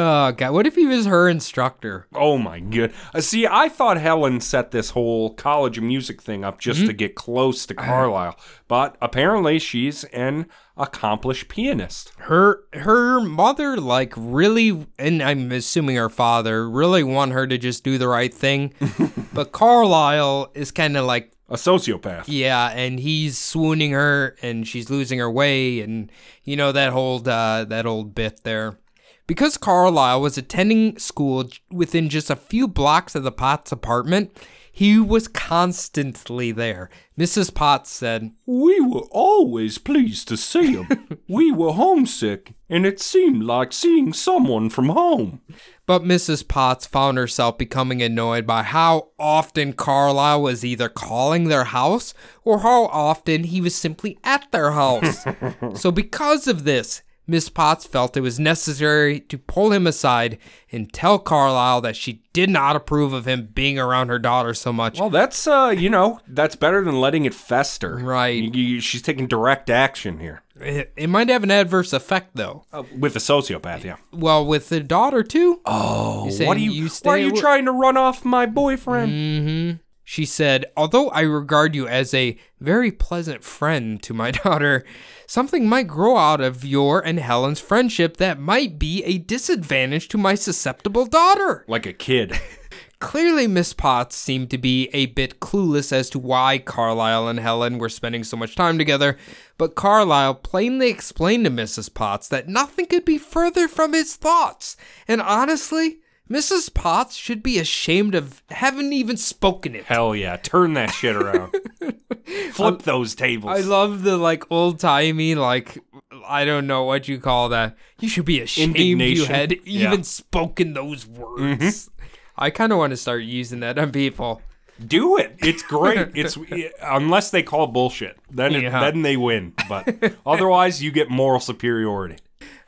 Oh, 0.00 0.30
God. 0.30 0.52
What 0.52 0.64
if 0.64 0.76
he 0.76 0.86
was 0.86 1.06
her 1.06 1.28
instructor? 1.28 2.06
Oh 2.14 2.38
my 2.38 2.60
god. 2.60 2.92
Uh, 3.12 3.20
see, 3.20 3.48
I 3.48 3.68
thought 3.68 3.98
Helen 3.98 4.40
set 4.40 4.70
this 4.70 4.90
whole 4.90 5.34
college 5.34 5.76
of 5.76 5.82
music 5.82 6.22
thing 6.22 6.44
up 6.44 6.60
just 6.60 6.86
to 6.86 6.92
get 6.92 7.16
close 7.16 7.66
to 7.66 7.74
Carlyle, 7.74 8.38
but 8.68 8.94
apparently 9.02 9.58
she's 9.58 10.04
an 10.04 10.46
accomplished 10.76 11.48
pianist. 11.48 12.12
her 12.18 12.60
her 12.74 13.18
mother 13.20 13.76
like 13.78 14.14
really 14.16 14.86
and 14.96 15.20
i'm 15.20 15.50
assuming 15.50 15.96
her 15.96 16.08
father 16.08 16.70
really 16.70 17.02
want 17.02 17.32
her 17.32 17.48
to 17.48 17.58
just 17.58 17.82
do 17.82 17.98
the 17.98 18.06
right 18.06 18.32
thing 18.32 18.72
but 19.32 19.50
carlyle 19.50 20.48
is 20.54 20.70
kind 20.70 20.96
of 20.96 21.04
like 21.04 21.32
A 21.50 21.54
sociopath. 21.54 22.24
yeah 22.26 22.68
and 22.68 23.00
he's 23.00 23.38
swooning 23.38 23.92
her 23.92 24.36
and 24.42 24.68
she's 24.68 24.90
losing 24.90 25.18
her 25.18 25.30
way 25.30 25.80
and 25.80 26.12
you 26.44 26.56
know 26.56 26.72
that 26.72 26.92
whole 26.92 27.26
uh, 27.28 27.64
that 27.64 27.86
old 27.86 28.14
bit 28.14 28.42
there 28.44 28.78
because 29.26 29.56
carlyle 29.56 30.20
was 30.20 30.36
attending 30.36 30.98
school 30.98 31.48
within 31.70 32.08
just 32.10 32.28
a 32.28 32.36
few 32.36 32.68
blocks 32.68 33.14
of 33.14 33.22
the 33.22 33.32
potts 33.32 33.72
apartment 33.72 34.36
he 34.70 34.98
was 35.00 35.26
constantly 35.26 36.52
there 36.52 36.90
mrs 37.18 37.52
potts 37.54 37.90
said 37.90 38.30
We 38.46 38.80
were 38.80 39.08
always 39.10 39.78
pleased 39.78 40.28
to 40.28 40.36
see 40.36 40.74
him. 40.74 41.18
we 41.28 41.50
were 41.50 41.72
homesick, 41.72 42.52
and 42.68 42.86
it 42.86 43.00
seemed 43.00 43.42
like 43.42 43.72
seeing 43.72 44.12
someone 44.12 44.70
from 44.70 44.90
home. 44.90 45.40
But 45.88 46.02
Mrs. 46.04 46.46
Potts 46.46 46.86
found 46.86 47.16
herself 47.16 47.56
becoming 47.56 48.02
annoyed 48.02 48.46
by 48.46 48.62
how 48.62 49.08
often 49.18 49.72
Carlyle 49.72 50.42
was 50.42 50.62
either 50.62 50.90
calling 50.90 51.44
their 51.44 51.64
house 51.64 52.12
or 52.44 52.58
how 52.58 52.84
often 52.88 53.44
he 53.44 53.62
was 53.62 53.74
simply 53.74 54.18
at 54.22 54.46
their 54.52 54.72
house. 54.72 55.24
so, 55.74 55.90
because 55.90 56.46
of 56.46 56.64
this, 56.64 57.00
Miss 57.26 57.48
Potts 57.48 57.86
felt 57.86 58.16
it 58.18 58.20
was 58.22 58.38
necessary 58.38 59.20
to 59.20 59.38
pull 59.38 59.72
him 59.72 59.86
aside 59.86 60.36
and 60.70 60.92
tell 60.92 61.18
Carlyle 61.18 61.80
that 61.80 61.96
she 61.96 62.22
did 62.34 62.50
not 62.50 62.76
approve 62.76 63.12
of 63.14 63.26
him 63.26 63.48
being 63.54 63.78
around 63.78 64.08
her 64.08 64.18
daughter 64.18 64.52
so 64.52 64.72
much. 64.74 65.00
Well, 65.00 65.10
that's 65.10 65.46
uh, 65.46 65.74
you 65.76 65.88
know, 65.90 66.20
that's 66.28 66.56
better 66.56 66.82
than 66.84 67.00
letting 67.00 67.24
it 67.24 67.34
fester. 67.34 67.96
Right. 67.96 68.42
You- 68.54 68.62
you- 68.62 68.80
she's 68.80 69.02
taking 69.02 69.26
direct 69.26 69.68
action 69.70 70.18
here 70.18 70.42
It, 70.60 70.92
it 70.96 71.06
might 71.08 71.28
have 71.28 71.42
an 71.42 71.50
adverse 71.50 71.92
effect, 71.92 72.30
though. 72.34 72.64
uh, 72.72 72.82
with 72.98 73.14
the 73.14 73.20
sociopath. 73.20 73.84
Yeah. 73.84 73.96
Well, 74.12 74.44
with 74.46 74.68
the 74.68 74.80
daughter, 74.80 75.22
too. 75.22 75.60
Oh, 75.64 76.24
what 76.44 76.56
are 76.56 76.60
you? 76.60 76.70
you 76.72 76.88
why 77.02 77.14
are 77.14 77.18
you 77.18 77.30
awa- 77.30 77.40
trying 77.40 77.64
to 77.66 77.72
run 77.72 77.96
off 77.96 78.24
my 78.24 78.46
boyfriend? 78.46 79.12
Mm-hmm. 79.12 79.76
She 80.04 80.24
said, 80.24 80.64
Although 80.74 81.10
I 81.10 81.20
regard 81.20 81.74
you 81.74 81.86
as 81.86 82.14
a 82.14 82.38
very 82.60 82.90
pleasant 82.90 83.44
friend 83.44 84.02
to 84.02 84.14
my 84.14 84.30
daughter, 84.44 84.84
something 85.26 85.68
might 85.68 85.86
grow 85.86 86.16
out 86.16 86.40
of 86.40 86.64
your 86.64 87.04
and 87.04 87.18
Helen's 87.18 87.60
friendship 87.60 88.16
that 88.16 88.40
might 88.40 88.78
be 88.78 89.04
a 89.04 89.18
disadvantage 89.18 90.08
to 90.08 90.16
my 90.18 90.34
susceptible 90.34 91.04
daughter. 91.04 91.64
Like 91.68 91.84
a 91.84 91.92
kid. 91.92 92.32
Clearly, 93.00 93.46
Miss 93.46 93.72
Potts 93.72 94.16
seemed 94.16 94.50
to 94.50 94.58
be 94.58 94.88
a 94.92 95.06
bit 95.06 95.38
clueless 95.38 95.92
as 95.92 96.10
to 96.10 96.18
why 96.18 96.58
Carlyle 96.58 97.28
and 97.28 97.38
Helen 97.38 97.78
were 97.78 97.88
spending 97.88 98.24
so 98.24 98.36
much 98.36 98.56
time 98.56 98.76
together, 98.76 99.16
but 99.56 99.76
Carlyle 99.76 100.34
plainly 100.34 100.88
explained 100.90 101.44
to 101.44 101.50
Mrs. 101.50 101.94
Potts 101.94 102.26
that 102.28 102.48
nothing 102.48 102.86
could 102.86 103.04
be 103.04 103.16
further 103.16 103.68
from 103.68 103.92
his 103.92 104.16
thoughts. 104.16 104.76
And 105.06 105.20
honestly, 105.22 105.98
Mrs. 106.28 106.74
Potts 106.74 107.14
should 107.14 107.40
be 107.42 107.58
ashamed 107.60 108.16
of 108.16 108.42
having 108.50 108.92
even 108.92 109.16
spoken 109.16 109.76
it. 109.76 109.84
Hell 109.84 110.16
yeah! 110.16 110.36
Turn 110.36 110.74
that 110.74 110.90
shit 110.90 111.14
around. 111.16 111.54
Flip 112.52 112.82
those 112.82 113.14
tables. 113.14 113.56
I 113.56 113.60
love 113.62 114.02
the 114.02 114.16
like 114.16 114.44
old 114.50 114.80
timey 114.80 115.34
like 115.36 115.78
I 116.26 116.44
don't 116.44 116.66
know 116.66 116.82
what 116.84 117.08
you 117.08 117.18
call 117.18 117.48
that. 117.50 117.76
You 118.00 118.08
should 118.08 118.26
be 118.26 118.40
ashamed 118.40 118.76
you 118.76 118.92
Indignation. 118.92 119.26
had 119.34 119.52
even 119.52 119.64
Yeah. 119.80 119.92
Mm-hmm. 119.92 120.02
spoken 120.02 120.74
those 120.74 121.06
words. 121.06 121.88
I 122.38 122.50
kind 122.50 122.72
of 122.72 122.78
want 122.78 122.92
to 122.92 122.96
start 122.96 123.22
using 123.22 123.60
that 123.60 123.78
on 123.78 123.90
people. 123.92 124.40
Do 124.86 125.18
it. 125.18 125.34
It's 125.38 125.62
great. 125.74 126.10
It's 126.14 126.38
unless 126.82 127.30
they 127.30 127.42
call 127.42 127.66
bullshit, 127.66 128.16
then 128.30 128.54
it, 128.54 128.62
Yeah. 128.62 128.80
then 128.80 129.02
they 129.02 129.16
win. 129.16 129.54
But 129.68 130.14
otherwise, 130.26 130.82
you 130.82 130.90
get 130.92 131.10
moral 131.10 131.40
superiority. 131.40 132.16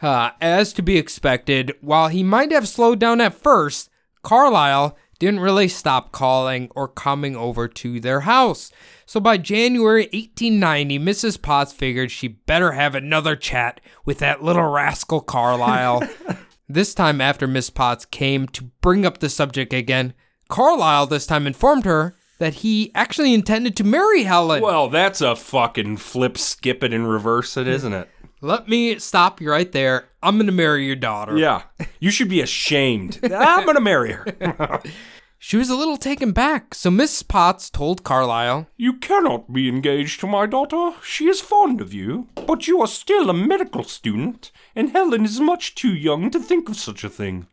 Uh, 0.02 0.30
as 0.40 0.72
to 0.72 0.82
be 0.82 0.96
expected, 0.96 1.74
while 1.80 2.08
he 2.08 2.22
might 2.22 2.50
have 2.52 2.66
slowed 2.66 2.98
down 2.98 3.20
at 3.20 3.34
first, 3.34 3.90
Carlyle 4.22 4.96
didn't 5.18 5.40
really 5.40 5.68
stop 5.68 6.10
calling 6.12 6.70
or 6.74 6.88
coming 6.88 7.36
over 7.36 7.68
to 7.68 8.00
their 8.00 8.20
house. 8.20 8.72
So 9.04 9.20
by 9.20 9.36
January 9.36 10.04
1890, 10.12 10.98
Mrs. 10.98 11.40
Potts 11.42 11.72
figured 11.74 12.10
she 12.10 12.28
better 12.28 12.72
have 12.72 12.94
another 12.94 13.36
chat 13.36 13.80
with 14.06 14.18
that 14.20 14.42
little 14.42 14.64
rascal 14.70 15.20
Carlyle. 15.20 16.02
this 16.74 16.94
time, 16.94 17.20
after 17.20 17.46
Miss 17.46 17.70
Potts 17.70 18.04
came 18.04 18.46
to 18.48 18.64
bring 18.80 19.04
up 19.04 19.18
the 19.18 19.28
subject 19.28 19.72
again, 19.72 20.14
Carlyle 20.48 21.06
this 21.06 21.26
time 21.26 21.46
informed 21.46 21.84
her 21.84 22.14
that 22.38 22.54
he 22.54 22.90
actually 22.94 23.34
intended 23.34 23.76
to 23.76 23.84
marry 23.84 24.24
Helen. 24.24 24.62
Well, 24.62 24.88
that's 24.88 25.20
a 25.20 25.36
fucking 25.36 25.98
flip, 25.98 26.38
skip 26.38 26.82
it, 26.82 26.92
and 26.92 27.08
reverse 27.08 27.56
it, 27.56 27.68
isn't 27.68 27.92
it? 27.92 28.08
Let 28.40 28.68
me 28.68 28.98
stop 28.98 29.40
you 29.40 29.50
right 29.50 29.70
there. 29.70 30.08
I'm 30.22 30.36
going 30.36 30.46
to 30.46 30.52
marry 30.52 30.86
your 30.86 30.96
daughter. 30.96 31.36
Yeah. 31.36 31.62
You 31.98 32.10
should 32.10 32.30
be 32.30 32.40
ashamed. 32.40 33.20
I'm 33.22 33.66
gonna 33.66 33.80
marry 33.80 34.12
her. 34.12 34.80
She 35.42 35.56
was 35.56 35.70
a 35.70 35.74
little 35.74 35.96
taken 35.96 36.32
back, 36.32 36.74
so 36.74 36.90
Miss 36.90 37.22
Potts 37.22 37.70
told 37.70 38.04
Carlyle, 38.04 38.66
You 38.76 38.92
cannot 38.98 39.50
be 39.50 39.70
engaged 39.70 40.20
to 40.20 40.26
my 40.26 40.44
daughter. 40.44 40.92
She 41.02 41.28
is 41.28 41.40
fond 41.40 41.80
of 41.80 41.94
you, 41.94 42.28
but 42.46 42.68
you 42.68 42.78
are 42.82 42.86
still 42.86 43.30
a 43.30 43.34
medical 43.34 43.82
student, 43.82 44.52
and 44.76 44.90
Helen 44.90 45.24
is 45.24 45.40
much 45.40 45.74
too 45.74 45.94
young 45.94 46.30
to 46.32 46.38
think 46.38 46.68
of 46.68 46.76
such 46.76 47.04
a 47.04 47.08
thing. 47.08 47.46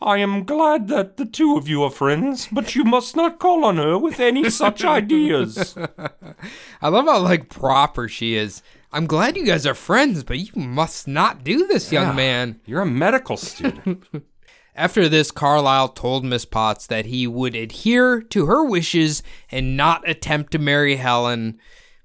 I 0.00 0.16
am 0.18 0.44
glad 0.44 0.88
that 0.88 1.18
the 1.18 1.26
two 1.26 1.58
of 1.58 1.68
you 1.68 1.82
are 1.82 1.90
friends, 1.90 2.48
but 2.50 2.74
you 2.74 2.82
must 2.82 3.14
not 3.14 3.38
call 3.38 3.62
on 3.66 3.76
her 3.76 3.98
with 3.98 4.20
any 4.20 4.48
such 4.48 4.82
ideas. 5.00 5.76
I 6.80 6.88
love 6.88 7.04
how 7.04 7.20
like 7.20 7.50
proper 7.50 8.08
she 8.08 8.36
is. 8.36 8.62
I'm 8.90 9.06
glad 9.06 9.36
you 9.36 9.44
guys 9.44 9.66
are 9.66 9.74
friends, 9.74 10.24
but 10.24 10.38
you 10.38 10.52
must 10.62 11.06
not 11.06 11.44
do 11.44 11.66
this, 11.66 11.92
young 11.92 12.06
Yeah. 12.08 12.12
man. 12.14 12.60
You're 12.64 12.82
a 12.82 12.86
medical 12.86 13.36
student. 13.36 14.04
After 14.76 15.08
this, 15.08 15.30
Carlyle 15.30 15.88
told 15.88 16.24
Miss 16.24 16.44
Potts 16.44 16.86
that 16.88 17.06
he 17.06 17.26
would 17.26 17.54
adhere 17.54 18.20
to 18.22 18.46
her 18.46 18.64
wishes 18.64 19.22
and 19.50 19.76
not 19.76 20.08
attempt 20.08 20.50
to 20.52 20.58
marry 20.58 20.96
Helen. 20.96 21.58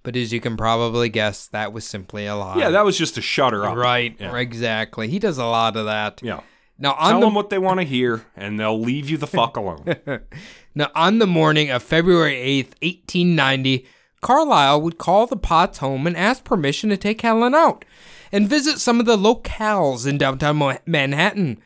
But 0.04 0.16
as 0.16 0.32
you 0.32 0.40
can 0.40 0.56
probably 0.56 1.10
guess, 1.10 1.48
that 1.48 1.74
was 1.74 1.84
simply 1.86 2.26
a 2.26 2.36
lie. 2.36 2.58
yeah, 2.58 2.70
that 2.70 2.86
was 2.86 2.98
just 2.98 3.16
to 3.16 3.22
shut 3.22 3.54
her 3.54 3.66
up. 3.66 3.76
right, 3.76 4.16
Yeah. 4.20 4.36
exactly. 4.38 5.08
He 5.10 5.20
does 5.20 5.38
a 5.38 5.46
lot 5.46 5.76
of 5.76 5.86
that. 5.86 6.22
Yeah. 6.24 6.42
Now 6.78 6.94
on 6.94 7.12
Tell 7.12 7.20
the 7.20 7.26
them 7.26 7.36
what 7.36 7.50
they 7.50 7.58
want 7.58 7.80
to 7.82 7.86
hear, 7.86 8.26
and 8.38 8.58
they'll 8.60 8.80
leave 8.80 9.10
you 9.10 9.18
the 9.18 9.28
fuck 9.28 9.58
alone. 9.58 9.96
Now, 10.76 10.92
on 10.96 11.18
the 11.18 11.28
morning 11.28 11.72
of 11.72 11.82
February 11.84 12.36
8th, 12.36 12.76
1890, 12.84 13.86
Carlyle 14.22 14.80
would 14.82 14.98
call 15.00 15.26
the 15.26 15.36
Potts 15.36 15.80
home 15.80 16.06
and 16.08 16.16
ask 16.16 16.44
permission 16.44 16.90
to 16.92 16.96
take 16.96 17.20
Helen 17.22 17.56
out 17.56 17.84
and 18.32 18.48
visit 18.48 18.80
some 18.80 19.00
of 19.00 19.06
the 19.08 19.18
locales 19.18 20.06
in 20.08 20.18
downtown 20.20 20.78
Manhattan. 20.86 21.60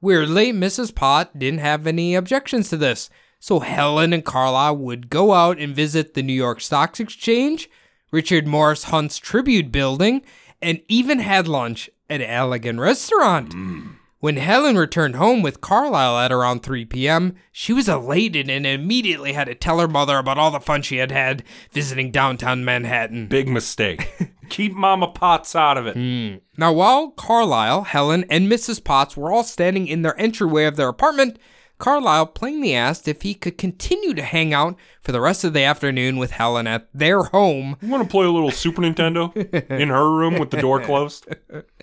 Weirdly, 0.00 0.52
Mrs. 0.52 0.94
Pott 0.94 1.38
didn't 1.38 1.60
have 1.60 1.86
any 1.86 2.14
objections 2.14 2.70
to 2.70 2.76
this, 2.76 3.10
so 3.38 3.60
Helen 3.60 4.12
and 4.12 4.24
Carla 4.24 4.72
would 4.72 5.10
go 5.10 5.32
out 5.32 5.58
and 5.58 5.76
visit 5.76 6.14
the 6.14 6.22
New 6.22 6.32
York 6.32 6.60
Stock 6.60 6.98
Exchange, 6.98 7.68
Richard 8.10 8.46
Morris 8.46 8.84
Hunt's 8.84 9.18
Tribune 9.18 9.70
Building, 9.70 10.22
and 10.62 10.80
even 10.88 11.18
had 11.20 11.48
lunch 11.48 11.90
at 12.08 12.20
an 12.20 12.30
elegant 12.30 12.80
restaurant. 12.80 13.54
Mm. 13.54 13.96
When 14.20 14.36
Helen 14.36 14.76
returned 14.76 15.16
home 15.16 15.40
with 15.40 15.62
Carlyle 15.62 16.18
at 16.18 16.30
around 16.30 16.62
3 16.62 16.84
p.m., 16.84 17.36
she 17.52 17.72
was 17.72 17.88
elated 17.88 18.50
and 18.50 18.66
immediately 18.66 19.32
had 19.32 19.46
to 19.46 19.54
tell 19.54 19.78
her 19.78 19.88
mother 19.88 20.18
about 20.18 20.36
all 20.36 20.50
the 20.50 20.60
fun 20.60 20.82
she 20.82 20.98
had 20.98 21.10
had 21.10 21.42
visiting 21.72 22.10
downtown 22.10 22.62
Manhattan. 22.62 23.28
Big 23.28 23.48
mistake. 23.48 24.12
Keep 24.50 24.74
Mama 24.74 25.08
Potts 25.08 25.56
out 25.56 25.78
of 25.78 25.86
it. 25.86 25.94
Hmm. 25.96 26.34
Now, 26.58 26.70
while 26.70 27.12
Carlyle, 27.12 27.84
Helen, 27.84 28.26
and 28.28 28.46
Mrs. 28.46 28.84
Potts 28.84 29.16
were 29.16 29.32
all 29.32 29.42
standing 29.42 29.88
in 29.88 30.02
their 30.02 30.20
entryway 30.20 30.66
of 30.66 30.76
their 30.76 30.88
apartment, 30.88 31.38
Carlyle 31.78 32.26
plainly 32.26 32.74
asked 32.74 33.08
if 33.08 33.22
he 33.22 33.32
could 33.32 33.56
continue 33.56 34.12
to 34.12 34.22
hang 34.22 34.52
out 34.52 34.76
for 35.00 35.12
the 35.12 35.20
rest 35.22 35.44
of 35.44 35.54
the 35.54 35.62
afternoon 35.62 36.18
with 36.18 36.32
Helen 36.32 36.66
at 36.66 36.88
their 36.92 37.22
home. 37.22 37.78
You 37.80 37.88
want 37.88 38.02
to 38.02 38.10
play 38.10 38.26
a 38.26 38.30
little 38.30 38.50
Super 38.50 38.82
Nintendo 38.82 39.34
in 39.70 39.88
her 39.88 40.10
room 40.10 40.38
with 40.38 40.50
the 40.50 40.60
door 40.60 40.82
closed? 40.82 41.26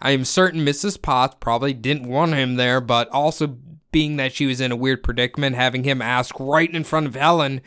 I 0.00 0.12
am 0.12 0.24
certain 0.24 0.60
Mrs. 0.60 1.00
Potts 1.00 1.36
probably 1.40 1.74
didn't 1.74 2.08
want 2.08 2.34
him 2.34 2.56
there, 2.56 2.80
but 2.80 3.08
also 3.10 3.58
being 3.90 4.16
that 4.16 4.32
she 4.32 4.46
was 4.46 4.60
in 4.60 4.72
a 4.72 4.76
weird 4.76 5.02
predicament, 5.02 5.56
having 5.56 5.84
him 5.84 6.00
ask 6.02 6.38
right 6.38 6.72
in 6.72 6.84
front 6.84 7.06
of 7.06 7.14
Helen, 7.14 7.60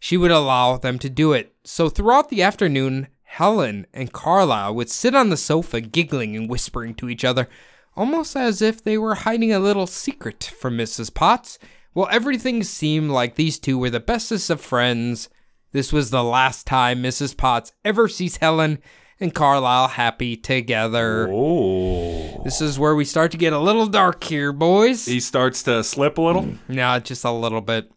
she 0.00 0.16
would 0.16 0.30
allow 0.30 0.76
them 0.76 0.98
to 1.00 1.10
do 1.10 1.32
it. 1.32 1.54
So 1.64 1.88
throughout 1.88 2.28
the 2.28 2.42
afternoon, 2.42 3.08
Helen 3.22 3.86
and 3.92 4.12
Carlyle 4.12 4.74
would 4.74 4.90
sit 4.90 5.14
on 5.14 5.30
the 5.30 5.36
sofa 5.36 5.80
giggling 5.80 6.36
and 6.36 6.48
whispering 6.48 6.94
to 6.96 7.08
each 7.08 7.24
other, 7.24 7.48
almost 7.96 8.36
as 8.36 8.62
if 8.62 8.82
they 8.82 8.96
were 8.96 9.16
hiding 9.16 9.52
a 9.52 9.58
little 9.58 9.86
secret 9.86 10.52
from 10.58 10.78
Mrs. 10.78 11.12
Potts. 11.12 11.58
Well, 11.94 12.08
everything 12.10 12.62
seemed 12.62 13.10
like 13.10 13.34
these 13.34 13.58
two 13.58 13.76
were 13.78 13.90
the 13.90 14.00
bestest 14.00 14.50
of 14.50 14.60
friends. 14.60 15.28
This 15.72 15.92
was 15.92 16.10
the 16.10 16.22
last 16.22 16.66
time 16.66 17.02
Mrs. 17.02 17.36
Potts 17.36 17.72
ever 17.84 18.08
sees 18.08 18.36
Helen 18.36 18.78
and 19.20 19.34
Carlyle 19.34 19.88
happy 19.88 20.36
together. 20.36 21.28
Oh. 21.30 22.42
This 22.44 22.60
is 22.60 22.78
where 22.78 22.94
we 22.94 23.04
start 23.04 23.30
to 23.32 23.38
get 23.38 23.52
a 23.52 23.58
little 23.58 23.86
dark 23.86 24.24
here, 24.24 24.52
boys. 24.52 25.06
He 25.06 25.20
starts 25.20 25.62
to 25.64 25.82
slip 25.84 26.18
a 26.18 26.22
little. 26.22 26.42
Mm, 26.42 26.58
no, 26.68 26.98
just 26.98 27.24
a 27.24 27.30
little 27.30 27.60
bit. 27.60 27.90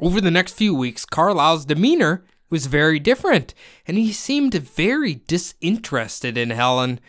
Over 0.00 0.20
the 0.20 0.30
next 0.30 0.54
few 0.54 0.74
weeks, 0.74 1.04
Carlyle's 1.04 1.64
demeanor 1.64 2.24
was 2.48 2.66
very 2.66 2.98
different, 2.98 3.54
and 3.86 3.96
he 3.96 4.12
seemed 4.12 4.54
very 4.54 5.22
disinterested 5.26 6.36
in 6.36 6.50
Helen, 6.50 7.00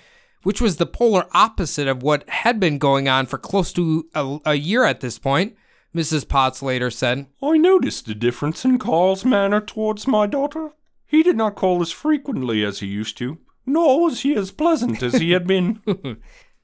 which 0.43 0.61
was 0.61 0.77
the 0.77 0.85
polar 0.85 1.25
opposite 1.33 1.87
of 1.87 2.03
what 2.03 2.27
had 2.29 2.59
been 2.59 2.77
going 2.77 3.07
on 3.07 3.25
for 3.25 3.37
close 3.37 3.73
to 3.73 4.07
a, 4.13 4.39
a 4.45 4.55
year 4.55 4.83
at 4.85 5.01
this 5.01 5.17
point. 5.19 5.55
Mrs. 5.95 6.27
Potts 6.27 6.61
later 6.61 6.89
said, 6.89 7.27
I 7.43 7.57
noticed 7.57 8.07
a 8.07 8.15
difference 8.15 8.63
in 8.63 8.77
Carl's 8.77 9.25
manner 9.25 9.59
towards 9.59 10.07
my 10.07 10.25
daughter. 10.25 10.71
He 11.11 11.23
did 11.23 11.35
not 11.35 11.55
call 11.55 11.81
as 11.81 11.91
frequently 11.91 12.63
as 12.63 12.79
he 12.79 12.87
used 12.87 13.17
to, 13.17 13.37
nor 13.65 14.01
was 14.01 14.21
he 14.21 14.33
as 14.33 14.49
pleasant 14.49 15.03
as 15.03 15.15
he 15.15 15.31
had 15.31 15.45
been. 15.45 15.81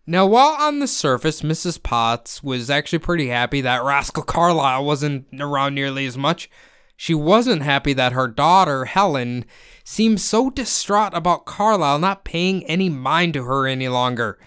Now, 0.10 0.26
while 0.26 0.56
on 0.58 0.80
the 0.80 0.88
surface, 0.88 1.42
Mrs. 1.42 1.84
Potts 1.84 2.42
was 2.42 2.70
actually 2.70 3.00
pretty 3.00 3.28
happy 3.28 3.60
that 3.60 3.84
Rascal 3.84 4.24
Carlyle 4.24 4.86
wasn't 4.86 5.26
around 5.38 5.76
nearly 5.76 6.06
as 6.06 6.18
much, 6.18 6.50
she 6.96 7.14
wasn't 7.14 7.62
happy 7.62 7.92
that 7.92 8.14
her 8.14 8.30
daughter, 8.30 8.86
Helen, 8.86 9.44
seemed 9.84 10.22
so 10.22 10.50
distraught 10.50 11.14
about 11.14 11.46
Carlyle 11.46 12.00
not 12.00 12.24
paying 12.24 12.66
any 12.68 12.88
mind 12.88 13.34
to 13.34 13.44
her 13.44 13.68
any 13.68 13.90
longer. 13.90 14.40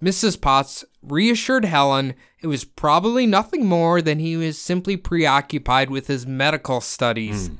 Mrs. 0.00 0.40
Potts 0.40 0.84
reassured 1.02 1.64
Helen 1.64 2.14
it 2.40 2.46
was 2.46 2.64
probably 2.64 3.26
nothing 3.26 3.66
more 3.66 4.00
than 4.00 4.20
he 4.20 4.36
was 4.36 4.56
simply 4.56 4.96
preoccupied 4.96 5.90
with 5.90 6.06
his 6.06 6.28
medical 6.28 6.80
studies. 6.80 7.48
Hmm. 7.48 7.54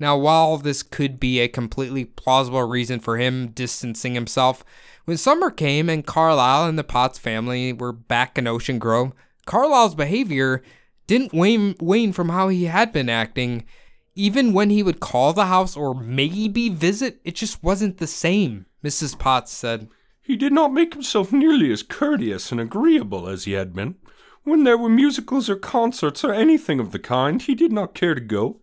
Now, 0.00 0.16
while 0.16 0.56
this 0.56 0.82
could 0.82 1.20
be 1.20 1.40
a 1.40 1.48
completely 1.48 2.06
plausible 2.06 2.62
reason 2.62 3.00
for 3.00 3.18
him 3.18 3.48
distancing 3.48 4.14
himself, 4.14 4.64
when 5.04 5.18
summer 5.18 5.50
came 5.50 5.90
and 5.90 6.06
Carlyle 6.06 6.66
and 6.66 6.78
the 6.78 6.84
Potts 6.84 7.18
family 7.18 7.74
were 7.74 7.92
back 7.92 8.38
in 8.38 8.46
Ocean 8.46 8.78
Grove, 8.78 9.12
Carlyle's 9.44 9.94
behavior 9.94 10.62
didn't 11.06 11.34
wane, 11.34 11.76
wane 11.80 12.14
from 12.14 12.30
how 12.30 12.48
he 12.48 12.64
had 12.64 12.92
been 12.92 13.10
acting. 13.10 13.66
Even 14.14 14.54
when 14.54 14.70
he 14.70 14.82
would 14.82 15.00
call 15.00 15.34
the 15.34 15.46
house 15.46 15.76
or 15.76 15.94
maybe 15.94 16.70
visit, 16.70 17.20
it 17.22 17.34
just 17.34 17.62
wasn't 17.62 17.98
the 17.98 18.06
same, 18.06 18.64
Mrs. 18.82 19.18
Potts 19.18 19.52
said. 19.52 19.88
he 20.22 20.36
did 20.36 20.52
not 20.52 20.72
make 20.72 20.94
himself 20.94 21.30
nearly 21.30 21.70
as 21.72 21.82
courteous 21.82 22.50
and 22.52 22.60
agreeable 22.60 23.28
as 23.28 23.44
he 23.44 23.52
had 23.52 23.74
been. 23.74 23.96
When 24.44 24.64
there 24.64 24.78
were 24.78 24.88
musicals 24.88 25.50
or 25.50 25.56
concerts 25.56 26.24
or 26.24 26.32
anything 26.32 26.80
of 26.80 26.92
the 26.92 26.98
kind, 26.98 27.42
he 27.42 27.54
did 27.54 27.72
not 27.72 27.94
care 27.94 28.14
to 28.14 28.20
go. 28.20 28.60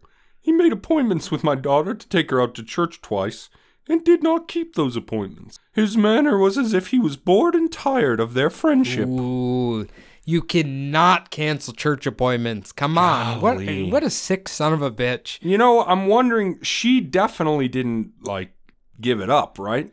He 0.48 0.54
made 0.54 0.72
appointments 0.72 1.30
with 1.30 1.44
my 1.44 1.56
daughter 1.56 1.94
to 1.94 2.08
take 2.08 2.32
her 2.32 2.42
out 2.42 2.56
to 2.56 2.64
church 2.64 3.02
twice, 3.02 3.50
and 3.86 4.02
did 4.06 4.24
not 4.24 4.48
keep 4.48 4.76
those 4.76 4.96
appointments. 4.96 5.60
His 5.74 5.98
manner 5.98 6.38
was 6.38 6.58
as 6.58 6.74
if 6.74 6.88
he 6.88 7.00
was 7.00 7.18
bored 7.18 7.54
and 7.54 7.70
tired 7.70 8.22
of 8.22 8.34
their 8.34 8.50
friendship. 8.50 9.10
Ooh, 9.10 9.90
you 10.24 10.42
cannot 10.42 11.32
cancel 11.32 11.74
church 11.74 12.08
appointments. 12.08 12.72
Come 12.72 12.98
on. 12.98 13.42
What, 13.42 13.58
what 13.92 14.04
a 14.04 14.10
sick 14.10 14.48
son 14.48 14.72
of 14.72 14.82
a 14.82 14.90
bitch. 14.90 15.38
You 15.42 15.58
know, 15.58 15.84
I'm 15.84 16.08
wondering, 16.08 16.62
she 16.62 17.02
definitely 17.02 17.68
didn't, 17.68 18.14
like, 18.22 18.54
give 19.02 19.20
it 19.20 19.30
up, 19.30 19.60
right? 19.60 19.92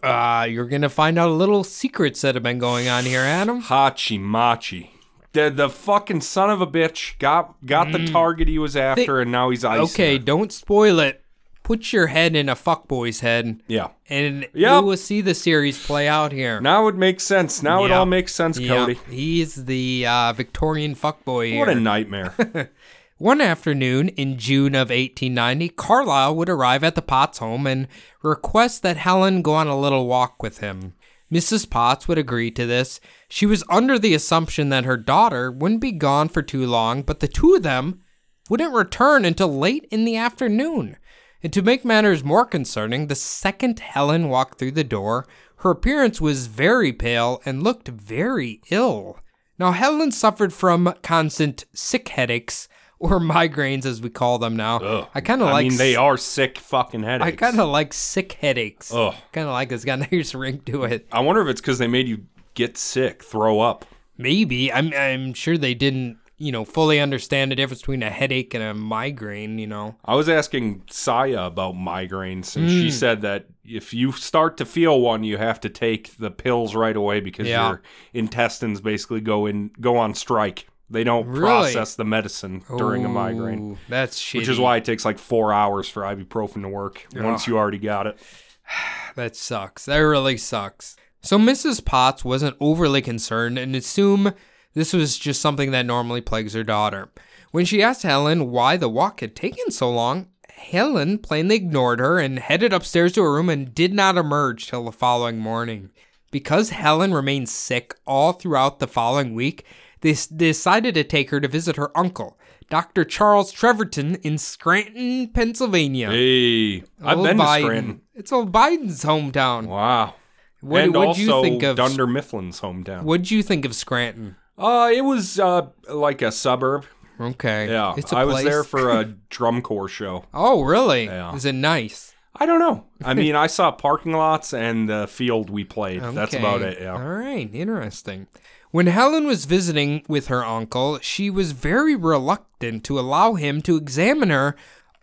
Uh, 0.00 0.46
you're 0.48 0.68
going 0.68 0.82
to 0.82 0.88
find 0.88 1.18
out 1.18 1.28
a 1.28 1.32
little 1.32 1.64
secrets 1.64 2.20
that 2.20 2.36
have 2.36 2.44
been 2.44 2.60
going 2.60 2.86
on 2.88 3.04
here, 3.04 3.22
Adam. 3.22 3.60
Hachi 3.60 4.20
Machi. 4.20 4.91
The, 5.32 5.48
the 5.50 5.70
fucking 5.70 6.20
son 6.20 6.50
of 6.50 6.60
a 6.60 6.66
bitch 6.66 7.18
got 7.18 7.54
got 7.64 7.90
the 7.92 8.06
target 8.06 8.48
he 8.48 8.58
was 8.58 8.76
after, 8.76 9.20
and 9.20 9.32
now 9.32 9.48
he's 9.50 9.64
icing 9.64 9.86
Mm. 9.86 9.90
Okay, 9.94 10.12
her. 10.14 10.18
don't 10.18 10.52
spoil 10.52 10.98
it. 11.00 11.20
Put 11.62 11.92
your 11.92 12.08
head 12.08 12.34
in 12.34 12.48
a 12.48 12.56
fuckboy's 12.56 13.20
head, 13.20 13.60
Yeah. 13.68 13.88
and 14.10 14.42
you 14.52 14.62
Yep. 14.62 14.84
will 14.84 14.96
see 14.96 15.20
the 15.20 15.32
series 15.32 15.86
play 15.86 16.08
out 16.08 16.32
here. 16.32 16.60
Now 16.60 16.88
it 16.88 16.96
makes 16.96 17.22
sense. 17.24 17.62
Now 17.62 17.84
it 17.84 17.92
all 17.92 18.04
makes 18.04 18.34
sense, 18.34 18.58
Yeah, 18.58 18.74
Cody. 18.84 18.98
he's 19.08 19.64
the 19.66 20.04
uh, 20.06 20.32
Victorian 20.32 20.94
fuckboy 20.96 21.50
here. 21.52 21.60
What 21.60 21.68
a 21.68 21.76
nightmare. 21.76 22.34
One 23.18 23.40
afternoon 23.40 24.08
in 24.08 24.36
June 24.36 24.74
of 24.74 24.90
1890, 24.90 25.68
Carlyle 25.70 26.34
would 26.34 26.48
arrive 26.48 26.82
at 26.82 26.96
the 26.96 27.02
Potts 27.02 27.38
home 27.38 27.68
and 27.68 27.86
request 28.22 28.82
that 28.82 28.96
Helen 28.96 29.40
go 29.42 29.54
on 29.54 29.68
a 29.68 29.78
little 29.78 30.08
walk 30.08 30.42
with 30.42 30.58
him. 30.58 30.94
Mrs. 31.32 31.68
Potts 31.70 32.06
would 32.06 32.18
agree 32.18 32.50
to 32.50 32.66
this. 32.66 33.00
She 33.28 33.46
was 33.46 33.64
under 33.70 33.98
the 33.98 34.12
assumption 34.12 34.68
that 34.68 34.84
her 34.84 34.98
daughter 34.98 35.50
wouldn't 35.50 35.80
be 35.80 35.92
gone 35.92 36.28
for 36.28 36.42
too 36.42 36.66
long, 36.66 37.02
but 37.02 37.20
the 37.20 37.28
two 37.28 37.54
of 37.54 37.62
them 37.62 38.02
wouldn't 38.50 38.74
return 38.74 39.24
until 39.24 39.56
late 39.56 39.88
in 39.90 40.04
the 40.04 40.16
afternoon. 40.16 40.96
And 41.42 41.52
to 41.54 41.62
make 41.62 41.84
matters 41.84 42.22
more 42.22 42.44
concerning, 42.44 43.06
the 43.06 43.14
second 43.14 43.80
Helen 43.80 44.28
walked 44.28 44.58
through 44.58 44.72
the 44.72 44.84
door, 44.84 45.26
her 45.56 45.70
appearance 45.70 46.20
was 46.20 46.48
very 46.48 46.92
pale 46.92 47.40
and 47.46 47.62
looked 47.62 47.88
very 47.88 48.60
ill. 48.70 49.18
Now, 49.58 49.72
Helen 49.72 50.12
suffered 50.12 50.52
from 50.52 50.94
constant 51.02 51.64
sick 51.72 52.08
headaches, 52.08 52.68
or 53.02 53.18
migraines 53.20 53.84
as 53.84 54.00
we 54.00 54.08
call 54.08 54.38
them 54.38 54.56
now. 54.56 54.78
Ugh. 54.78 55.08
I 55.14 55.20
kind 55.20 55.42
of 55.42 55.48
like. 55.48 55.66
I 55.66 55.68
mean, 55.68 55.76
they 55.78 55.96
are 55.96 56.16
sick 56.16 56.58
fucking 56.58 57.02
headaches. 57.02 57.26
I 57.26 57.32
kind 57.32 57.60
of 57.60 57.68
like 57.68 57.92
sick 57.92 58.32
headaches. 58.34 58.92
Ugh. 58.94 59.14
Kind 59.32 59.48
of 59.48 59.52
like 59.52 59.72
it's 59.72 59.84
got 59.84 59.98
a 60.00 60.08
nice 60.16 60.34
ring 60.34 60.60
to 60.66 60.84
it. 60.84 61.06
I 61.10 61.20
wonder 61.20 61.42
if 61.42 61.48
it's 61.48 61.60
because 61.60 61.78
they 61.78 61.88
made 61.88 62.06
you 62.08 62.24
get 62.54 62.78
sick, 62.78 63.22
throw 63.24 63.60
up. 63.60 63.84
Maybe 64.16 64.72
I'm. 64.72 64.92
I'm 64.94 65.34
sure 65.34 65.58
they 65.58 65.74
didn't 65.74 66.18
you 66.38 66.50
know, 66.50 66.64
fully 66.64 66.98
understand 66.98 67.52
the 67.52 67.54
difference 67.54 67.82
between 67.82 68.02
a 68.02 68.10
headache 68.10 68.52
and 68.52 68.64
a 68.64 68.74
migraine, 68.74 69.58
you 69.60 69.66
know. 69.66 69.94
I 70.04 70.16
was 70.16 70.28
asking 70.28 70.82
Saya 70.90 71.42
about 71.44 71.74
migraines, 71.76 72.56
and 72.56 72.68
Hmm. 72.68 72.78
she 72.80 72.90
said 72.90 73.20
that 73.22 73.46
if 73.64 73.94
you 73.94 74.10
start 74.10 74.56
to 74.56 74.64
feel 74.64 75.00
one, 75.00 75.22
you 75.22 75.36
have 75.38 75.60
to 75.60 75.68
take 75.68 76.16
the 76.16 76.32
pills 76.32 76.74
right 76.74 76.96
away 76.96 77.20
because 77.20 77.46
Yeah. 77.46 77.68
your 77.68 77.82
intestines 78.12 78.80
basically 78.80 79.20
go 79.20 79.46
in 79.46 79.70
go 79.80 79.96
on 79.96 80.14
strike. 80.14 80.66
They 80.92 81.04
don't 81.04 81.26
Really? 81.26 81.40
process 81.40 81.94
the 81.94 82.04
medicine 82.04 82.62
during 82.76 83.04
a 83.04 83.08
migraine, 83.08 83.78
That's 83.88 84.20
shitty. 84.22 84.38
which 84.38 84.48
is 84.48 84.58
why 84.60 84.76
it 84.76 84.84
takes 84.84 85.04
like 85.04 85.18
four 85.18 85.52
hours 85.52 85.88
for 85.88 86.02
ibuprofen 86.02 86.62
to 86.62 86.68
work 86.68 87.06
once 87.14 87.46
you 87.46 87.56
already 87.58 87.78
got 87.78 88.06
it. 88.06 88.18
That 89.14 89.36
sucks. 89.36 89.84
That 89.84 89.98
really 89.98 90.38
sucks. 90.38 90.96
So 91.20 91.38
Mrs. 91.38 91.84
Potts 91.84 92.24
wasn't 92.24 92.56
overly 92.60 93.02
concerned 93.02 93.58
and 93.58 93.76
assumed 93.76 94.32
this 94.74 94.94
was 94.94 95.18
just 95.18 95.42
something 95.42 95.70
that 95.72 95.84
normally 95.84 96.22
plagues 96.22 96.54
her 96.54 96.64
daughter. 96.64 97.10
When 97.50 97.66
she 97.66 97.82
asked 97.82 98.02
Helen 98.04 98.50
why 98.50 98.78
the 98.78 98.88
walk 98.88 99.20
had 99.20 99.36
taken 99.36 99.70
so 99.70 99.90
long, 99.90 100.28
Helen 100.48 101.18
plainly 101.18 101.56
ignored 101.56 102.00
her 102.00 102.18
and 102.18 102.38
headed 102.38 102.72
upstairs 102.72 103.12
to 103.12 103.22
her 103.22 103.32
room 103.34 103.50
and 103.50 103.74
did 103.74 103.92
not 103.92 104.16
emerge 104.16 104.68
till 104.68 104.84
the 104.84 104.92
following 104.92 105.38
morning. 105.38 105.90
Because 106.30 106.70
Helen 106.70 107.12
remained 107.12 107.50
sick 107.50 107.94
all 108.06 108.32
throughout 108.32 108.78
the 108.78 108.86
following 108.86 109.34
week, 109.34 109.66
they 110.02 110.14
decided 110.36 110.94
to 110.94 111.04
take 111.04 111.30
her 111.30 111.40
to 111.40 111.48
visit 111.48 111.76
her 111.76 111.96
uncle, 111.96 112.38
Dr. 112.70 113.04
Charles 113.04 113.52
Treverton 113.52 114.20
in 114.22 114.36
Scranton, 114.38 115.28
Pennsylvania. 115.28 116.10
Hey, 116.10 116.82
I've 117.02 117.18
Old 117.18 117.26
been 117.26 117.38
to 117.38 117.44
Scranton. 117.46 118.00
It's 118.14 118.30
old 118.32 118.52
Biden's 118.52 119.04
hometown. 119.04 119.66
Wow. 119.66 120.14
What 120.60 120.82
and 120.84 120.94
would 120.94 121.08
also 121.08 121.20
you 121.20 121.42
think 121.42 121.62
of 121.64 121.76
Dunder 121.76 122.06
Mifflin's 122.06 122.60
hometown. 122.60 123.02
What'd 123.02 123.30
you 123.30 123.42
think 123.42 123.64
of 123.64 123.74
Scranton? 123.74 124.36
Uh, 124.56 124.90
it 124.94 125.00
was 125.00 125.40
uh 125.40 125.68
like 125.88 126.22
a 126.22 126.30
suburb. 126.30 126.84
Okay. 127.20 127.68
Yeah, 127.68 127.94
It's 127.96 128.12
a 128.12 128.16
I 128.18 128.24
was 128.24 128.34
place- 128.36 128.44
there 128.44 128.64
for 128.64 128.90
a 128.90 129.04
drum 129.30 129.60
corps 129.62 129.88
show. 129.88 130.24
Oh, 130.34 130.62
really? 130.62 131.04
Yeah. 131.06 131.34
Is 131.34 131.44
it 131.44 131.54
nice? 131.54 132.14
I 132.34 132.46
don't 132.46 132.58
know. 132.60 132.84
I 133.04 133.14
mean, 133.22 133.34
I 133.36 133.46
saw 133.46 133.70
parking 133.72 134.12
lots 134.12 134.54
and 134.54 134.88
the 134.88 135.06
field 135.06 135.50
we 135.50 135.64
played. 135.64 136.02
That's 136.02 136.34
about 136.34 136.62
it. 136.62 136.80
Yeah. 136.80 136.94
All 136.94 137.00
right. 137.06 137.48
Interesting. 137.52 138.26
When 138.72 138.86
Helen 138.86 139.26
was 139.26 139.44
visiting 139.44 140.02
with 140.08 140.28
her 140.28 140.42
uncle, 140.42 140.98
she 141.00 141.28
was 141.28 141.52
very 141.52 141.94
reluctant 141.94 142.84
to 142.84 142.98
allow 142.98 143.34
him 143.34 143.60
to 143.62 143.76
examine 143.76 144.30
her, 144.30 144.56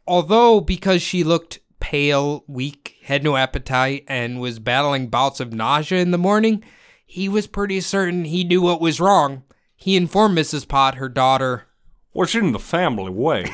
although 0.07 0.59
because 0.59 1.03
she 1.03 1.23
looked 1.23 1.59
pale, 1.79 2.43
weak, 2.47 2.95
had 3.03 3.23
no 3.23 3.35
appetite, 3.35 4.05
and 4.07 4.41
was 4.41 4.57
battling 4.57 5.07
bouts 5.07 5.39
of 5.39 5.53
nausea 5.53 5.99
in 6.01 6.09
the 6.09 6.17
morning, 6.17 6.63
he 7.05 7.29
was 7.29 7.45
pretty 7.45 7.79
certain 7.79 8.25
he 8.25 8.43
knew 8.43 8.59
what 8.59 8.81
was 8.81 8.99
wrong. 8.99 9.43
He 9.75 9.95
informed 9.95 10.35
Mrs. 10.35 10.67
Pott, 10.67 10.95
her 10.95 11.07
daughter, 11.07 11.67
What's 12.11 12.33
in 12.33 12.53
the 12.53 12.59
family 12.59 13.11
way? 13.11 13.45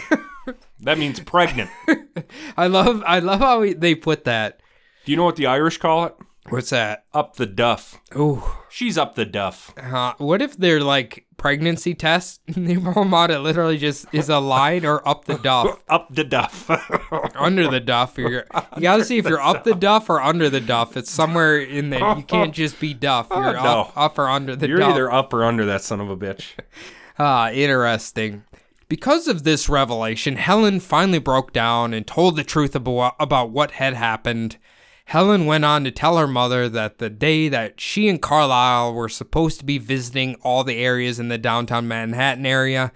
that 0.80 0.98
means 0.98 1.20
pregnant. 1.20 1.70
I 2.58 2.68
love 2.68 3.04
I 3.06 3.20
love 3.20 3.42
how 3.42 3.66
they 3.74 3.96
put 3.96 4.24
that. 4.24 4.62
Do 5.06 5.12
you 5.12 5.18
know 5.18 5.26
what 5.26 5.36
the 5.36 5.48
Irish 5.48 5.78
call 5.78 6.06
it? 6.06 6.16
What's 6.50 6.70
that? 6.70 7.06
Up 7.12 7.38
the 7.38 7.48
duff. 7.48 8.00
Oh, 8.16 8.64
She's 8.70 9.00
up 9.00 9.16
the 9.16 9.26
duff. 9.26 9.74
uh, 9.78 10.14
what 10.20 10.44
if 10.44 10.56
they're 10.56 10.82
like 10.82 11.26
pregnancy 11.38 11.96
tests? 11.96 12.40
the 12.48 12.78
out, 13.16 13.32
it 13.32 13.40
literally 13.40 13.80
just 13.80 14.06
is 14.14 14.30
a 14.30 14.38
line 14.38 14.86
or 14.86 15.08
up 15.08 15.26
the 15.26 15.38
duff. 15.40 15.82
Up 15.90 16.14
the 16.14 16.24
duff. 16.24 16.70
under 17.36 17.68
the 17.70 17.80
duff. 17.80 18.18
You're, 18.18 18.46
you 18.76 18.82
gotta 18.82 19.04
see 19.06 19.18
if 19.18 19.26
you're 19.26 19.42
up 19.42 19.64
the 19.64 19.74
duff 19.76 20.10
or 20.10 20.22
under 20.22 20.50
the 20.50 20.60
duff. 20.60 20.98
It's 20.98 21.12
somewhere 21.12 21.60
in 21.60 21.90
there. 21.90 22.16
You 22.18 22.24
can't 22.24 22.54
just 22.54 22.80
be 22.80 22.94
duff. 22.94 23.28
You're 23.32 23.54
no. 23.54 23.60
up, 23.60 23.94
up 23.98 24.20
or 24.20 24.28
under 24.28 24.56
the 24.56 24.68
You're 24.68 24.80
duff. 24.80 24.92
either 24.92 25.12
up 25.12 25.34
or 25.34 25.44
under 25.44 25.66
that 25.66 25.82
son 25.82 26.00
of 26.02 26.10
a 26.10 26.18
bitch. 26.18 26.54
Ah, 27.18 27.50
interesting. 27.52 28.44
Because 28.88 29.28
of 29.28 29.44
this 29.44 29.68
revelation, 29.70 30.36
Helen 30.36 30.80
finally 30.80 31.20
broke 31.20 31.54
down 31.54 31.94
and 31.94 32.06
told 32.06 32.36
the 32.36 32.44
truth 32.44 32.76
about, 32.76 33.16
about 33.20 33.50
what 33.52 33.72
had 33.72 33.94
happened. 33.94 34.58
Helen 35.06 35.46
went 35.46 35.64
on 35.64 35.84
to 35.84 35.92
tell 35.92 36.18
her 36.18 36.28
mother 36.28 36.68
that 36.68 36.98
the 36.98 37.12
day 37.12 37.48
that 37.48 37.80
she 37.80 38.10
and 38.10 38.22
Carlyle 38.22 38.94
were 38.94 39.08
supposed 39.08 39.60
to 39.60 39.66
be 39.66 39.78
visiting 39.78 40.36
all 40.42 40.64
the 40.64 40.78
areas 40.78 41.20
in 41.20 41.28
the 41.28 41.38
downtown 41.38 41.88
Manhattan 41.88 42.46
area, 42.46 42.92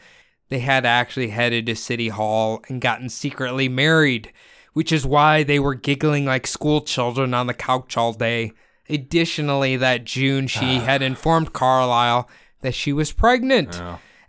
they 0.49 0.60
had 0.60 0.86
actually 0.86 1.30
headed 1.30 1.68
to 1.68 1.76
City 1.76 2.10
Hall 2.10 2.64
and 2.68 2.82
gotten 2.82 3.10
secretly 3.10 3.70
married, 3.70 4.34
which 4.74 4.91
is 4.91 5.05
why 5.05 5.43
they 5.43 5.60
were 5.60 5.76
giggling 5.76 6.26
like 6.26 6.47
school 6.47 6.82
children 6.82 7.36
on 7.36 7.45
the 7.45 7.53
couch 7.53 7.95
all 7.95 8.14
day. 8.14 8.53
Additionally, 8.89 9.78
that 9.78 10.03
June, 10.03 10.47
she 10.47 10.76
had 10.80 11.03
informed 11.03 11.53
Carlyle 11.53 12.28
that 12.62 12.74
she 12.74 12.91
was 12.91 13.12
pregnant. 13.12 13.80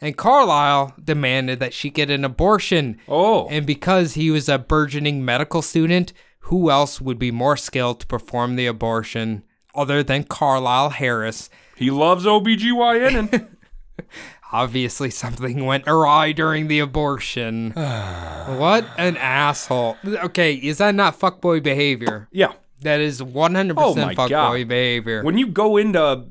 And 0.02 0.16
Carlyle 0.16 0.94
demanded 1.02 1.60
that 1.60 1.74
she 1.74 1.90
get 1.90 2.10
an 2.10 2.24
abortion. 2.24 2.98
Oh. 3.08 3.48
And 3.48 3.66
because 3.66 4.14
he 4.14 4.30
was 4.30 4.48
a 4.48 4.58
burgeoning 4.58 5.24
medical 5.24 5.62
student, 5.62 6.12
who 6.44 6.70
else 6.70 7.00
would 7.00 7.18
be 7.18 7.30
more 7.30 7.56
skilled 7.56 8.00
to 8.00 8.06
perform 8.06 8.56
the 8.56 8.66
abortion 8.66 9.42
other 9.74 10.02
than 10.02 10.24
Carlyle 10.24 10.90
Harris? 10.90 11.48
He 11.76 11.90
loves 11.90 12.24
OBGYN. 12.26 13.32
and 13.32 13.48
Obviously, 14.52 15.10
something 15.10 15.64
went 15.64 15.84
awry 15.86 16.32
during 16.32 16.66
the 16.66 16.80
abortion. 16.80 17.70
what 17.76 18.84
an 18.98 19.16
asshole. 19.16 19.96
Okay, 20.04 20.54
is 20.54 20.78
that 20.78 20.94
not 20.94 21.18
fuckboy 21.18 21.62
behavior? 21.62 22.28
yeah. 22.32 22.52
That 22.82 23.00
is 23.00 23.20
100% 23.20 23.74
Oh 23.76 23.94
fuckboy 23.94 24.66
behavior. 24.66 25.22
When 25.22 25.36
you 25.36 25.48
go 25.48 25.76
into 25.76 26.24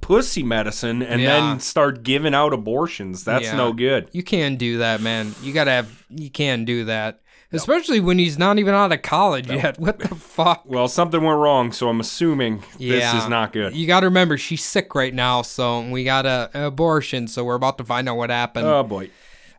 pussy 0.00 0.42
medicine 0.42 1.02
and 1.02 1.20
Yeah. 1.22 1.38
then 1.40 1.60
start 1.60 2.02
giving 2.02 2.34
out 2.34 2.52
abortions, 2.52 3.22
that's 3.24 3.44
Yeah. 3.46 3.56
no 3.56 3.72
good. 3.72 4.08
You 4.12 4.24
can't 4.24 4.58
do 4.58 4.78
that, 4.78 5.00
man. 5.00 5.34
You 5.40 5.52
gotta 5.52 5.70
have. 5.70 6.04
You 6.10 6.30
can't 6.30 6.64
do 6.66 6.84
that, 6.86 7.20
especially 7.52 8.00
when 8.00 8.18
he's 8.18 8.38
not 8.38 8.58
even 8.58 8.74
out 8.74 8.92
of 8.92 9.02
college 9.02 9.48
yet. 9.48 9.78
What 9.78 9.98
the 9.98 10.14
fuck? 10.14 10.64
Well, 10.66 10.88
something 10.88 11.22
went 11.22 11.38
wrong, 11.38 11.72
so 11.72 11.88
I'm 11.88 12.00
assuming 12.00 12.62
this 12.78 13.14
is 13.14 13.28
not 13.28 13.52
good. 13.52 13.74
You 13.74 13.86
gotta 13.86 14.06
remember 14.06 14.36
she's 14.36 14.64
sick 14.64 14.94
right 14.94 15.14
now, 15.14 15.42
so 15.42 15.88
we 15.88 16.04
got 16.04 16.26
a 16.26 16.50
an 16.54 16.64
abortion. 16.64 17.28
So 17.28 17.44
we're 17.44 17.54
about 17.54 17.78
to 17.78 17.84
find 17.84 18.08
out 18.08 18.16
what 18.16 18.30
happened. 18.30 18.66
Oh 18.66 18.82
boy. 18.82 19.10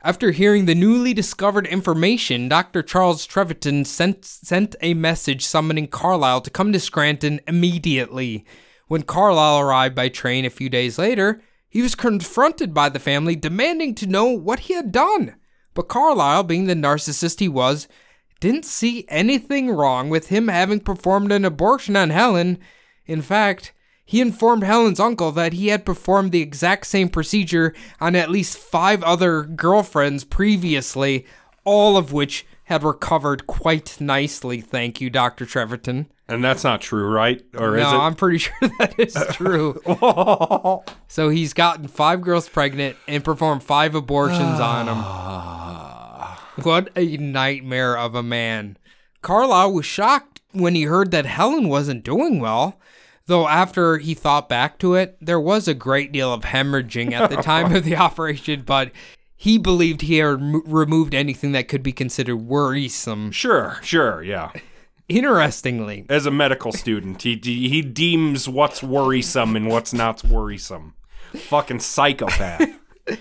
After 0.02 0.32
hearing 0.32 0.64
the 0.66 0.76
newly 0.76 1.14
discovered 1.14 1.68
information, 1.68 2.48
Dr. 2.48 2.82
Charles 2.82 3.28
Treverton 3.28 3.86
sent 3.86 4.24
sent 4.24 4.76
a 4.82 4.94
message 4.94 5.46
summoning 5.46 5.88
Carlyle 5.88 6.42
to 6.42 6.50
come 6.50 6.72
to 6.72 6.80
Scranton 6.80 7.42
immediately. 7.48 8.46
When 8.88 9.04
Carlyle 9.04 9.60
arrived 9.60 9.96
by 9.96 10.10
train 10.10 10.46
a 10.46 10.50
few 10.50 10.70
days 10.70 10.98
later, 10.98 11.42
he 11.68 11.82
was 11.82 11.96
confronted 11.96 12.74
by 12.74 12.90
the 12.90 12.98
family 12.98 13.36
demanding 13.36 13.94
to 13.96 14.08
know 14.08 14.26
what 14.26 14.62
he 14.62 14.74
had 14.74 14.92
done. 14.92 15.36
But 15.80 15.88
Carlyle, 15.88 16.44
being 16.44 16.66
the 16.66 16.74
narcissist 16.74 17.40
he 17.40 17.48
was, 17.48 17.88
didn't 18.42 18.66
see 18.66 19.06
anything 19.08 19.70
wrong 19.70 20.10
with 20.10 20.28
him 20.28 20.50
having 20.50 20.82
performed 20.82 21.32
an 21.32 21.46
abortion 21.46 21.96
on 21.96 22.10
Helen. 22.10 22.58
In 23.06 23.22
fact, 23.22 23.72
he 24.04 24.20
informed 24.20 24.64
Helen's 24.64 25.00
uncle 25.00 25.32
that 25.32 25.54
he 25.54 25.70
had 25.70 25.86
performed 25.86 26.34
the 26.34 26.42
exact 26.42 26.86
same 26.88 27.08
procedure 27.08 27.74
on 28.02 28.14
at 28.18 28.30
least 28.30 28.58
five 28.58 29.02
other 29.04 29.44
girlfriends 29.44 30.26
previously, 30.26 31.26
all 31.64 31.96
of 31.96 32.12
which 32.12 32.46
had 32.66 32.84
recovered 32.84 33.48
quite 33.48 34.02
nicely. 34.02 34.60
Thank 34.60 35.00
you, 35.00 35.10
Dr. 35.10 35.46
Treverton. 35.46 36.08
And 36.28 36.44
that's 36.44 36.66
not 36.66 36.82
true, 36.82 37.08
right? 37.08 37.42
Or 37.56 37.78
is 37.78 37.84
no? 37.84 38.02
I'm 38.02 38.16
pretty 38.16 38.38
sure 38.40 38.54
that 38.80 39.00
is 39.00 39.16
true. 39.32 39.82
so 41.08 41.30
he's 41.30 41.54
gotten 41.54 41.88
five 41.88 42.20
girls 42.20 42.50
pregnant 42.50 42.98
and 43.08 43.24
performed 43.24 43.64
five 43.64 43.96
abortions 43.96 44.60
on 44.60 44.88
them. 44.88 44.98
Ah. 45.00 45.59
What 46.66 46.90
a 46.96 47.18
nightmare 47.18 47.98
of 47.98 48.16
a 48.16 48.24
man. 48.24 48.78
Carlyle 49.22 49.74
was 49.74 49.86
shocked 49.86 50.42
when 50.52 50.76
he 50.76 50.84
heard 50.84 51.12
that 51.12 51.26
Helen 51.26 51.68
wasn't 51.70 52.04
doing 52.04 52.40
well. 52.40 52.80
Though 53.26 53.48
after 53.48 53.98
he 54.00 54.16
thought 54.16 54.50
back 54.50 54.80
to 54.80 54.96
it, 54.96 55.16
there 55.22 55.40
was 55.40 55.68
a 55.68 55.74
great 55.76 56.12
deal 56.12 56.34
of 56.34 56.42
hemorrhaging 56.44 57.12
at 57.12 57.30
the 57.30 57.36
time 57.44 57.76
of 57.76 57.84
the 57.84 57.96
operation, 57.96 58.64
but 58.66 58.92
he 59.36 59.58
believed 59.58 60.02
he 60.02 60.18
had 60.18 60.26
remo- 60.42 60.62
removed 60.66 61.14
anything 61.14 61.52
that 61.52 61.68
could 61.68 61.84
be 61.84 61.92
considered 61.92 62.38
worrisome. 62.38 63.32
Sure, 63.32 63.78
sure, 63.84 64.24
yeah. 64.24 64.52
Interestingly, 65.08 66.06
As 66.10 66.26
a 66.26 66.32
medical 66.32 66.72
student, 66.72 67.24
he 67.24 67.36
he 67.36 67.82
deems 67.82 68.48
what's 68.48 68.84
worrisome 68.84 69.56
and 69.56 69.68
what's 69.68 69.92
not 69.94 70.24
worrisome. 70.24 70.94
Fucking 71.34 71.80
psychopath. 71.80 72.70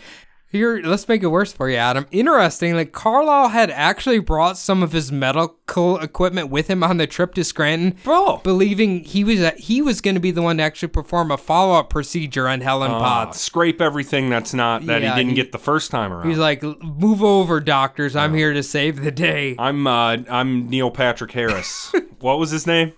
Here, 0.51 0.81
let's 0.83 1.07
make 1.09 1.23
it 1.23 1.27
worse 1.27 1.53
for 1.53 1.69
you, 1.69 1.77
Adam. 1.77 2.07
Interestingly, 2.11 2.87
Carlyle 2.87 3.49
had 3.49 3.71
actually 3.71 4.19
brought 4.19 4.57
some 4.57 4.83
of 4.83 4.93
his 4.93 5.13
medical 5.13 5.99
equipment 5.99 6.49
with 6.49 6.69
him 6.69 6.83
on 6.83 6.97
the 6.97 7.07
trip 7.07 7.35
to 7.35 7.45
Scranton, 7.45 7.97
Bro. 8.03 8.41
believing 8.45 9.05
he 9.05 9.25
was 9.25 9.47
he 9.59 9.83
was 9.83 10.01
going 10.01 10.15
to 10.15 10.21
be 10.21 10.31
the 10.31 10.41
one 10.41 10.57
to 10.57 10.63
actually 10.63 10.89
perform 10.89 11.31
a 11.31 11.37
follow 11.37 11.75
up 11.79 11.91
procedure 11.91 12.49
on 12.49 12.63
Helen 12.63 12.91
Uh, 12.91 12.99
Potts. 12.99 13.39
scrape 13.41 13.83
everything 13.83 14.31
that's 14.31 14.55
not 14.55 14.87
that 14.87 15.03
Yeah, 15.03 15.11
he 15.15 15.17
didn't 15.21 15.31
he- 15.31 15.37
get 15.37 15.53
the 15.53 15.59
first 15.59 15.91
time 15.91 16.15
around. 16.15 16.29
He's 16.31 16.39
like, 16.39 16.63
"Move 16.63 17.23
over, 17.23 17.61
doctors. 17.61 18.17
I'm 18.17 18.33
here 18.33 18.55
to 18.55 18.63
save 18.63 19.03
the 19.03 19.11
day." 19.11 19.55
I'm 19.59 19.87
uh 19.87 20.17
I'm 20.31 20.67
Neil 20.71 20.91
Patrick 20.91 21.33
Harris. 21.33 21.93
what 22.21 22.39
was 22.39 22.51
his 22.53 22.67
name? 22.67 22.95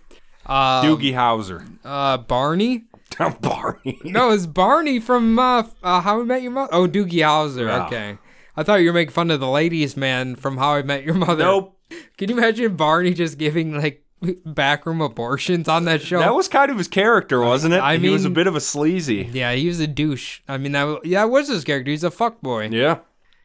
Uh, 0.47 0.83
Doogie 0.83 1.15
Howser. 1.15 1.67
uh, 1.85 2.17
Barney. 2.19 2.85
Barney. 3.41 4.01
No, 4.05 4.31
it's 4.31 4.47
Barney 4.47 5.01
from 5.01 5.39
uh, 5.39 5.65
uh, 5.83 6.01
How 6.01 6.21
I 6.21 6.25
Met 6.25 6.43
Your 6.43 6.53
Mother. 6.53 6.71
Oh, 6.73 6.87
Doogie 6.87 7.15
Howser. 7.15 7.67
Yeah. 7.67 7.87
Okay. 7.87 8.19
I 8.57 8.63
thought 8.63 8.81
you 8.81 8.89
were 8.89 8.95
making 8.95 9.13
fun 9.13 9.31
of 9.31 9.41
the 9.41 9.49
ladies' 9.49 9.97
man 9.97 10.37
from 10.37 10.57
How 10.57 10.75
I 10.75 10.83
Met 10.83 11.05
Your 11.05 11.15
Mother. 11.15 11.45
Nope. 11.45 11.77
Can 12.17 12.29
you 12.29 12.39
imagine 12.39 12.77
Barney 12.77 13.15
just 13.15 13.39
giving 13.39 13.77
like 13.77 14.05
backroom 14.45 15.01
abortions 15.01 15.69
on 15.69 15.85
that 15.87 16.01
show? 16.01 16.21
That 16.21 16.35
was 16.35 16.49
kind 16.49 16.71
of 16.71 16.79
his 16.79 16.89
character, 16.89 17.41
wasn't 17.41 17.75
it? 17.75 17.81
I 17.81 17.97
he 17.97 18.11
was 18.11 18.25
a 18.25 18.31
bit 18.31 18.47
of 18.47 18.55
a 18.55 18.61
sleazy. 18.61 19.29
yeah, 19.33 19.53
he 19.53 19.67
was 19.67 19.81
a 19.81 19.87
douche. 19.87 20.41
I 20.47 20.59
mean, 20.59 20.73
that 20.73 21.01
yeah, 21.05 21.25
was 21.25 21.49
his 21.49 21.65
character. 21.65 21.91
He's 21.91 22.05
a 22.05 22.11
fuckboy. 22.11 22.73
Yeah. 22.73 22.99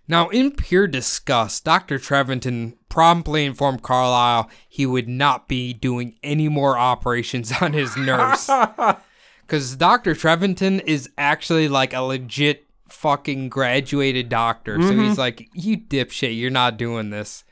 Now, 0.07 0.29
in 0.29 0.51
pure 0.51 0.85
disgust, 0.85 1.65
Dr. 1.65 1.97
Treverton 1.97 2.75
promptly 2.89 3.43
informed 3.43 3.81
Carlyle 3.81 4.49
he 4.69 4.85
would 4.85 5.07
not 5.07 5.47
be 5.47 5.73
doing 5.73 6.15
any 6.23 6.47
more 6.47 6.77
operations 6.77 7.51
on 7.61 7.73
his 7.73 7.97
nurse. 7.97 8.49
Because 9.45 9.75
Dr. 9.75 10.15
Treverton 10.15 10.81
is 10.85 11.09
actually 11.17 11.67
like 11.67 11.93
a 11.93 12.01
legit 12.01 12.65
fucking 12.89 13.49
graduated 13.49 14.29
doctor. 14.29 14.81
So 14.81 14.89
he's 14.89 15.11
mm-hmm. 15.11 15.19
like, 15.19 15.49
you 15.53 15.77
dipshit, 15.77 16.37
you're 16.37 16.49
not 16.49 16.77
doing 16.77 17.09
this. 17.09 17.43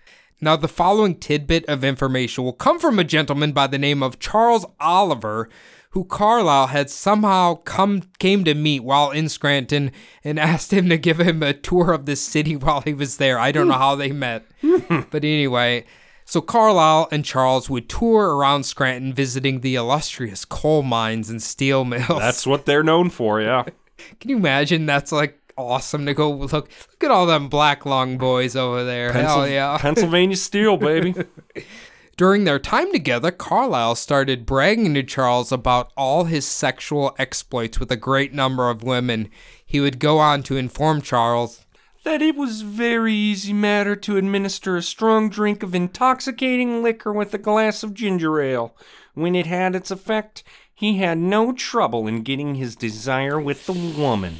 Now, 0.41 0.58
the 0.58 0.68
following 0.68 1.16
tidbit 1.20 1.66
of 1.68 1.86
information 1.86 2.44
will 2.44 2.54
come 2.54 2.78
from 2.78 3.00
a 3.00 3.06
gentleman 3.06 3.54
by 3.54 3.68
the 3.68 3.78
name 3.78 4.04
of 4.04 4.20
Charles 4.20 4.66
Oliver, 4.80 5.50
who 5.91 6.04
Carlyle 6.04 6.68
had 6.68 6.89
somehow 6.89 7.56
come 7.56 8.02
came 8.20 8.44
to 8.44 8.54
meet 8.54 8.82
while 8.82 9.12
in 9.12 9.30
Scranton 9.30 9.91
and 10.24 10.39
asked 10.41 10.74
him 10.74 10.89
to 10.89 10.98
give 10.98 11.20
him 11.20 11.41
a 11.41 11.54
tour 11.54 11.94
of 11.94 12.06
the 12.06 12.16
city 12.16 12.56
while 12.58 12.82
he 12.82 12.94
was 12.94 13.18
there. 13.18 13.39
I 13.39 13.52
don't 13.52 13.68
know 13.68 13.76
hmm. 13.76 13.80
how 13.80 13.96
they 13.96 14.12
met. 14.12 14.46
but 14.89 15.24
anyway, 15.24 15.86
so 16.34 16.41
Carlyle 16.41 17.07
and 17.11 17.23
Charles 17.23 17.69
would 17.69 17.88
tour 17.88 18.36
around 18.36 18.63
Scranton 18.63 19.13
visiting 19.13 19.59
the 19.59 19.75
illustrious 19.75 20.45
coal 20.45 20.81
mines 20.81 21.29
and 21.29 21.39
steel 21.39 21.86
mills. 21.86 22.07
That's 22.07 22.47
what 22.47 22.65
they're 22.65 22.81
known 22.81 23.11
for, 23.11 23.39
yeah. 23.39 23.65
Can 24.19 24.31
you 24.31 24.38
imagine 24.38 24.88
that's 24.88 25.11
like 25.11 25.39
awesome 25.55 26.07
to 26.07 26.15
go 26.15 26.31
look 26.31 26.51
look 26.51 27.03
at 27.03 27.11
all 27.11 27.27
them 27.27 27.49
black 27.49 27.86
long 27.86 28.17
boys 28.17 28.55
over 28.55 28.84
there. 28.84 29.13
Hell 29.13 29.47
yeah. 29.47 29.77
Pennsylvania 29.79 30.36
Steel, 30.36 30.75
baby. 30.75 31.13
During 32.17 32.45
their 32.45 32.57
time 32.57 32.91
together, 32.91 33.29
Carlyle 33.29 33.93
started 33.93 34.47
bragging 34.47 34.95
to 34.95 35.03
Charles 35.03 35.51
about 35.51 35.91
all 35.95 36.23
his 36.23 36.47
sexual 36.47 37.13
exploits 37.19 37.79
with 37.79 37.91
a 37.91 37.95
great 37.95 38.34
number 38.34 38.71
of 38.71 38.81
women. 38.81 39.29
He 39.63 39.79
would 39.79 39.99
go 39.99 40.17
on 40.17 40.41
to 40.43 40.57
inform 40.57 41.03
Charles, 41.03 41.63
that 42.04 42.22
it 42.22 42.36
was 42.36 42.62
very 42.62 43.14
easy 43.14 43.54
matter 43.54 43.95
to 43.95 44.18
administer 44.18 44.76
a 44.78 44.82
strong 44.82 45.30
drink 45.30 45.64
of 45.64 45.74
intoxicating 45.76 46.84
liquor 46.84 47.12
with 47.14 47.34
a 47.34 47.38
glass 47.38 47.84
of 47.84 47.93
ginger 47.93 48.41
ale. 48.41 48.76
When 49.14 49.36
it 49.36 49.45
had 49.45 49.76
its 49.76 49.91
effect, 49.91 50.43
he 50.74 50.97
had 50.97 51.18
no 51.18 51.51
trouble 51.54 52.08
in 52.08 52.24
getting 52.24 52.56
his 52.56 52.76
desire 52.76 53.39
with 53.39 53.66
the 53.66 53.74
woman. 53.74 54.39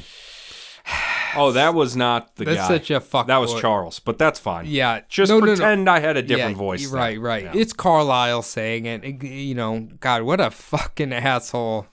Oh, 1.36 1.50
that 1.50 1.74
was 1.74 1.96
not 1.96 2.36
the 2.36 2.44
That's 2.44 2.58
guy. 2.58 2.68
such 2.68 2.92
a 2.92 3.00
fuck 3.00 3.26
That 3.26 3.38
was 3.38 3.52
boy. 3.54 3.60
Charles, 3.60 3.98
but 3.98 4.18
that's 4.18 4.38
fine. 4.38 4.66
Yeah, 4.68 5.00
Just 5.08 5.30
no, 5.30 5.40
no, 5.40 5.46
no. 5.46 5.56
pretend 5.56 5.90
I 5.90 5.98
had 5.98 6.16
a 6.16 6.22
different 6.22 6.52
yeah, 6.52 6.56
voice. 6.58 6.88
then. 6.88 6.94
Right, 6.96 7.18
right. 7.20 7.42
Yeah. 7.42 7.52
It's 7.56 7.72
Carlyle 7.72 8.42
saying. 8.42 8.86
It- 8.86 9.20
You 9.24 9.56
know, 9.56 9.88
God, 9.98 10.22
what 10.22 10.38
a 10.40 10.52
fucking 10.52 11.12
asshole. 11.12 11.88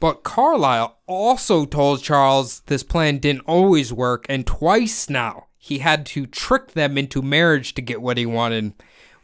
But 0.00 0.22
Carlyle 0.22 0.98
also 1.06 1.64
told 1.64 2.02
Charles 2.02 2.60
this 2.66 2.82
plan 2.82 3.18
didn't 3.18 3.46
always 3.46 3.92
work, 3.92 4.26
and 4.28 4.46
twice 4.46 5.08
now 5.08 5.46
he 5.56 5.78
had 5.78 6.04
to 6.06 6.26
trick 6.26 6.72
them 6.72 6.98
into 6.98 7.22
marriage 7.22 7.74
to 7.74 7.82
get 7.82 8.02
what 8.02 8.18
he 8.18 8.26
wanted. 8.26 8.74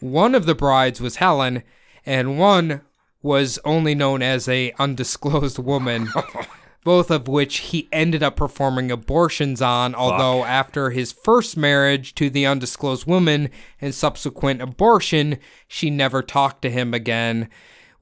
One 0.00 0.34
of 0.34 0.46
the 0.46 0.54
brides 0.54 1.00
was 1.00 1.16
Helen, 1.16 1.62
and 2.06 2.38
one 2.38 2.80
was 3.22 3.58
only 3.64 3.94
known 3.94 4.22
as 4.22 4.48
a 4.48 4.72
undisclosed 4.78 5.58
woman. 5.58 6.08
both 6.84 7.10
of 7.10 7.28
which 7.28 7.58
he 7.58 7.88
ended 7.92 8.22
up 8.22 8.36
performing 8.36 8.90
abortions 8.90 9.62
on, 9.62 9.94
although 9.94 10.44
after 10.44 10.90
his 10.90 11.12
first 11.12 11.56
marriage 11.56 12.14
to 12.14 12.28
the 12.28 12.44
undisclosed 12.44 13.06
woman 13.06 13.50
and 13.80 13.94
subsequent 13.94 14.60
abortion, 14.60 15.38
she 15.68 15.90
never 15.90 16.22
talked 16.22 16.62
to 16.62 16.70
him 16.70 16.92
again. 16.92 17.48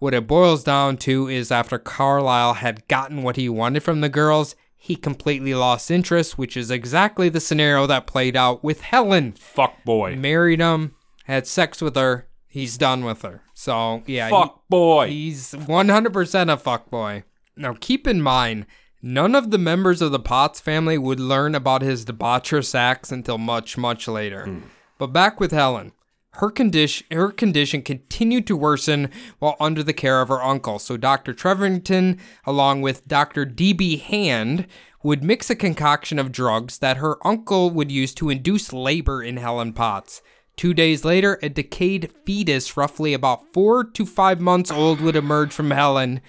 What 0.00 0.14
it 0.14 0.26
boils 0.26 0.64
down 0.64 0.96
to 0.98 1.28
is 1.28 1.52
after 1.52 1.78
Carlyle 1.78 2.54
had 2.54 2.88
gotten 2.88 3.22
what 3.22 3.36
he 3.36 3.48
wanted 3.50 3.82
from 3.82 4.00
the 4.00 4.08
girls, 4.08 4.56
he 4.76 4.96
completely 4.96 5.54
lost 5.54 5.90
interest, 5.90 6.38
which 6.38 6.56
is 6.56 6.70
exactly 6.70 7.28
the 7.28 7.38
scenario 7.38 7.86
that 7.86 8.06
played 8.06 8.34
out 8.34 8.64
with 8.64 8.80
Helen. 8.80 9.32
Fuck 9.32 9.84
boy. 9.84 10.16
Married 10.16 10.60
him, 10.60 10.94
had 11.26 11.46
sex 11.46 11.82
with 11.82 11.94
her, 11.96 12.26
he's 12.48 12.78
done 12.78 13.04
with 13.04 13.20
her. 13.20 13.42
So, 13.52 14.02
yeah. 14.06 14.28
he- 14.28 14.30
Fuck 14.30 14.66
boy. 14.70 15.08
He's 15.08 15.52
100% 15.52 16.50
a 16.50 16.56
fuck 16.56 16.88
boy. 16.88 17.24
Now, 17.54 17.76
keep 17.78 18.06
in 18.06 18.22
mind, 18.22 18.64
none 19.02 19.34
of 19.34 19.50
the 19.50 19.58
members 19.58 20.00
of 20.00 20.12
the 20.12 20.18
Potts 20.18 20.60
family 20.60 20.96
would 20.96 21.20
learn 21.20 21.54
about 21.54 21.82
his 21.82 22.06
debaucherous 22.06 22.74
acts 22.74 23.12
until 23.12 23.36
much, 23.36 23.76
much 23.76 24.08
later. 24.08 24.46
Hmm. 24.46 24.58
But 24.96 25.08
back 25.08 25.40
with 25.40 25.52
Helen. 25.52 25.92
Her 26.34 26.50
condition, 26.50 27.06
her 27.10 27.30
condition 27.30 27.82
continued 27.82 28.46
to 28.46 28.56
worsen 28.56 29.10
while 29.40 29.56
under 29.58 29.82
the 29.82 29.92
care 29.92 30.20
of 30.20 30.28
her 30.28 30.42
uncle. 30.42 30.78
So 30.78 30.96
Dr. 30.96 31.34
Treverton, 31.34 32.20
along 32.44 32.82
with 32.82 33.08
Dr. 33.08 33.44
D.B. 33.44 33.96
Hand, 33.98 34.66
would 35.02 35.24
mix 35.24 35.50
a 35.50 35.56
concoction 35.56 36.18
of 36.18 36.30
drugs 36.30 36.78
that 36.78 36.98
her 36.98 37.16
uncle 37.26 37.70
would 37.70 37.90
use 37.90 38.14
to 38.14 38.30
induce 38.30 38.72
labor 38.72 39.22
in 39.22 39.38
Helen 39.38 39.72
Potts. 39.72 40.22
Two 40.56 40.74
days 40.74 41.04
later, 41.04 41.38
a 41.42 41.48
decayed 41.48 42.12
fetus, 42.24 42.76
roughly 42.76 43.14
about 43.14 43.52
four 43.52 43.82
to 43.82 44.04
five 44.04 44.40
months 44.40 44.70
old, 44.70 45.00
would 45.00 45.16
emerge 45.16 45.52
from 45.52 45.70
Helen. 45.70 46.20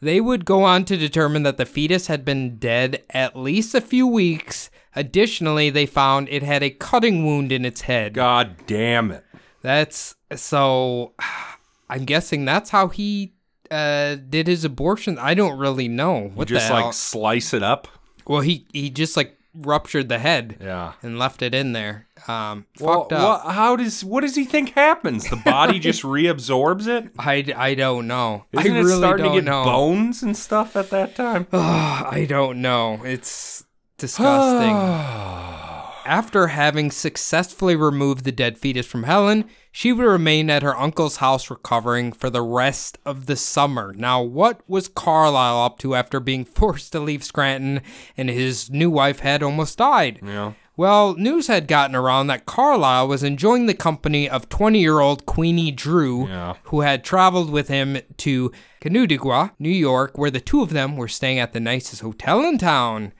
They 0.00 0.20
would 0.20 0.44
go 0.44 0.64
on 0.64 0.84
to 0.86 0.96
determine 0.96 1.44
that 1.44 1.56
the 1.56 1.64
fetus 1.64 2.08
had 2.08 2.24
been 2.24 2.58
dead 2.58 3.04
at 3.10 3.36
least 3.36 3.74
a 3.74 3.80
few 3.80 4.06
weeks. 4.06 4.70
Additionally, 4.94 5.70
they 5.70 5.86
found 5.86 6.28
it 6.30 6.42
had 6.42 6.62
a 6.62 6.70
cutting 6.70 7.24
wound 7.24 7.52
in 7.52 7.64
its 7.64 7.82
head. 7.82 8.14
God 8.14 8.56
damn 8.66 9.12
it. 9.12 9.24
That's 9.66 10.14
so. 10.36 11.12
I'm 11.90 12.04
guessing 12.04 12.44
that's 12.44 12.70
how 12.70 12.88
he 12.88 13.32
uh, 13.70 14.14
did 14.16 14.46
his 14.46 14.64
abortion. 14.64 15.18
I 15.18 15.34
don't 15.34 15.58
really 15.58 15.88
know 15.88 16.30
what 16.34 16.48
Just 16.48 16.68
the 16.68 16.74
hell. 16.74 16.84
like 16.86 16.94
slice 16.94 17.52
it 17.52 17.62
up. 17.62 17.88
well, 18.26 18.40
he 18.42 18.66
he 18.72 18.90
just 18.90 19.16
like 19.16 19.32
ruptured 19.54 20.08
the 20.08 20.18
head 20.18 20.58
Yeah. 20.60 20.92
and 21.02 21.18
left 21.18 21.40
it 21.42 21.54
in 21.54 21.72
there. 21.72 22.06
Um, 22.28 22.66
Well, 22.78 23.00
fucked 23.00 23.12
up. 23.14 23.44
wha- 23.44 23.50
how 23.52 23.74
does 23.76 24.04
what 24.04 24.20
does 24.22 24.34
he 24.36 24.44
think 24.44 24.70
happens? 24.74 25.30
The 25.30 25.36
body 25.36 25.78
just 25.88 26.02
reabsorbs 26.02 26.86
it. 26.88 27.10
I, 27.18 27.44
I 27.56 27.74
don't 27.74 28.06
know. 28.06 28.44
Isn't 28.52 28.72
I 28.72 28.78
it 28.78 28.82
really 28.82 28.98
starting 28.98 29.26
to 29.26 29.32
get 29.32 29.44
know. 29.44 29.64
bones 29.64 30.22
and 30.22 30.36
stuff 30.36 30.76
at 30.76 30.90
that 30.90 31.14
time? 31.16 31.46
I 31.52 32.26
don't 32.28 32.60
know. 32.60 33.00
It's 33.04 33.64
disgusting. 33.96 34.72
After 36.06 36.46
having 36.46 36.92
successfully 36.92 37.74
removed 37.74 38.24
the 38.24 38.30
dead 38.30 38.58
fetus 38.58 38.86
from 38.86 39.02
Helen, 39.02 39.44
she 39.72 39.92
would 39.92 40.04
remain 40.06 40.48
at 40.50 40.62
her 40.62 40.76
uncle's 40.76 41.16
house 41.16 41.50
recovering 41.50 42.12
for 42.12 42.30
the 42.30 42.42
rest 42.42 42.96
of 43.04 43.26
the 43.26 43.34
summer. 43.34 43.92
Now, 43.92 44.22
what 44.22 44.60
was 44.68 44.86
Carlyle 44.86 45.58
up 45.64 45.80
to 45.80 45.96
after 45.96 46.20
being 46.20 46.44
forced 46.60 46.92
to 46.92 47.00
leave 47.00 47.24
Scranton 47.24 47.80
and 48.16 48.30
his 48.30 48.70
new 48.70 48.88
wife 48.88 49.18
had 49.18 49.42
almost 49.42 49.78
died? 49.78 50.20
yeah. 50.24 50.52
Well, 50.78 51.14
news 51.16 51.46
had 51.46 51.68
gotten 51.68 51.96
around 51.96 52.26
that 52.26 52.44
Carlyle 52.44 53.08
was 53.08 53.22
enjoying 53.22 53.64
the 53.64 53.72
company 53.72 54.28
of 54.28 54.50
20 54.50 54.78
year 54.78 55.00
old 55.00 55.24
Queenie 55.26 55.72
Drew, 55.72 56.28
Yeah. 56.28 56.54
who 56.64 56.82
had 56.82 57.02
traveled 57.02 57.48
with 57.50 57.68
him 57.68 57.96
to 58.18 58.52
Canandaigua, 58.80 59.54
New 59.58 59.70
York, 59.70 60.16
where 60.18 60.30
the 60.30 60.38
two 60.40 60.60
of 60.62 60.70
them 60.74 60.96
were 60.96 61.08
staying 61.08 61.38
at 61.38 61.52
the 61.54 61.60
nicest 61.60 62.02
hotel 62.02 62.44
in 62.44 62.58
town. 62.58 63.12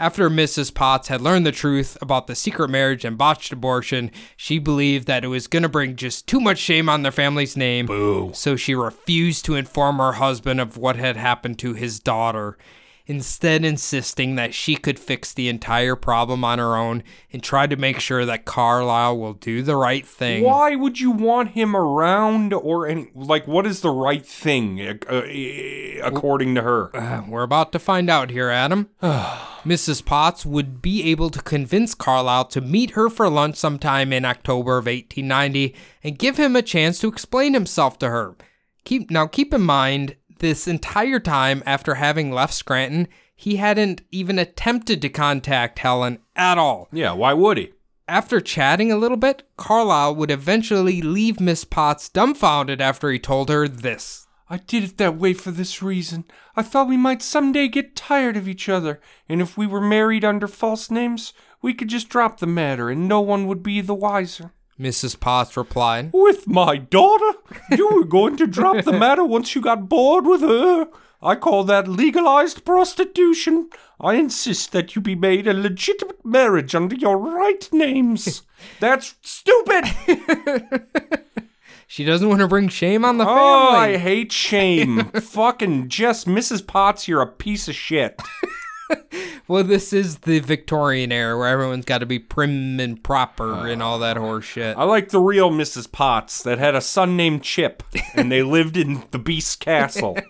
After 0.00 0.30
Mrs. 0.30 0.72
Potts 0.72 1.08
had 1.08 1.20
learned 1.20 1.44
the 1.44 1.52
truth 1.52 1.98
about 2.00 2.26
the 2.26 2.34
secret 2.34 2.70
marriage 2.70 3.04
and 3.04 3.18
botched 3.18 3.52
abortion, 3.52 4.10
she 4.34 4.58
believed 4.58 5.06
that 5.08 5.24
it 5.24 5.28
was 5.28 5.46
going 5.46 5.62
to 5.62 5.68
bring 5.68 5.94
just 5.94 6.26
too 6.26 6.40
much 6.40 6.56
shame 6.56 6.88
on 6.88 7.02
their 7.02 7.12
family's 7.12 7.54
name. 7.54 7.84
Boo. 7.84 8.30
So 8.32 8.56
she 8.56 8.74
refused 8.74 9.44
to 9.44 9.56
inform 9.56 9.98
her 9.98 10.12
husband 10.12 10.58
of 10.58 10.78
what 10.78 10.96
had 10.96 11.18
happened 11.18 11.58
to 11.58 11.74
his 11.74 12.00
daughter, 12.00 12.56
instead, 13.10 13.64
insisting 13.64 14.36
that 14.36 14.54
she 14.54 14.76
could 14.76 14.96
fix 14.96 15.32
the 15.34 15.48
entire 15.48 15.96
problem 15.96 16.44
on 16.44 16.60
her 16.60 16.76
own 16.76 17.02
and 17.32 17.42
try 17.42 17.66
to 17.66 17.74
make 17.74 17.98
sure 17.98 18.24
that 18.24 18.44
Carlyle 18.44 19.18
will 19.18 19.32
do 19.32 19.62
the 19.62 19.74
right 19.74 20.06
thing. 20.06 20.44
Why 20.44 20.76
would 20.76 21.00
you 21.00 21.10
want 21.10 21.50
him 21.50 21.74
around 21.74 22.52
or 22.52 22.86
any 22.86 23.10
like 23.12 23.48
what 23.48 23.66
is 23.66 23.80
the 23.80 23.90
right 23.90 24.24
thing 24.24 24.80
uh, 24.80 24.94
uh, 25.08 26.06
according 26.06 26.54
to 26.54 26.62
her? 26.62 26.96
Uh, 26.96 27.24
we're 27.28 27.42
about 27.42 27.72
to 27.72 27.80
find 27.80 28.08
out 28.08 28.30
here, 28.30 28.48
Adam. 28.48 28.88
Mrs. 29.02 30.04
Potts 30.04 30.46
would 30.46 30.80
be 30.80 31.10
able 31.10 31.30
to 31.30 31.42
convince 31.42 31.96
Carlyle 31.96 32.44
to 32.44 32.60
meet 32.60 32.92
her 32.92 33.10
for 33.10 33.28
lunch 33.28 33.56
sometime 33.56 34.12
in 34.12 34.24
October 34.24 34.78
of 34.78 34.86
1890 34.86 35.74
and 36.04 36.16
give 36.16 36.36
him 36.36 36.54
a 36.54 36.62
chance 36.62 37.00
to 37.00 37.08
explain 37.08 37.54
himself 37.54 37.98
to 37.98 38.08
her. 38.08 38.36
Keep 38.84 39.10
now 39.10 39.26
keep 39.26 39.52
in 39.52 39.62
mind 39.62 40.14
this 40.40 40.68
entire 40.68 41.20
time 41.20 41.62
after 41.64 41.94
having 41.94 42.32
left 42.32 42.52
Scranton, 42.52 43.08
he 43.34 43.56
hadn't 43.56 44.02
even 44.10 44.38
attempted 44.38 45.00
to 45.00 45.08
contact 45.08 45.78
Helen 45.78 46.18
at 46.36 46.58
all. 46.58 46.88
Yeah, 46.92 47.12
why 47.12 47.32
would 47.32 47.56
he? 47.56 47.72
After 48.06 48.40
chatting 48.40 48.90
a 48.90 48.98
little 48.98 49.16
bit, 49.16 49.44
Carlyle 49.56 50.16
would 50.16 50.30
eventually 50.30 51.00
leave 51.00 51.40
Miss 51.40 51.64
Potts 51.64 52.08
dumbfounded 52.08 52.80
after 52.80 53.10
he 53.10 53.18
told 53.18 53.48
her 53.48 53.68
this. 53.68 54.26
I 54.48 54.56
did 54.56 54.82
it 54.82 54.96
that 54.98 55.16
way 55.16 55.32
for 55.32 55.52
this 55.52 55.80
reason. 55.80 56.24
I 56.56 56.62
thought 56.62 56.88
we 56.88 56.96
might 56.96 57.22
someday 57.22 57.68
get 57.68 57.94
tired 57.94 58.36
of 58.36 58.48
each 58.48 58.68
other, 58.68 59.00
and 59.28 59.40
if 59.40 59.56
we 59.56 59.64
were 59.64 59.80
married 59.80 60.24
under 60.24 60.48
false 60.48 60.90
names, 60.90 61.32
we 61.62 61.72
could 61.72 61.86
just 61.86 62.08
drop 62.08 62.40
the 62.40 62.48
matter 62.48 62.90
and 62.90 63.06
no 63.06 63.20
one 63.20 63.46
would 63.46 63.62
be 63.62 63.80
the 63.80 63.94
wiser. 63.94 64.52
Mrs. 64.80 65.20
Potts 65.20 65.56
replied. 65.56 66.10
With 66.14 66.48
my 66.48 66.78
daughter? 66.78 67.38
You 67.70 67.88
were 67.94 68.04
going 68.04 68.36
to 68.38 68.46
drop 68.46 68.84
the 68.84 68.92
matter 68.98 69.24
once 69.24 69.54
you 69.54 69.60
got 69.60 69.88
bored 69.88 70.26
with 70.26 70.40
her. 70.40 70.88
I 71.22 71.36
call 71.36 71.64
that 71.64 71.86
legalized 71.86 72.64
prostitution. 72.64 73.68
I 74.00 74.14
insist 74.14 74.72
that 74.72 74.96
you 74.96 75.02
be 75.02 75.14
made 75.14 75.46
a 75.46 75.52
legitimate 75.52 76.24
marriage 76.24 76.74
under 76.74 76.96
your 76.96 77.18
right 77.18 77.68
names. 77.70 78.42
That's 78.80 79.16
stupid. 79.20 79.84
She 81.90 82.04
doesn't 82.04 82.28
want 82.28 82.40
to 82.40 82.46
bring 82.46 82.68
shame 82.68 83.04
on 83.04 83.18
the 83.18 83.24
oh, 83.24 83.26
family. 83.26 83.38
Oh, 83.40 83.74
I 83.74 83.96
hate 83.96 84.30
shame. 84.30 85.06
Fucking 85.10 85.88
just 85.88 86.28
Mrs. 86.28 86.64
Potts, 86.64 87.08
you're 87.08 87.20
a 87.20 87.26
piece 87.26 87.66
of 87.66 87.74
shit. 87.74 88.22
well, 89.48 89.64
this 89.64 89.92
is 89.92 90.18
the 90.18 90.40
Victorian 90.40 91.12
era 91.12 91.36
where 91.38 91.48
everyone's 91.48 91.84
got 91.84 91.98
to 91.98 92.06
be 92.06 92.18
prim 92.18 92.78
and 92.80 93.02
proper 93.02 93.66
and 93.68 93.82
all 93.82 93.98
that 93.98 94.16
horse 94.16 94.44
shit. 94.44 94.76
I 94.76 94.84
like 94.84 95.08
the 95.10 95.20
real 95.20 95.50
Mrs. 95.50 95.90
Potts 95.90 96.42
that 96.42 96.58
had 96.58 96.74
a 96.74 96.80
son 96.80 97.16
named 97.16 97.42
Chip, 97.42 97.82
and 98.14 98.30
they 98.30 98.42
lived 98.44 98.76
in 98.76 99.04
the 99.10 99.18
Beast 99.18 99.60
Castle. 99.60 100.16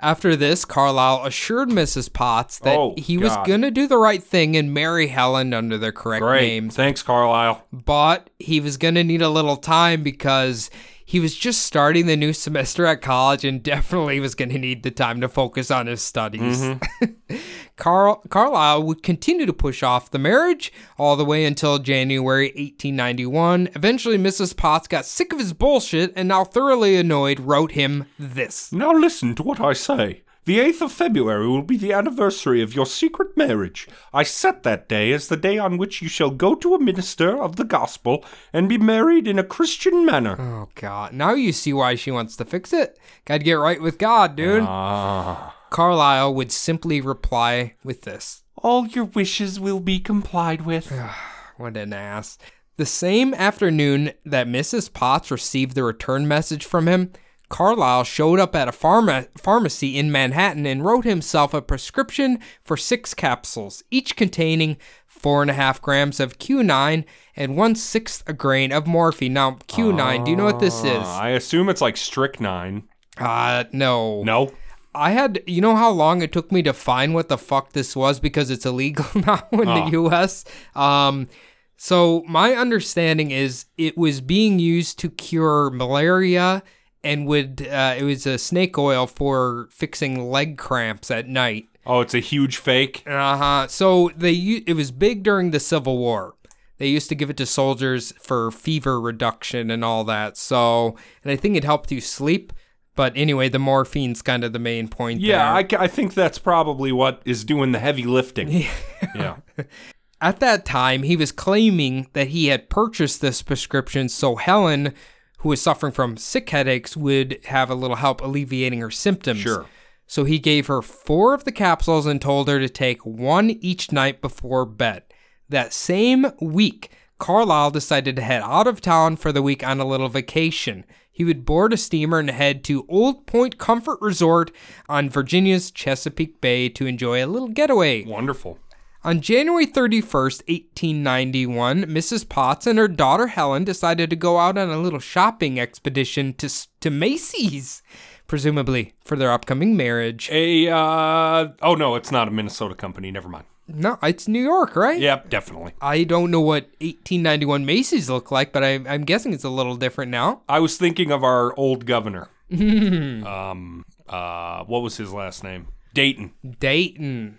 After 0.00 0.36
this, 0.36 0.64
Carlyle 0.64 1.24
assured 1.26 1.70
Mrs. 1.70 2.12
Potts 2.12 2.60
that 2.60 2.76
Oh, 2.78 2.94
he 2.96 3.18
was 3.18 3.36
going 3.44 3.62
to 3.62 3.70
do 3.72 3.88
the 3.88 3.98
right 3.98 4.22
thing 4.22 4.56
and 4.56 4.72
marry 4.72 5.08
Helen 5.08 5.52
under 5.52 5.76
their 5.76 5.90
correct 5.90 6.22
Great. 6.22 6.42
names, 6.42 6.76
Thanks, 6.76 7.02
Carlyle. 7.02 7.64
but 7.72 8.30
he 8.38 8.60
was 8.60 8.76
going 8.76 8.94
to 8.94 9.02
need 9.02 9.22
a 9.22 9.28
little 9.28 9.56
time 9.56 10.04
because 10.04 10.70
he 11.08 11.20
was 11.20 11.34
just 11.34 11.62
starting 11.62 12.04
the 12.04 12.18
new 12.18 12.34
semester 12.34 12.84
at 12.84 13.00
college 13.00 13.42
and 13.42 13.62
definitely 13.62 14.20
was 14.20 14.34
going 14.34 14.50
to 14.50 14.58
need 14.58 14.82
the 14.82 14.90
time 14.90 15.22
to 15.22 15.28
focus 15.30 15.70
on 15.70 15.86
his 15.86 16.02
studies. 16.02 16.60
Mm-hmm. 16.60 17.36
Carl 17.76 18.22
Carlyle 18.28 18.82
would 18.82 19.02
continue 19.02 19.46
to 19.46 19.54
push 19.54 19.82
off 19.82 20.10
the 20.10 20.18
marriage 20.18 20.70
all 20.98 21.16
the 21.16 21.24
way 21.24 21.46
until 21.46 21.78
January 21.78 22.48
1891. 22.48 23.70
Eventually, 23.74 24.18
Mrs. 24.18 24.54
Potts 24.54 24.86
got 24.86 25.06
sick 25.06 25.32
of 25.32 25.38
his 25.38 25.54
bullshit 25.54 26.12
and 26.14 26.28
now 26.28 26.44
thoroughly 26.44 26.96
annoyed 26.96 27.40
wrote 27.40 27.72
him 27.72 28.04
this. 28.18 28.70
Now 28.70 28.92
listen 28.92 29.34
to 29.36 29.42
what 29.42 29.62
I 29.62 29.72
say. 29.72 30.24
The 30.48 30.60
8th 30.60 30.80
of 30.80 30.92
February 30.92 31.46
will 31.46 31.60
be 31.60 31.76
the 31.76 31.92
anniversary 31.92 32.62
of 32.62 32.74
your 32.74 32.86
secret 32.86 33.36
marriage. 33.36 33.86
I 34.14 34.22
set 34.22 34.62
that 34.62 34.88
day 34.88 35.12
as 35.12 35.28
the 35.28 35.36
day 35.36 35.58
on 35.58 35.76
which 35.76 36.00
you 36.00 36.08
shall 36.08 36.30
go 36.30 36.54
to 36.54 36.74
a 36.74 36.80
minister 36.80 37.36
of 37.38 37.56
the 37.56 37.66
gospel 37.66 38.24
and 38.50 38.66
be 38.66 38.78
married 38.78 39.28
in 39.28 39.38
a 39.38 39.44
Christian 39.44 40.06
manner. 40.06 40.40
Oh 40.40 40.70
god, 40.74 41.12
now 41.12 41.34
you 41.34 41.52
see 41.52 41.74
why 41.74 41.96
she 41.96 42.10
wants 42.10 42.34
to 42.36 42.46
fix 42.46 42.72
it. 42.72 42.98
Gotta 43.26 43.44
get 43.44 43.56
right 43.56 43.82
with 43.82 43.98
God, 43.98 44.36
dude. 44.36 44.62
Ah. 44.66 45.54
Carlyle 45.68 46.32
would 46.32 46.50
simply 46.50 47.02
reply 47.02 47.74
with 47.84 48.04
this. 48.04 48.42
All 48.56 48.86
your 48.86 49.04
wishes 49.04 49.60
will 49.60 49.80
be 49.80 50.00
complied 50.00 50.62
with. 50.62 50.90
What 51.58 51.76
an 51.76 51.92
ass. 51.92 52.38
The 52.78 52.86
same 52.86 53.34
afternoon 53.34 54.12
that 54.24 54.46
Mrs. 54.46 54.90
Potts 54.90 55.30
received 55.30 55.74
the 55.74 55.82
return 55.82 56.26
message 56.26 56.64
from 56.64 56.88
him, 56.88 57.12
Carlyle 57.48 58.04
showed 58.04 58.38
up 58.38 58.54
at 58.54 58.68
a 58.68 58.72
pharma- 58.72 59.28
pharmacy 59.38 59.96
in 59.98 60.12
Manhattan 60.12 60.66
and 60.66 60.84
wrote 60.84 61.04
himself 61.04 61.54
a 61.54 61.62
prescription 61.62 62.38
for 62.62 62.76
six 62.76 63.14
capsules, 63.14 63.82
each 63.90 64.16
containing 64.16 64.76
four 65.06 65.40
and 65.42 65.50
a 65.50 65.54
half 65.54 65.80
grams 65.80 66.20
of 66.20 66.38
quinine 66.38 67.04
and 67.34 67.56
one 67.56 67.74
sixth 67.74 68.22
a 68.26 68.32
grain 68.32 68.70
of 68.72 68.86
morphine. 68.86 69.32
Now, 69.32 69.58
quinine, 69.68 70.24
do 70.24 70.30
you 70.30 70.36
know 70.36 70.44
what 70.44 70.60
this 70.60 70.84
is? 70.84 71.02
Ah, 71.02 71.20
I 71.22 71.28
assume 71.30 71.68
it's 71.68 71.80
like 71.80 71.96
strychnine. 71.96 72.84
Uh, 73.16 73.64
no. 73.72 74.22
No? 74.22 74.52
I 74.94 75.10
had, 75.12 75.42
you 75.46 75.60
know 75.60 75.76
how 75.76 75.90
long 75.90 76.22
it 76.22 76.32
took 76.32 76.50
me 76.52 76.62
to 76.62 76.72
find 76.72 77.14
what 77.14 77.28
the 77.28 77.38
fuck 77.38 77.72
this 77.72 77.94
was 77.96 78.20
because 78.20 78.50
it's 78.50 78.66
illegal 78.66 79.06
now 79.14 79.46
in 79.52 79.68
Ah. 79.68 79.84
the 79.88 79.90
US? 80.02 80.44
Um, 80.74 81.28
so 81.76 82.24
my 82.28 82.52
understanding 82.54 83.30
is 83.30 83.66
it 83.76 83.96
was 83.96 84.20
being 84.20 84.58
used 84.58 84.98
to 85.00 85.10
cure 85.10 85.70
malaria 85.70 86.62
and 87.02 87.26
would, 87.26 87.66
uh, 87.66 87.94
it 87.98 88.04
was 88.04 88.26
a 88.26 88.38
snake 88.38 88.78
oil 88.78 89.06
for 89.06 89.68
fixing 89.70 90.30
leg 90.30 90.58
cramps 90.58 91.10
at 91.10 91.28
night. 91.28 91.68
Oh, 91.86 92.00
it's 92.00 92.14
a 92.14 92.20
huge 92.20 92.58
fake. 92.58 93.02
Uh 93.06 93.36
huh. 93.36 93.66
So 93.68 94.10
they, 94.16 94.32
it 94.66 94.74
was 94.74 94.90
big 94.90 95.22
during 95.22 95.50
the 95.50 95.60
Civil 95.60 95.98
War. 95.98 96.34
They 96.78 96.86
used 96.86 97.08
to 97.08 97.14
give 97.14 97.28
it 97.28 97.36
to 97.38 97.46
soldiers 97.46 98.12
for 98.20 98.50
fever 98.50 99.00
reduction 99.00 99.70
and 99.70 99.84
all 99.84 100.04
that. 100.04 100.36
So, 100.36 100.96
and 101.22 101.32
I 101.32 101.36
think 101.36 101.56
it 101.56 101.64
helped 101.64 101.90
you 101.90 102.00
sleep. 102.00 102.52
But 102.94 103.12
anyway, 103.16 103.48
the 103.48 103.60
morphine's 103.60 104.22
kind 104.22 104.42
of 104.42 104.52
the 104.52 104.58
main 104.58 104.88
point 104.88 105.20
there. 105.20 105.30
Yeah, 105.30 105.52
I, 105.54 105.66
I 105.84 105.86
think 105.86 106.14
that's 106.14 106.38
probably 106.38 106.90
what 106.90 107.22
is 107.24 107.44
doing 107.44 107.70
the 107.70 107.78
heavy 107.78 108.02
lifting. 108.02 108.66
yeah. 109.14 109.36
At 110.20 110.40
that 110.40 110.64
time, 110.64 111.04
he 111.04 111.14
was 111.16 111.30
claiming 111.30 112.08
that 112.14 112.28
he 112.28 112.48
had 112.48 112.68
purchased 112.68 113.20
this 113.20 113.40
prescription 113.40 114.08
so 114.08 114.34
Helen, 114.34 114.94
who 115.38 115.50
was 115.50 115.60
suffering 115.60 115.92
from 115.92 116.16
sick 116.16 116.50
headaches, 116.50 116.96
would 116.96 117.40
have 117.46 117.70
a 117.70 117.74
little 117.74 117.96
help 117.96 118.20
alleviating 118.20 118.80
her 118.80 118.90
symptoms. 118.90 119.40
Sure. 119.40 119.66
So 120.06 120.24
he 120.24 120.38
gave 120.38 120.68
her 120.68 120.80
four 120.82 121.34
of 121.34 121.44
the 121.44 121.52
capsules 121.52 122.06
and 122.06 122.20
told 122.20 122.48
her 122.48 122.58
to 122.58 122.68
take 122.68 123.04
one 123.04 123.50
each 123.50 123.92
night 123.92 124.20
before 124.20 124.64
bed. 124.64 125.02
That 125.48 125.72
same 125.72 126.26
week, 126.40 126.90
Carlyle 127.18 127.70
decided 127.70 128.16
to 128.16 128.22
head 128.22 128.42
out 128.42 128.66
of 128.66 128.80
town 128.80 129.16
for 129.16 129.32
the 129.32 129.42
week 129.42 129.66
on 129.66 129.80
a 129.80 129.84
little 129.84 130.08
vacation. 130.08 130.84
He 131.10 131.24
would 131.24 131.44
board 131.44 131.72
a 131.72 131.76
steamer 131.76 132.20
and 132.20 132.30
head 132.30 132.62
to 132.64 132.86
Old 132.88 133.26
Point 133.26 133.58
Comfort 133.58 133.98
Resort 134.00 134.50
on 134.88 135.10
Virginia's 135.10 135.70
Chesapeake 135.70 136.40
Bay 136.40 136.68
to 136.70 136.86
enjoy 136.86 137.24
a 137.24 137.26
little 137.26 137.48
getaway. 137.48 138.04
Wonderful. 138.04 138.58
On 139.04 139.20
January 139.20 139.66
31st, 139.66 140.42
1891, 140.48 141.84
Mrs. 141.84 142.28
Potts 142.28 142.66
and 142.66 142.78
her 142.78 142.88
daughter 142.88 143.28
Helen 143.28 143.62
decided 143.62 144.10
to 144.10 144.16
go 144.16 144.38
out 144.38 144.58
on 144.58 144.70
a 144.70 144.78
little 144.78 144.98
shopping 144.98 145.60
expedition 145.60 146.34
to, 146.34 146.50
to 146.80 146.90
Macy's, 146.90 147.80
presumably 148.26 148.94
for 149.04 149.16
their 149.16 149.30
upcoming 149.30 149.76
marriage. 149.76 150.28
A, 150.32 150.68
uh, 150.68 151.48
oh 151.62 151.76
no, 151.76 151.94
it's 151.94 152.10
not 152.10 152.26
a 152.26 152.32
Minnesota 152.32 152.74
company. 152.74 153.12
Never 153.12 153.28
mind. 153.28 153.44
No, 153.68 153.98
it's 154.02 154.26
New 154.26 154.42
York, 154.42 154.74
right? 154.74 154.98
Yep, 154.98 155.30
definitely. 155.30 155.74
I 155.80 156.02
don't 156.02 156.30
know 156.30 156.40
what 156.40 156.64
1891 156.80 157.64
Macy's 157.66 158.10
looked 158.10 158.32
like, 158.32 158.52
but 158.52 158.64
I, 158.64 158.80
I'm 158.88 159.04
guessing 159.04 159.32
it's 159.32 159.44
a 159.44 159.50
little 159.50 159.76
different 159.76 160.10
now. 160.10 160.42
I 160.48 160.58
was 160.58 160.76
thinking 160.76 161.12
of 161.12 161.22
our 161.22 161.56
old 161.56 161.86
governor. 161.86 162.28
um, 162.50 163.84
uh, 164.08 164.64
what 164.64 164.82
was 164.82 164.96
his 164.96 165.12
last 165.12 165.44
name? 165.44 165.68
Dayton. 165.94 166.32
Dayton. 166.58 167.38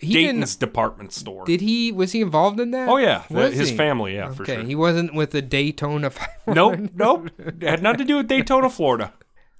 He. 0.00 0.14
Dayton's 0.14 0.56
department 0.56 1.12
store. 1.12 1.44
Did 1.44 1.60
he? 1.60 1.92
Was 1.92 2.12
he 2.12 2.22
involved 2.22 2.58
in 2.60 2.70
that? 2.70 2.88
oh 2.88 2.96
yeah, 2.96 3.24
the- 3.30 3.50
his 3.50 3.70
he? 3.70 3.76
family. 3.76 4.14
Yeah, 4.14 4.30
for 4.30 4.42
Okay, 4.42 4.54
sure. 4.56 4.64
he 4.64 4.74
wasn't 4.74 5.14
with 5.14 5.32
the 5.32 5.42
Daytona. 5.42 6.10
nope, 6.46 6.78
nope. 6.94 7.30
It 7.38 7.62
had 7.62 7.82
nothing 7.82 7.98
to 7.98 8.04
do 8.04 8.16
with 8.16 8.28
Daytona, 8.28 8.70
Florida. 8.70 9.12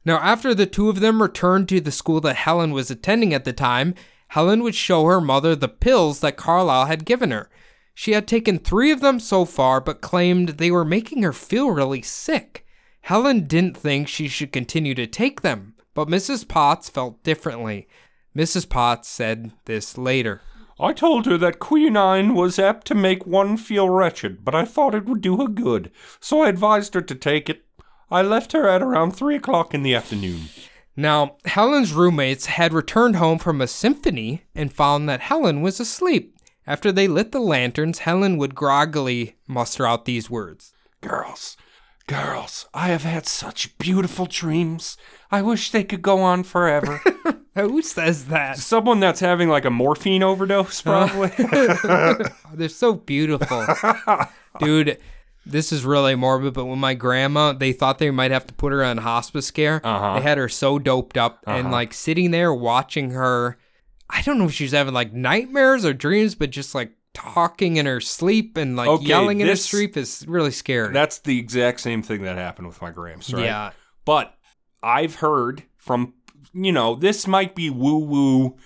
Now, 0.04 0.16
after 0.18 0.54
the 0.54 0.66
two 0.66 0.88
of 0.88 1.00
them 1.00 1.20
returned 1.20 1.68
to 1.68 1.80
the 1.80 1.90
school 1.90 2.20
that 2.22 2.36
Helen 2.36 2.70
was 2.72 2.90
attending 2.90 3.34
at 3.34 3.44
the 3.44 3.52
time, 3.52 3.94
Helen 4.28 4.62
would 4.62 4.74
show 4.74 5.04
her 5.04 5.20
mother 5.20 5.54
the 5.56 5.68
pills 5.68 6.20
that 6.20 6.36
Carlyle 6.36 6.86
had 6.86 7.04
given 7.04 7.30
her. 7.32 7.50
She 7.92 8.12
had 8.12 8.28
taken 8.28 8.58
three 8.58 8.90
of 8.92 9.00
them 9.00 9.18
so 9.20 9.44
far, 9.44 9.80
but 9.80 10.00
claimed 10.00 10.50
they 10.50 10.70
were 10.70 10.84
making 10.84 11.22
her 11.24 11.32
feel 11.32 11.70
really 11.70 12.02
sick. 12.02 12.64
Helen 13.02 13.46
didn't 13.46 13.76
think 13.76 14.06
she 14.08 14.28
should 14.28 14.52
continue 14.52 14.94
to 14.94 15.06
take 15.06 15.40
them, 15.42 15.74
but 15.94 16.08
Mrs. 16.08 16.46
Potts 16.46 16.88
felt 16.88 17.22
differently. 17.22 17.88
Mrs. 18.36 18.68
Potts 18.68 19.08
said 19.08 19.52
this 19.64 19.96
later. 19.96 20.42
I 20.78 20.92
told 20.92 21.24
her 21.24 21.38
that 21.38 21.58
quinine 21.58 22.34
was 22.34 22.58
apt 22.58 22.86
to 22.88 22.94
make 22.94 23.24
one 23.24 23.56
feel 23.56 23.88
wretched, 23.88 24.44
but 24.44 24.54
I 24.54 24.66
thought 24.66 24.94
it 24.94 25.06
would 25.06 25.22
do 25.22 25.38
her 25.38 25.48
good, 25.48 25.90
so 26.20 26.42
I 26.42 26.50
advised 26.50 26.92
her 26.92 27.00
to 27.00 27.14
take 27.14 27.48
it. 27.48 27.64
I 28.10 28.20
left 28.20 28.52
her 28.52 28.68
at 28.68 28.82
around 28.82 29.12
three 29.12 29.36
o'clock 29.36 29.72
in 29.72 29.82
the 29.82 29.94
afternoon. 29.94 30.50
Now, 30.94 31.36
Helen's 31.46 31.94
roommates 31.94 32.44
had 32.46 32.74
returned 32.74 33.16
home 33.16 33.38
from 33.38 33.62
a 33.62 33.66
symphony 33.66 34.42
and 34.54 34.70
found 34.70 35.08
that 35.08 35.22
Helen 35.22 35.62
was 35.62 35.80
asleep. 35.80 36.36
After 36.66 36.92
they 36.92 37.08
lit 37.08 37.32
the 37.32 37.40
lanterns, 37.40 38.00
Helen 38.00 38.36
would 38.36 38.54
groggily 38.54 39.36
muster 39.46 39.86
out 39.86 40.04
these 40.04 40.28
words. 40.28 40.74
Girls, 41.00 41.56
girls, 42.06 42.68
I 42.74 42.88
have 42.88 43.04
had 43.04 43.26
such 43.26 43.78
beautiful 43.78 44.26
dreams. 44.26 44.98
I 45.30 45.40
wish 45.40 45.70
they 45.70 45.84
could 45.84 46.02
go 46.02 46.20
on 46.20 46.42
forever. 46.42 47.00
Who 47.56 47.82
says 47.82 48.26
that? 48.26 48.58
Someone 48.58 49.00
that's 49.00 49.20
having 49.20 49.48
like 49.48 49.64
a 49.64 49.70
morphine 49.70 50.22
overdose, 50.22 50.82
probably. 50.82 51.28
They're 52.54 52.68
so 52.68 52.94
beautiful. 52.94 53.66
Dude, 54.60 54.98
this 55.44 55.72
is 55.72 55.84
really 55.84 56.14
morbid, 56.14 56.54
but 56.54 56.66
when 56.66 56.78
my 56.78 56.94
grandma, 56.94 57.52
they 57.52 57.72
thought 57.72 57.98
they 57.98 58.10
might 58.10 58.30
have 58.30 58.46
to 58.46 58.54
put 58.54 58.72
her 58.72 58.84
on 58.84 58.98
hospice 58.98 59.50
care. 59.50 59.80
Uh-huh. 59.84 60.14
They 60.18 60.22
had 60.22 60.38
her 60.38 60.48
so 60.48 60.78
doped 60.78 61.16
up 61.16 61.42
and 61.46 61.70
like 61.70 61.92
sitting 61.94 62.30
there 62.30 62.52
watching 62.52 63.10
her. 63.10 63.56
I 64.08 64.22
don't 64.22 64.38
know 64.38 64.44
if 64.44 64.52
she's 64.52 64.72
having 64.72 64.94
like 64.94 65.12
nightmares 65.12 65.84
or 65.84 65.92
dreams, 65.92 66.34
but 66.34 66.50
just 66.50 66.74
like 66.74 66.92
talking 67.14 67.76
in 67.78 67.86
her 67.86 68.00
sleep 68.00 68.56
and 68.56 68.76
like 68.76 68.88
Okay, 68.88 69.04
yelling 69.06 69.40
in 69.40 69.46
her 69.46 69.52
this- 69.54 69.64
sleep 69.64 69.96
is 69.96 70.24
really 70.28 70.50
scary. 70.50 70.92
that's 70.92 71.20
the 71.20 71.38
exact 71.38 71.80
same 71.80 72.02
thing 72.02 72.22
that 72.22 72.36
happened 72.36 72.68
with 72.68 72.80
my 72.82 72.90
gramps, 72.90 73.32
right? 73.32 73.44
Yeah. 73.44 73.70
But 74.04 74.34
I've 74.82 75.16
heard 75.16 75.62
from, 75.78 76.12
you 76.56 76.72
know, 76.72 76.94
this 76.94 77.26
might 77.26 77.54
be 77.54 77.68
woo 77.70 77.98
woo 77.98 78.56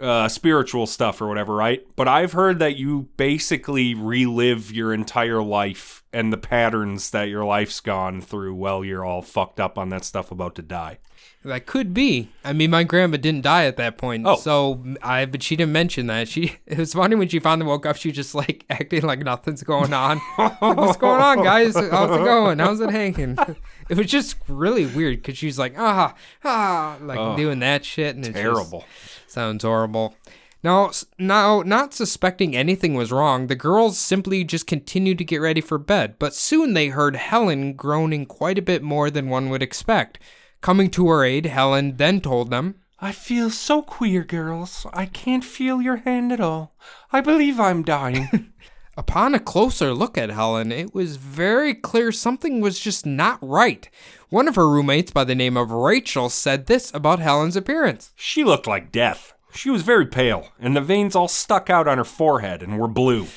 uh, 0.00 0.28
spiritual 0.28 0.86
stuff 0.86 1.20
or 1.20 1.26
whatever, 1.28 1.54
right? 1.54 1.84
But 1.96 2.08
I've 2.08 2.32
heard 2.32 2.58
that 2.60 2.76
you 2.76 3.08
basically 3.16 3.94
relive 3.94 4.70
your 4.72 4.94
entire 4.94 5.42
life 5.42 6.02
and 6.12 6.32
the 6.32 6.38
patterns 6.38 7.10
that 7.10 7.24
your 7.28 7.44
life's 7.44 7.80
gone 7.80 8.20
through 8.20 8.54
while 8.54 8.84
you're 8.84 9.04
all 9.04 9.20
fucked 9.22 9.60
up 9.60 9.76
on 9.76 9.90
that 9.90 10.04
stuff 10.04 10.30
about 10.30 10.54
to 10.56 10.62
die. 10.62 10.98
That 11.44 11.64
could 11.66 11.94
be. 11.94 12.28
I 12.44 12.52
mean, 12.52 12.70
my 12.70 12.82
grandma 12.84 13.16
didn't 13.16 13.42
die 13.42 13.64
at 13.64 13.78
that 13.78 13.96
point, 13.96 14.26
Oh. 14.26 14.36
so 14.36 14.84
I. 15.02 15.24
But 15.24 15.42
she 15.42 15.56
didn't 15.56 15.72
mention 15.72 16.06
that. 16.06 16.28
She. 16.28 16.56
It 16.66 16.76
was 16.78 16.92
funny 16.92 17.16
when 17.16 17.28
she 17.28 17.38
finally 17.38 17.66
woke 17.66 17.86
up. 17.86 17.96
She 17.96 18.08
was 18.10 18.16
just 18.16 18.34
like 18.34 18.64
acting 18.70 19.02
like 19.02 19.20
nothing's 19.20 19.62
going 19.62 19.92
on. 19.94 20.18
What's 20.36 20.98
going 20.98 21.20
on, 21.22 21.42
guys? 21.42 21.74
How's 21.74 22.10
it 22.20 22.24
going? 22.24 22.58
How's 22.58 22.80
it 22.80 22.90
hanging? 22.90 23.38
It 23.90 23.96
was 23.98 24.06
just 24.06 24.36
really 24.48 24.86
weird 24.86 25.16
because 25.16 25.36
she's 25.36 25.58
like 25.58 25.74
ah 25.76 26.14
ah 26.44 26.96
like 27.02 27.36
doing 27.36 27.58
that 27.58 27.84
shit 27.84 28.16
and 28.16 28.24
it's 28.24 28.34
just- 28.34 28.42
Terrible. 28.42 28.84
sounds 29.26 29.64
horrible. 29.64 30.14
Now, 30.62 30.88
s- 30.88 31.06
now, 31.18 31.62
not 31.62 31.94
suspecting 31.94 32.54
anything 32.54 32.94
was 32.94 33.10
wrong, 33.10 33.46
the 33.46 33.54
girls 33.56 33.96
simply 33.98 34.44
just 34.44 34.66
continued 34.66 35.16
to 35.18 35.24
get 35.24 35.38
ready 35.38 35.60
for 35.62 35.78
bed. 35.78 36.16
But 36.18 36.34
soon 36.34 36.74
they 36.74 36.88
heard 36.88 37.16
Helen 37.16 37.72
groaning 37.72 38.26
quite 38.26 38.58
a 38.58 38.62
bit 38.62 38.82
more 38.82 39.10
than 39.10 39.30
one 39.30 39.48
would 39.48 39.62
expect. 39.62 40.18
Coming 40.60 40.90
to 40.90 41.08
her 41.08 41.24
aid, 41.24 41.46
Helen 41.46 41.96
then 41.96 42.20
told 42.20 42.50
them, 42.50 42.74
I 43.00 43.12
feel 43.12 43.48
so 43.48 43.80
queer, 43.80 44.22
girls. 44.22 44.86
I 44.92 45.06
can't 45.06 45.42
feel 45.44 45.80
your 45.80 45.96
hand 45.96 46.30
at 46.30 46.40
all. 46.40 46.74
I 47.10 47.22
believe 47.22 47.58
I'm 47.58 47.82
dying. 47.82 48.52
Upon 49.00 49.34
a 49.34 49.40
closer 49.40 49.94
look 49.94 50.18
at 50.18 50.28
Helen, 50.28 50.70
it 50.70 50.94
was 50.94 51.16
very 51.16 51.72
clear 51.72 52.12
something 52.12 52.60
was 52.60 52.78
just 52.78 53.06
not 53.06 53.38
right. 53.40 53.88
One 54.28 54.46
of 54.46 54.56
her 54.56 54.68
roommates 54.68 55.10
by 55.10 55.24
the 55.24 55.34
name 55.34 55.56
of 55.56 55.70
Rachel 55.70 56.28
said 56.28 56.66
this 56.66 56.92
about 56.92 57.18
Helen's 57.18 57.56
appearance. 57.56 58.12
she 58.14 58.44
looked 58.44 58.66
like 58.66 58.92
death. 58.92 59.32
She 59.54 59.70
was 59.70 59.80
very 59.80 60.04
pale, 60.04 60.48
and 60.60 60.76
the 60.76 60.82
veins 60.82 61.16
all 61.16 61.28
stuck 61.28 61.70
out 61.70 61.88
on 61.88 61.96
her 61.96 62.04
forehead 62.04 62.62
and 62.62 62.78
were 62.78 62.88
blue. 62.88 63.28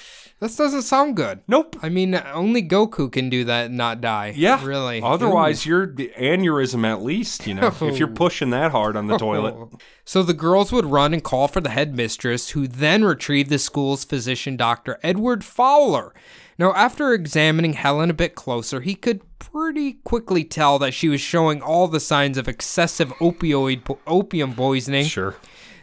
This 0.43 0.57
doesn't 0.57 0.81
sound 0.81 1.15
good. 1.15 1.39
Nope. 1.47 1.77
I 1.81 1.87
mean, 1.87 2.15
only 2.15 2.61
Goku 2.61 3.09
can 3.09 3.29
do 3.29 3.45
that 3.45 3.67
and 3.67 3.77
not 3.77 4.01
die. 4.01 4.33
Yeah. 4.35 4.59
Really. 4.61 5.01
Otherwise, 5.01 5.65
you're 5.65 5.87
the 5.87 6.11
aneurysm 6.17 6.85
at 6.85 7.01
least, 7.01 7.47
you 7.47 7.53
know, 7.53 7.73
if 7.79 7.97
you're 7.97 8.07
pushing 8.23 8.49
that 8.49 8.71
hard 8.71 8.97
on 8.97 9.07
the 9.07 9.17
toilet. 9.17 9.55
So 10.05 10.21
the 10.21 10.33
girls 10.33 10.73
would 10.73 10.83
run 10.83 11.13
and 11.13 11.23
call 11.23 11.47
for 11.47 11.61
the 11.61 11.69
headmistress, 11.69 12.49
who 12.49 12.67
then 12.67 13.05
retrieved 13.05 13.49
the 13.49 13.57
school's 13.57 14.03
physician, 14.03 14.57
Dr. 14.57 14.99
Edward 15.01 15.45
Fowler. 15.45 16.13
Now, 16.59 16.73
after 16.73 17.13
examining 17.13 17.71
Helen 17.71 18.09
a 18.09 18.13
bit 18.13 18.35
closer, 18.35 18.81
he 18.81 18.95
could 18.95 19.21
pretty 19.39 19.93
quickly 19.93 20.43
tell 20.43 20.77
that 20.79 20.93
she 20.93 21.07
was 21.07 21.21
showing 21.21 21.61
all 21.61 21.87
the 21.87 22.01
signs 22.01 22.37
of 22.37 22.49
excessive 22.49 23.13
opioid 23.19 23.85
po- 23.85 23.99
opium 24.05 24.53
poisoning. 24.55 25.05
Sure. 25.05 25.37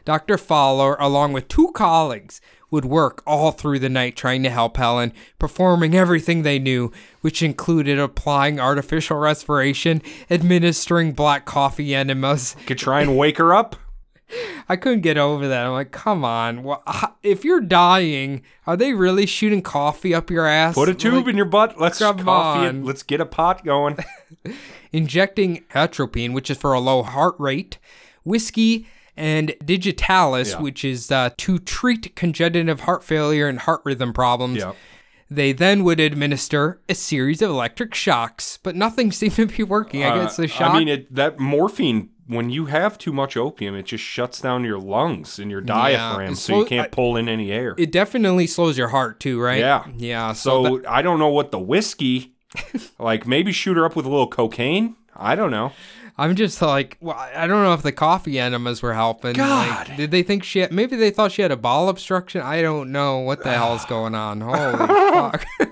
Dr. 0.04 0.36
Fowler, 0.36 0.96
along 0.96 1.32
with 1.32 1.48
two 1.48 1.72
colleagues, 1.72 2.42
would 2.70 2.84
work 2.84 3.22
all 3.26 3.50
through 3.52 3.78
the 3.78 3.88
night 3.88 4.16
trying 4.16 4.42
to 4.44 4.50
help 4.50 4.76
Helen, 4.76 5.12
performing 5.38 5.94
everything 5.94 6.42
they 6.42 6.58
knew, 6.58 6.92
which 7.20 7.42
included 7.42 7.98
applying 7.98 8.60
artificial 8.60 9.16
respiration, 9.18 10.02
administering 10.30 11.12
black 11.12 11.44
coffee 11.46 11.94
enemas, 11.94 12.54
Could 12.66 12.78
try 12.78 13.00
and 13.02 13.16
wake 13.16 13.38
her 13.38 13.52
up. 13.54 13.76
I 14.68 14.76
couldn't 14.76 15.00
get 15.00 15.18
over 15.18 15.48
that. 15.48 15.66
I'm 15.66 15.72
like, 15.72 15.90
come 15.90 16.24
on. 16.24 16.64
H- 16.88 17.10
If 17.24 17.44
you're 17.44 17.60
dying, 17.60 18.42
are 18.64 18.76
they 18.76 18.92
really 18.92 19.26
shooting 19.26 19.60
coffee 19.60 20.14
up 20.14 20.30
your 20.30 20.46
ass? 20.46 20.74
Put 20.76 20.88
a 20.88 20.94
tube 20.94 21.14
Like, 21.14 21.28
in 21.28 21.36
your 21.36 21.46
butt. 21.46 21.80
Let's 21.80 21.98
coffee 21.98 22.22
on. 22.28 22.64
it. 22.76 22.84
Let's 22.84 23.02
get 23.02 23.20
a 23.20 23.26
pot 23.26 23.64
going. 23.64 23.96
injecting 24.92 25.64
atropine, 25.74 26.32
which 26.32 26.50
is 26.50 26.58
for 26.58 26.72
a 26.72 26.80
low 26.80 27.02
heart 27.02 27.34
rate, 27.38 27.78
whiskey, 28.24 28.86
and 29.16 29.54
digitalis, 29.64 30.52
Yeah. 30.52 30.61
which 30.62 30.84
is 30.84 31.11
uh, 31.11 31.30
to 31.38 31.58
treat 31.58 32.14
congenital 32.16 32.76
heart 32.76 33.02
failure 33.04 33.48
and 33.48 33.58
heart 33.61 33.82
rhythm 33.84 34.12
problems. 34.12 34.58
yeah. 34.58 34.72
They 35.32 35.52
then 35.52 35.84
would 35.84 36.00
administer 36.00 36.80
a 36.88 36.94
series 36.94 37.40
of 37.40 37.50
electric 37.50 37.94
shocks, 37.94 38.58
but 38.62 38.74
nothing 38.74 39.12
seemed 39.18 39.34
to 39.36 39.46
be 39.46 39.62
working. 39.62 40.02
I 40.04 40.16
guess 40.16 40.36
the 40.36 40.48
shock. 40.48 40.70
Uh, 40.70 40.72
I 40.74 40.78
mean, 40.80 40.88
it, 40.88 41.14
that 41.14 41.38
morphine, 41.38 42.08
when 42.26 42.50
you 42.50 42.66
have 42.66 42.98
too 42.98 43.12
much 43.12 43.36
opium, 43.36 43.76
it 43.76 43.84
just 43.84 44.02
shuts 44.02 44.40
down 44.40 44.64
your 44.64 44.78
lungs 44.80 45.38
and 45.38 45.48
your 45.50 45.61
diaphragm, 45.61 46.32
it 46.32 46.36
so 46.36 46.58
you 46.61 46.64
can't 46.64 46.90
pull 46.90 47.16
in 47.16 47.28
any 47.28 47.52
air. 47.52 47.74
it 47.78 47.92
definitely 47.92 48.48
slows 48.48 48.76
your 48.76 48.88
heart 48.88 49.20
too, 49.20 49.40
right? 49.40 49.61
Yeah. 49.61 49.84
Yeah. 49.96 50.32
So, 50.32 50.64
so 50.64 50.76
that- 50.78 50.90
I 50.90 51.02
don't 51.02 51.18
know 51.20 51.28
what 51.28 51.52
the 51.52 51.58
whiskey, 51.61 52.34
like 52.98 53.24
maybe 53.26 53.52
shoot 53.52 53.76
her 53.76 53.84
up 53.84 53.94
with 53.94 54.06
a 54.06 54.08
little 54.08 54.26
cocaine. 54.28 54.96
I 55.14 55.36
don't 55.36 55.50
know. 55.52 55.72
I'm 56.20 56.36
just 56.36 56.60
like, 56.60 56.98
well, 57.00 57.16
I 57.16 57.46
don't 57.46 57.62
know 57.64 57.72
if 57.72 57.82
the 57.82 57.92
coffee 57.92 58.38
enemas 58.38 58.82
were 58.82 58.94
helping. 58.94 59.32
God. 59.34 59.88
Like, 59.88 59.96
did 59.96 60.10
they 60.10 60.22
think 60.22 60.44
she 60.44 60.58
had, 60.60 60.70
maybe 60.72 60.94
they 60.96 61.10
thought 61.10 61.32
she 61.32 61.42
had 61.42 61.50
a 61.50 61.56
bowel 61.56 61.88
obstruction? 61.88 62.42
I 62.42 62.60
don't 62.62 62.92
know 62.92 63.18
what 63.18 63.42
the 63.42 63.52
hell's 63.52 63.84
going 63.86 64.14
on. 64.14 64.40
Holy 64.42 64.76
fuck. 64.76 65.46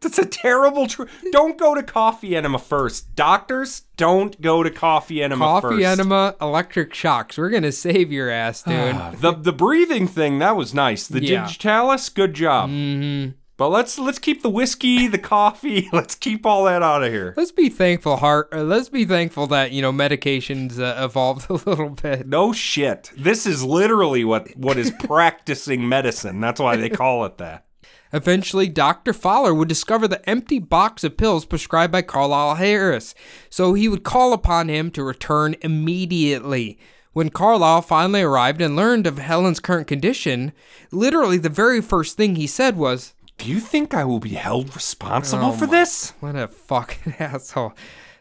That's 0.00 0.18
a 0.18 0.24
terrible. 0.26 0.86
Tr- 0.86 1.06
don't 1.32 1.58
go 1.58 1.74
to 1.74 1.82
coffee 1.82 2.36
enema 2.36 2.60
first. 2.60 3.16
Doctors, 3.16 3.80
don't 3.96 4.40
go 4.40 4.62
to 4.62 4.70
coffee 4.70 5.20
enema 5.24 5.44
Coffee 5.44 5.68
first. 5.82 5.84
enema, 5.84 6.36
electric 6.40 6.94
shocks. 6.94 7.36
We're 7.36 7.50
going 7.50 7.64
to 7.64 7.72
save 7.72 8.12
your 8.12 8.30
ass, 8.30 8.62
dude. 8.62 8.94
The 9.20 9.32
the 9.32 9.52
breathing 9.52 10.06
thing 10.06 10.38
that 10.38 10.54
was 10.54 10.72
nice. 10.72 11.08
The 11.08 11.20
Yeah. 11.24 11.46
digitalis, 11.46 12.08
good 12.10 12.34
job. 12.34 12.70
Mm-hmm. 12.70 13.32
But 13.58 13.70
let's 13.70 13.98
let's 13.98 14.20
keep 14.20 14.42
the 14.42 14.48
whiskey, 14.48 15.08
the 15.08 15.18
coffee. 15.18 15.88
Let's 15.92 16.14
keep 16.14 16.46
all 16.46 16.64
that 16.64 16.80
out 16.80 17.02
of 17.02 17.10
here. 17.12 17.34
let's 17.36 17.50
be 17.50 17.68
thankful, 17.68 18.16
heart. 18.18 18.50
Uh, 18.52 18.62
let's 18.62 18.88
be 18.88 19.04
thankful 19.04 19.48
that, 19.48 19.72
you 19.72 19.82
know, 19.82 19.92
medications 19.92 20.78
uh, 20.78 21.04
evolved 21.04 21.46
a 21.50 21.54
little 21.54 21.90
bit. 21.90 22.28
No 22.28 22.52
shit. 22.52 23.10
This 23.16 23.46
is 23.46 23.64
literally 23.64 24.24
what 24.24 24.56
what 24.56 24.78
is 24.78 24.92
practicing 25.00 25.88
medicine. 25.88 26.40
That's 26.40 26.60
why 26.60 26.76
they 26.76 26.88
call 26.88 27.24
it 27.24 27.38
that. 27.38 27.66
Eventually, 28.12 28.68
Dr. 28.68 29.12
Fowler 29.12 29.52
would 29.52 29.68
discover 29.68 30.06
the 30.06 30.26
empty 30.30 30.60
box 30.60 31.02
of 31.02 31.16
pills 31.16 31.44
prescribed 31.44 31.92
by 31.92 32.02
Carlyle 32.02 32.54
Harris, 32.54 33.12
so 33.50 33.74
he 33.74 33.88
would 33.88 34.04
call 34.04 34.32
upon 34.32 34.68
him 34.68 34.92
to 34.92 35.02
return 35.02 35.56
immediately. 35.62 36.78
When 37.12 37.28
Carlyle 37.28 37.82
finally 37.82 38.22
arrived 38.22 38.60
and 38.60 38.76
learned 38.76 39.08
of 39.08 39.18
Helen's 39.18 39.58
current 39.58 39.88
condition, 39.88 40.52
literally 40.92 41.38
the 41.38 41.48
very 41.48 41.82
first 41.82 42.16
thing 42.16 42.36
he 42.36 42.46
said 42.46 42.76
was, 42.76 43.14
Do 43.38 43.48
you 43.48 43.60
think 43.60 43.94
I 43.94 44.04
will 44.04 44.18
be 44.18 44.30
held 44.30 44.74
responsible 44.74 45.46
Oh 45.46 45.52
for 45.52 45.66
this? 45.66 46.12
What 46.20 46.36
a 46.36 46.48
fucking 46.48 47.14
asshole. 47.18 47.72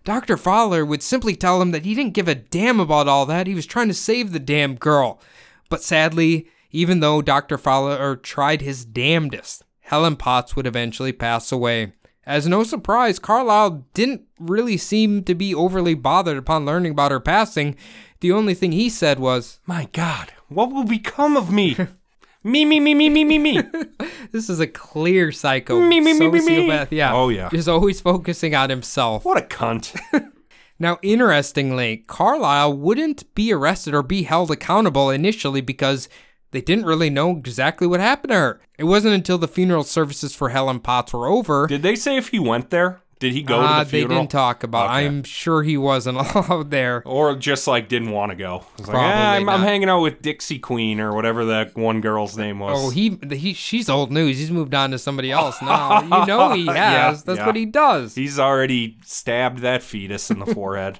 Dr. 0.03 0.38
Fowler 0.38 0.86
would 0.86 1.03
simply 1.03 1.36
tell 1.36 1.61
him 1.61 1.72
that 1.72 1.84
he 1.84 1.93
didn't 1.93 2.13
give 2.13 2.28
a 2.30 2.36
damn 2.36 2.80
about 2.80 3.07
all 3.09 3.26
that. 3.26 3.47
He 3.47 3.55
was 3.55 3.65
trying 3.65 3.89
to 3.89 3.93
save 3.93 4.32
the 4.32 4.39
damn 4.39 4.76
girl. 4.76 5.20
But 5.70 5.84
sadly, 5.84 6.47
even 6.72 7.01
though 7.01 7.22
Dr. 7.22 7.57
Fowler 7.57 8.15
tried 8.15 8.61
his 8.61 8.86
damnedest, 8.86 9.63
Helen 9.82 10.15
Potts 10.15 10.55
would 10.55 10.68
eventually 10.68 11.11
pass 11.11 11.51
away. 11.51 11.91
As 12.26 12.47
no 12.47 12.63
surprise, 12.63 13.20
Carlyle 13.20 13.86
didn't 13.93 14.22
really 14.39 14.78
seem 14.78 15.24
to 15.24 15.34
be 15.34 15.55
overly 15.55 15.93
bothered 15.93 16.38
upon 16.38 16.65
learning 16.65 16.91
about 16.91 17.11
her 17.11 17.20
passing. 17.20 17.76
The 18.20 18.32
only 18.32 18.53
thing 18.53 18.74
he 18.74 18.89
said 18.89 19.20
was, 19.20 19.59
My 19.65 19.88
God, 19.93 20.34
what 20.47 20.72
will 20.72 20.84
become 20.84 21.36
of 21.36 21.51
me? 21.51 21.76
me, 22.48 22.66
me, 22.66 22.80
me, 22.80 22.93
me, 22.93 23.10
me, 23.10 23.24
me, 23.24 23.38
me. 23.38 23.62
This 24.32 24.50
is 24.50 24.60
a 24.60 24.68
clear 24.68 25.32
psycho. 25.32 25.80
Me, 25.80 26.00
me, 26.00 26.14
me, 26.14 26.28
me, 26.28 26.39
me. 26.39 26.39
sociopath. 26.39 26.88
Yeah. 26.91 27.14
Oh, 27.14 27.30
yeah. 27.30 27.50
Just 27.50 27.70
always 27.70 28.02
focusing 28.02 28.56
on 28.56 28.70
himself. 28.70 29.24
What 29.26 29.38
a 29.38 29.45
cunt. 29.45 29.98
Now, 30.80 31.00
interestingly, 31.02 32.04
Carlyle 32.06 32.72
wouldn't 32.72 33.34
be 33.34 33.52
arrested 33.52 33.95
or 33.95 34.04
be 34.04 34.24
held 34.24 34.52
accountable 34.52 35.10
initially 35.10 35.60
because 35.60 36.08
they 36.52 36.62
didn't 36.62 36.86
really 36.86 37.10
know 37.10 37.32
exactly 37.32 37.88
what 37.88 38.00
happened 38.00 38.30
to 38.30 38.36
her. 38.36 38.62
It 38.78 38.84
wasn't 38.84 39.16
until 39.16 39.39
the 39.39 39.48
funeral 39.48 39.84
services 39.84 40.36
for 40.36 40.50
Helen 40.50 40.80
Potts 40.80 41.14
were 41.14 41.28
over. 41.28 41.66
Did 41.66 41.82
they 41.82 41.95
say 41.95 42.16
if 42.16 42.28
he 42.30 42.38
went 42.38 42.70
there? 42.70 43.02
Did 43.20 43.34
he 43.34 43.41
go 43.41 43.61
uh, 43.61 43.80
to 43.84 43.86
the 43.89 44.01
they 44.01 44.07
didn't 44.07 44.30
talk 44.30 44.63
about. 44.63 44.91
Okay. 44.91 45.05
I'm 45.05 45.24
sure 45.24 45.63
he 45.63 45.76
wasn't 45.76 46.18
allowed 46.36 46.70
there. 46.70 47.01
Or 47.05 47.36
just 47.36 47.68
like 47.68 47.89
didn't 47.89 48.11
want 48.11 48.32
to 48.32 48.36
go. 48.36 48.65
Like, 48.78 48.89
Probably 48.89 48.99
"Ah, 48.99 49.34
I'm, 49.34 49.49
I'm 49.49 49.61
hanging 49.61 49.89
out 49.89 50.01
with 50.01 50.22
Dixie 50.22 50.59
Queen 50.59 50.99
or 50.99 51.13
whatever 51.13 51.45
that 51.45 51.76
one 51.76 51.99
girl's 52.01 52.38
name 52.38 52.59
was. 52.59 52.78
Oh, 52.80 52.89
he, 52.91 53.20
he 53.32 53.53
she's 53.53 53.89
old 53.89 54.11
news. 54.11 54.38
He's 54.38 54.51
moved 54.51 54.76
on 54.76 54.91
to 54.91 54.99
somebody 54.99 55.32
else 55.32 55.61
now. 55.61 56.01
You 56.18 56.26
know 56.26 56.53
he 56.53 56.65
has. 56.65 56.76
Yeah, 56.76 57.22
That's 57.26 57.39
yeah. 57.39 57.45
what 57.45 57.55
he 57.55 57.65
does. 57.65 58.15
He's 58.15 58.39
already 58.39 58.97
stabbed 59.03 59.59
that 59.59 59.84
fetus 59.84 60.30
in 60.32 60.39
the 60.39 60.45
forehead. 60.53 60.99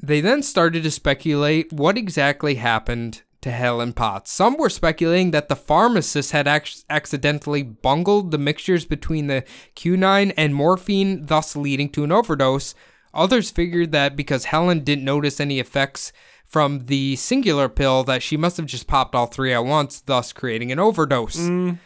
They 0.00 0.20
then 0.20 0.42
started 0.42 0.82
to 0.82 0.90
speculate 0.90 1.72
what 1.72 1.96
exactly 1.98 2.56
happened 2.56 3.22
to 3.48 3.54
Helen 3.54 3.92
Potts. 3.92 4.30
Some 4.30 4.56
were 4.56 4.68
speculating 4.70 5.30
that 5.32 5.48
the 5.48 5.56
pharmacist 5.56 6.32
had 6.32 6.46
ac- 6.46 6.84
accidentally 6.90 7.62
bungled 7.62 8.30
the 8.30 8.38
mixtures 8.38 8.84
between 8.84 9.26
the 9.26 9.44
quinine 9.80 10.30
and 10.32 10.54
morphine, 10.54 11.26
thus 11.26 11.56
leading 11.56 11.88
to 11.90 12.04
an 12.04 12.12
overdose. 12.12 12.74
Others 13.14 13.50
figured 13.50 13.90
that 13.92 14.16
because 14.16 14.44
Helen 14.46 14.84
didn't 14.84 15.04
notice 15.04 15.40
any 15.40 15.58
effects 15.58 16.12
from 16.44 16.86
the 16.86 17.16
singular 17.16 17.68
pill, 17.68 18.04
that 18.04 18.22
she 18.22 18.36
must 18.36 18.56
have 18.56 18.66
just 18.66 18.86
popped 18.86 19.14
all 19.14 19.26
three 19.26 19.52
at 19.52 19.64
once, 19.64 20.00
thus 20.00 20.32
creating 20.32 20.72
an 20.72 20.78
overdose. 20.78 21.36
Mm. 21.36 21.78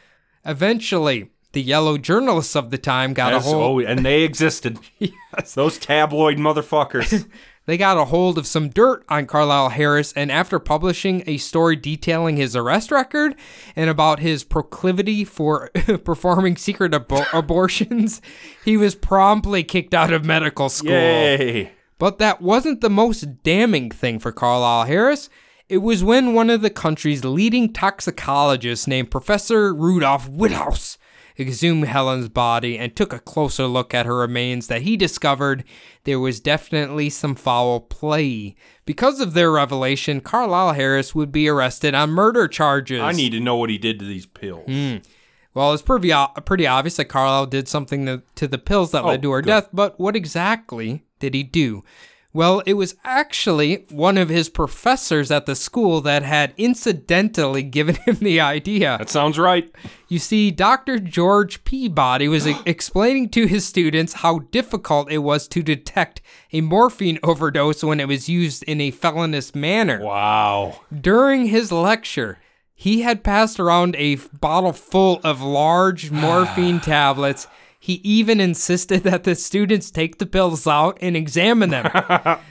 Eventually, 0.44 1.30
the 1.52 1.62
yellow 1.62 1.98
journalists 1.98 2.54
of 2.56 2.70
the 2.70 2.78
time 2.78 3.12
got 3.12 3.32
Yes, 3.32 3.44
a 3.46 3.48
hold. 3.48 3.82
oh, 3.82 3.86
and 3.86 4.04
they 4.04 4.22
existed. 4.22 4.78
yes. 4.98 5.54
Those 5.54 5.78
tabloid 5.78 6.38
motherfuckers. 6.38 7.28
they 7.64 7.76
got 7.76 7.96
a 7.96 8.06
hold 8.06 8.38
of 8.38 8.46
some 8.46 8.68
dirt 8.70 9.04
on 9.08 9.26
Carlyle 9.26 9.68
Harris, 9.68 10.12
and 10.14 10.32
after 10.32 10.58
publishing 10.58 11.22
a 11.26 11.36
story 11.36 11.76
detailing 11.76 12.36
his 12.36 12.56
arrest 12.56 12.90
record 12.90 13.36
and 13.76 13.88
about 13.88 14.18
his 14.18 14.42
proclivity 14.42 15.24
for 15.24 15.68
performing 16.04 16.56
secret 16.56 16.92
abo- 16.92 17.26
abortions, 17.32 18.20
he 18.64 18.76
was 18.76 18.94
promptly 18.94 19.62
kicked 19.62 19.94
out 19.94 20.12
of 20.12 20.24
medical 20.24 20.68
school. 20.68 20.90
Yay. 20.90 21.72
But 21.98 22.18
that 22.18 22.42
wasn't 22.42 22.80
the 22.80 22.90
most 22.90 23.44
damning 23.44 23.90
thing 23.90 24.18
for 24.18 24.32
Carlyle 24.32 24.86
Harris. 24.86 25.28
It 25.68 25.78
was 25.78 26.02
when 26.02 26.34
one 26.34 26.50
of 26.50 26.60
the 26.60 26.68
country's 26.68 27.24
leading 27.24 27.72
toxicologists 27.72 28.88
named 28.88 29.12
Professor 29.12 29.72
Rudolph 29.72 30.28
Witthaus 30.28 30.98
exhumed 31.38 31.86
Helen's 31.86 32.28
body 32.28 32.78
and 32.78 32.94
took 32.94 33.12
a 33.12 33.18
closer 33.18 33.66
look 33.66 33.94
at 33.94 34.06
her 34.06 34.16
remains 34.16 34.66
that 34.66 34.82
he 34.82 34.96
discovered 34.96 35.64
there 36.04 36.20
was 36.20 36.40
definitely 36.40 37.10
some 37.10 37.34
foul 37.34 37.80
play. 37.80 38.54
Because 38.84 39.20
of 39.20 39.34
their 39.34 39.50
revelation, 39.50 40.20
Carlyle 40.20 40.74
Harris 40.74 41.14
would 41.14 41.32
be 41.32 41.48
arrested 41.48 41.94
on 41.94 42.10
murder 42.10 42.48
charges. 42.48 43.00
I 43.00 43.12
need 43.12 43.30
to 43.30 43.40
know 43.40 43.56
what 43.56 43.70
he 43.70 43.78
did 43.78 43.98
to 44.00 44.04
these 44.04 44.26
pills. 44.26 44.66
Hmm. 44.66 44.96
Well, 45.54 45.72
it's 45.74 45.82
pretty, 45.82 46.12
pretty 46.44 46.66
obvious 46.66 46.96
that 46.96 47.06
Carlyle 47.06 47.46
did 47.46 47.68
something 47.68 48.06
to, 48.06 48.22
to 48.36 48.48
the 48.48 48.58
pills 48.58 48.92
that 48.92 49.04
oh, 49.04 49.08
led 49.08 49.22
to 49.22 49.30
her 49.32 49.42
good. 49.42 49.48
death, 49.48 49.68
but 49.72 50.00
what 50.00 50.16
exactly 50.16 51.04
did 51.18 51.34
he 51.34 51.42
do? 51.42 51.84
Well, 52.34 52.60
it 52.60 52.74
was 52.74 52.94
actually 53.04 53.84
one 53.90 54.16
of 54.16 54.30
his 54.30 54.48
professors 54.48 55.30
at 55.30 55.44
the 55.44 55.54
school 55.54 56.00
that 56.00 56.22
had 56.22 56.54
incidentally 56.56 57.62
given 57.62 57.94
him 58.06 58.16
the 58.16 58.40
idea. 58.40 58.96
That 58.98 59.10
sounds 59.10 59.38
right. 59.38 59.70
You 60.08 60.18
see, 60.18 60.50
Dr. 60.50 60.98
George 60.98 61.64
Peabody 61.64 62.28
was 62.28 62.46
explaining 62.66 63.28
to 63.30 63.46
his 63.46 63.66
students 63.66 64.14
how 64.14 64.40
difficult 64.50 65.10
it 65.10 65.18
was 65.18 65.46
to 65.48 65.62
detect 65.62 66.22
a 66.52 66.62
morphine 66.62 67.18
overdose 67.22 67.84
when 67.84 68.00
it 68.00 68.08
was 68.08 68.28
used 68.28 68.62
in 68.64 68.80
a 68.80 68.90
felonious 68.90 69.54
manner. 69.54 70.00
Wow. 70.02 70.80
During 70.98 71.46
his 71.46 71.70
lecture, 71.70 72.38
he 72.74 73.02
had 73.02 73.22
passed 73.22 73.60
around 73.60 73.94
a 73.96 74.16
bottle 74.40 74.72
full 74.72 75.20
of 75.22 75.40
large 75.40 76.10
morphine 76.10 76.80
tablets. 76.80 77.46
He 77.84 77.94
even 78.04 78.40
insisted 78.40 79.02
that 79.02 79.24
the 79.24 79.34
students 79.34 79.90
take 79.90 80.18
the 80.18 80.26
pills 80.26 80.68
out 80.68 80.96
and 81.00 81.16
examine 81.16 81.70
them. 81.70 81.90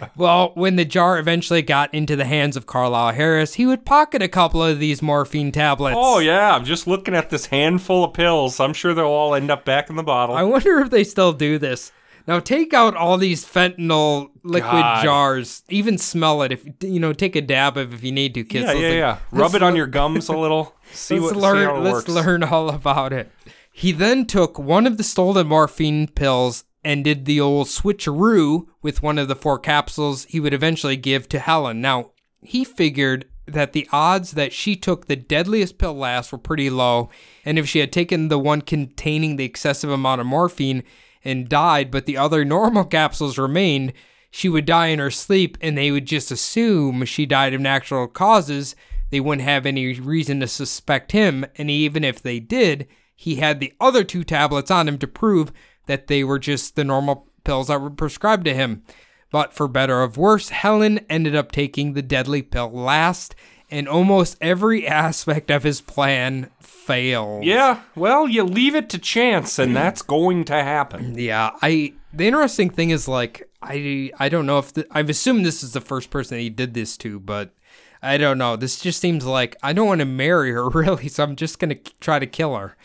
well, 0.17 0.51
when 0.55 0.75
the 0.75 0.83
jar 0.83 1.17
eventually 1.17 1.61
got 1.61 1.93
into 1.93 2.17
the 2.17 2.25
hands 2.25 2.57
of 2.57 2.65
Carlyle 2.65 3.13
Harris, 3.13 3.53
he 3.53 3.65
would 3.65 3.85
pocket 3.85 4.21
a 4.21 4.27
couple 4.27 4.61
of 4.61 4.79
these 4.79 5.01
morphine 5.01 5.53
tablets. 5.53 5.95
Oh, 5.97 6.19
yeah. 6.19 6.53
I'm 6.53 6.65
just 6.65 6.85
looking 6.85 7.15
at 7.15 7.29
this 7.29 7.45
handful 7.45 8.03
of 8.03 8.13
pills. 8.13 8.59
I'm 8.59 8.73
sure 8.73 8.93
they'll 8.93 9.05
all 9.05 9.33
end 9.33 9.49
up 9.49 9.63
back 9.63 9.89
in 9.89 9.95
the 9.95 10.03
bottle. 10.03 10.35
I 10.35 10.43
wonder 10.43 10.79
if 10.81 10.89
they 10.89 11.05
still 11.05 11.31
do 11.31 11.57
this. 11.57 11.93
Now 12.27 12.41
take 12.41 12.73
out 12.73 12.97
all 12.97 13.17
these 13.17 13.45
fentanyl 13.45 14.31
liquid 14.43 14.69
God. 14.69 15.03
jars. 15.03 15.63
Even 15.69 15.97
smell 15.97 16.41
it 16.43 16.51
if 16.51 16.65
you 16.81 16.99
know. 16.99 17.13
Take 17.13 17.37
a 17.37 17.41
dab 17.41 17.77
of 17.77 17.93
if 17.93 18.03
you 18.03 18.11
need 18.11 18.33
to, 18.33 18.43
kids. 18.43 18.65
yeah, 18.65 18.73
yeah, 18.73 18.87
like- 18.87 18.95
yeah. 18.95 19.17
Rub 19.31 19.55
it 19.55 19.63
on 19.63 19.77
your 19.77 19.87
gums 19.87 20.27
a 20.27 20.37
little. 20.37 20.75
See 20.91 21.17
let's 21.19 21.33
what 21.35 21.41
learn. 21.41 21.55
see 21.57 21.63
how 21.63 21.75
it 21.77 21.79
let's 21.79 21.93
works. 21.95 22.09
learn 22.09 22.43
all 22.43 22.69
about 22.69 23.13
it. 23.13 23.31
He 23.71 23.91
then 23.91 24.25
took 24.25 24.59
one 24.59 24.85
of 24.85 24.97
the 24.97 25.03
stolen 25.03 25.47
morphine 25.47 26.07
pills 26.07 26.65
and 26.83 27.03
did 27.03 27.25
the 27.25 27.39
old 27.39 27.67
switcheroo 27.67 28.67
with 28.81 29.03
one 29.03 29.17
of 29.17 29.27
the 29.27 29.35
four 29.35 29.59
capsules 29.59 30.25
he 30.25 30.39
would 30.39 30.53
eventually 30.53 30.97
give 30.97 31.29
to 31.29 31.39
Helen. 31.39 31.81
Now 31.81 32.11
he 32.41 32.63
figured 32.63 33.25
that 33.45 33.73
the 33.73 33.87
odds 33.91 34.31
that 34.31 34.53
she 34.53 34.75
took 34.75 35.05
the 35.05 35.15
deadliest 35.15 35.77
pill 35.77 35.93
last 35.93 36.31
were 36.31 36.37
pretty 36.37 36.69
low, 36.69 37.09
and 37.45 37.57
if 37.57 37.67
she 37.67 37.79
had 37.79 37.91
taken 37.91 38.27
the 38.27 38.39
one 38.39 38.61
containing 38.61 39.35
the 39.35 39.45
excessive 39.45 39.89
amount 39.89 40.21
of 40.21 40.27
morphine 40.27 40.83
and 41.23 41.49
died, 41.49 41.91
but 41.91 42.05
the 42.05 42.17
other 42.17 42.45
normal 42.45 42.83
capsules 42.85 43.37
remained, 43.37 43.93
she 44.29 44.47
would 44.47 44.65
die 44.65 44.87
in 44.87 44.99
her 44.99 45.11
sleep, 45.11 45.57
and 45.61 45.77
they 45.77 45.91
would 45.91 46.05
just 46.05 46.31
assume 46.31 47.03
she 47.05 47.25
died 47.25 47.53
of 47.53 47.61
natural 47.61 48.07
causes. 48.07 48.75
They 49.09 49.19
wouldn't 49.19 49.47
have 49.47 49.65
any 49.65 49.99
reason 49.99 50.39
to 50.39 50.47
suspect 50.47 51.11
him, 51.11 51.45
and 51.57 51.69
even 51.69 52.03
if 52.03 52.21
they 52.21 52.39
did, 52.39 52.87
he 53.21 53.35
had 53.35 53.59
the 53.59 53.71
other 53.79 54.03
two 54.03 54.23
tablets 54.23 54.71
on 54.71 54.87
him 54.87 54.97
to 54.97 55.05
prove 55.05 55.51
that 55.85 56.07
they 56.07 56.23
were 56.23 56.39
just 56.39 56.75
the 56.75 56.83
normal 56.83 57.27
pills 57.43 57.67
that 57.67 57.79
were 57.79 57.91
prescribed 57.91 58.45
to 58.45 58.53
him. 58.55 58.81
But 59.29 59.53
for 59.53 59.67
better 59.67 60.01
or 60.01 60.07
worse, 60.07 60.49
Helen 60.49 61.05
ended 61.07 61.35
up 61.35 61.51
taking 61.51 61.93
the 61.93 62.01
deadly 62.01 62.41
pill 62.41 62.71
last, 62.71 63.35
and 63.69 63.87
almost 63.87 64.37
every 64.41 64.87
aspect 64.87 65.51
of 65.51 65.61
his 65.61 65.81
plan 65.81 66.49
failed. 66.59 67.43
Yeah, 67.45 67.81
well, 67.95 68.27
you 68.27 68.43
leave 68.43 68.73
it 68.73 68.89
to 68.89 68.97
chance, 68.97 69.59
and 69.59 69.75
that's 69.75 70.01
going 70.17 70.43
to 70.45 70.55
happen. 70.55 71.13
Yeah, 71.15 71.51
I. 71.61 71.93
The 72.11 72.25
interesting 72.25 72.71
thing 72.71 72.89
is 72.89 73.07
like 73.07 73.47
I 73.61 74.09
I 74.17 74.29
don't 74.29 74.47
know 74.47 74.57
if 74.57 74.73
the, 74.73 74.87
I've 74.89 75.11
assumed 75.11 75.45
this 75.45 75.61
is 75.61 75.73
the 75.73 75.79
first 75.79 76.09
person 76.09 76.39
he 76.39 76.49
did 76.49 76.73
this 76.73 76.97
to, 76.97 77.19
but 77.19 77.53
I 78.01 78.17
don't 78.17 78.39
know. 78.39 78.55
This 78.55 78.79
just 78.79 78.99
seems 78.99 79.27
like 79.27 79.55
I 79.61 79.73
don't 79.73 79.87
want 79.87 79.99
to 79.99 80.05
marry 80.05 80.51
her 80.53 80.67
really, 80.73 81.07
so 81.07 81.23
I'm 81.23 81.35
just 81.35 81.59
gonna 81.59 81.75
try 81.99 82.17
to 82.17 82.25
kill 82.25 82.55
her. 82.55 82.75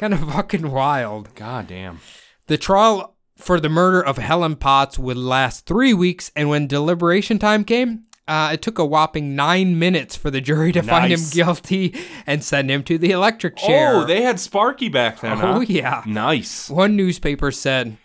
Kind 0.00 0.14
of 0.14 0.20
fucking 0.32 0.70
wild. 0.70 1.34
God 1.34 1.66
damn. 1.66 2.00
The 2.46 2.56
trial 2.56 3.16
for 3.36 3.60
the 3.60 3.68
murder 3.68 4.00
of 4.02 4.16
Helen 4.16 4.56
Potts 4.56 4.98
would 4.98 5.18
last 5.18 5.66
three 5.66 5.92
weeks, 5.92 6.32
and 6.34 6.48
when 6.48 6.66
deliberation 6.66 7.38
time 7.38 7.64
came, 7.64 8.04
uh, 8.26 8.50
it 8.54 8.62
took 8.62 8.78
a 8.78 8.84
whopping 8.84 9.36
nine 9.36 9.78
minutes 9.78 10.16
for 10.16 10.30
the 10.30 10.40
jury 10.40 10.72
to 10.72 10.82
find 10.82 11.12
him 11.12 11.20
guilty 11.32 11.94
and 12.26 12.42
send 12.42 12.70
him 12.70 12.82
to 12.84 12.96
the 12.96 13.10
electric 13.10 13.56
chair. 13.56 13.96
Oh, 13.96 14.06
they 14.06 14.22
had 14.22 14.40
Sparky 14.40 14.88
back 14.88 15.20
then, 15.20 15.36
huh? 15.36 15.56
Oh, 15.56 15.60
yeah. 15.60 16.02
Nice. 16.06 16.70
One 16.70 16.96
newspaper 16.96 17.50
said, 17.52 17.98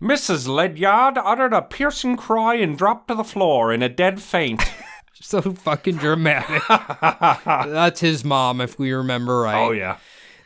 Mrs. 0.00 0.48
Ledyard 0.48 1.18
uttered 1.18 1.52
a 1.52 1.60
piercing 1.60 2.16
cry 2.16 2.54
and 2.54 2.78
dropped 2.78 3.08
to 3.08 3.14
the 3.14 3.24
floor 3.24 3.74
in 3.74 3.82
a 3.82 3.90
dead 3.90 4.22
faint. 4.22 4.62
so 5.20 5.42
fucking 5.42 5.96
dramatic. 5.96 6.62
That's 7.46 8.00
his 8.00 8.24
mom, 8.24 8.62
if 8.62 8.78
we 8.78 8.92
remember 8.92 9.40
right. 9.40 9.66
oh, 9.66 9.72
yeah. 9.72 9.98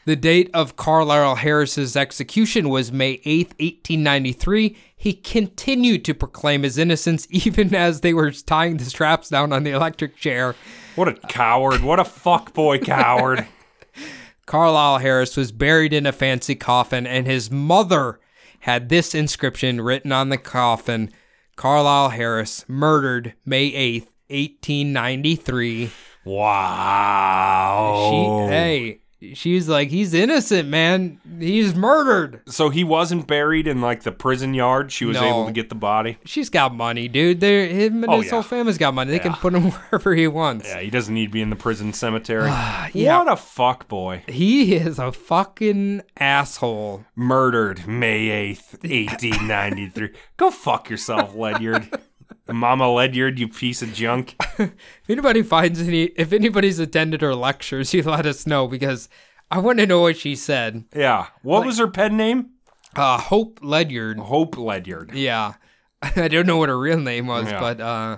The 0.07 0.15
date 0.15 0.51
of 0.55 0.77
Carlyle 0.77 1.35
Harris's 1.35 1.97
execution 1.97 2.69
was 2.69 2.93
May 2.93 3.19
8th, 3.19 3.59
1893. 3.59 4.77
He 4.97 5.13
continued 5.13 6.05
to 6.05 6.15
proclaim 6.15 6.63
his 6.63 6.79
innocence 6.79 7.27
even 7.31 7.75
as 7.75 8.03
they 8.03 8.15
were 8.15 8.31
tying 8.31 8.77
the 8.77 8.85
straps 8.85 9.29
down 9.31 9.53
on 9.53 9.65
the 9.65 9.73
electric 9.73 10.17
chair. 10.17 10.55
What 10.95 11.09
a 11.09 11.15
coward. 11.15 11.83
What 11.83 11.99
a 11.99 12.05
fuckboy 12.05 12.85
coward. 12.85 13.49
Carlyle 14.47 14.99
Harris 14.99 15.37
was 15.37 15.51
buried 15.51 15.93
in 15.93 16.07
a 16.07 16.13
fancy 16.13 16.55
coffin, 16.55 17.05
and 17.05 17.27
his 17.27 17.51
mother 17.51 18.21
had 18.61 18.89
this 18.89 19.13
inscription 19.13 19.81
written 19.81 20.13
on 20.13 20.29
the 20.29 20.39
coffin 20.39 21.11
Carlyle 21.57 22.11
Harris, 22.11 22.65
murdered 22.69 23.35
May 23.45 23.73
8th, 23.73 24.07
1893. 24.29 25.91
Wow. 26.25 28.09
She, 28.11 28.53
hey, 28.53 29.01
she's 29.35 29.69
like, 29.69 29.89
he's 29.89 30.13
innocent, 30.15 30.69
man. 30.69 31.21
He's 31.39 31.75
murdered. 31.75 32.43
So 32.47 32.69
he 32.71 32.85
wasn't 32.85 33.27
buried 33.27 33.67
in 33.67 33.81
like 33.81 34.03
the 34.03 34.13
prison 34.13 34.55
yard. 34.55 34.93
She 34.93 35.05
was 35.05 35.17
No. 35.17 35.25
able 35.27 35.47
to 35.47 35.53
get 35.53 35.69
the 35.69 35.75
body. 35.75 36.19
She's 36.25 36.51
got 36.51 36.75
money, 36.75 37.09
dude. 37.09 37.41
They're, 37.41 37.67
him 37.67 38.05
and 38.05 38.13
Oh, 38.13 38.21
his 38.21 38.31
whole 38.31 38.43
family's 38.43 38.79
got 38.79 38.95
money. 38.95 39.11
They 39.11 39.19
can 39.19 39.33
put 39.35 39.55
him 39.55 39.71
wherever 39.91 40.15
he 40.15 40.27
wants. 40.29 40.69
Yeah, 40.69 40.81
he 40.81 40.91
doesn't 40.91 41.15
need 41.15 41.27
to 41.27 41.33
be 41.33 41.43
in 41.43 41.51
the 41.51 41.57
prison 41.57 41.93
cemetery. 41.93 42.49
yeah. 42.93 43.19
What 43.19 43.33
a 43.33 43.37
fuck 43.37 43.89
boy. 43.89 44.23
He 44.29 44.75
is 44.77 44.99
a 44.99 45.13
fucking 45.13 46.03
asshole. 46.19 47.05
Murdered 47.15 47.87
May 47.89 48.53
8th, 48.55 48.83
1893. 48.83 50.11
Go 50.37 50.51
fuck 50.51 50.91
yourself, 50.91 51.35
Ledyard. 51.35 51.89
Mama 52.49 52.91
Ledyard, 52.93 53.39
you 53.39 53.49
piece 53.49 53.83
of 53.83 53.93
junk. 53.93 54.37
If 54.59 55.11
anybody 55.11 55.43
finds 55.43 55.81
any, 55.81 56.05
if 56.17 56.33
anybody's 56.33 56.79
attended 56.79 57.21
her 57.23 57.35
lectures, 57.35 57.93
you 57.95 58.03
let 58.03 58.27
us 58.27 58.47
know 58.47 58.67
because 58.67 59.09
I 59.51 59.59
want 59.59 59.79
to 59.79 59.87
know 59.87 60.01
what 60.03 60.17
she 60.17 60.35
said. 60.35 60.85
Yeah. 60.95 61.27
What 61.43 61.65
was 61.67 61.79
her 61.79 61.87
pen 61.89 62.17
name? 62.17 62.51
Uh, 62.97 63.19
Hope 63.19 63.61
Ledyard. 63.63 64.19
Hope 64.19 64.57
Ledyard. 64.59 65.13
Yeah. 65.15 65.55
I 66.03 66.29
don't 66.29 66.47
know 66.47 66.57
what 66.57 66.69
her 66.69 66.79
real 66.79 66.99
name 66.99 67.27
was, 67.27 67.47
Yeah. 67.47 67.61
but 67.61 67.81
uh, 67.81 68.17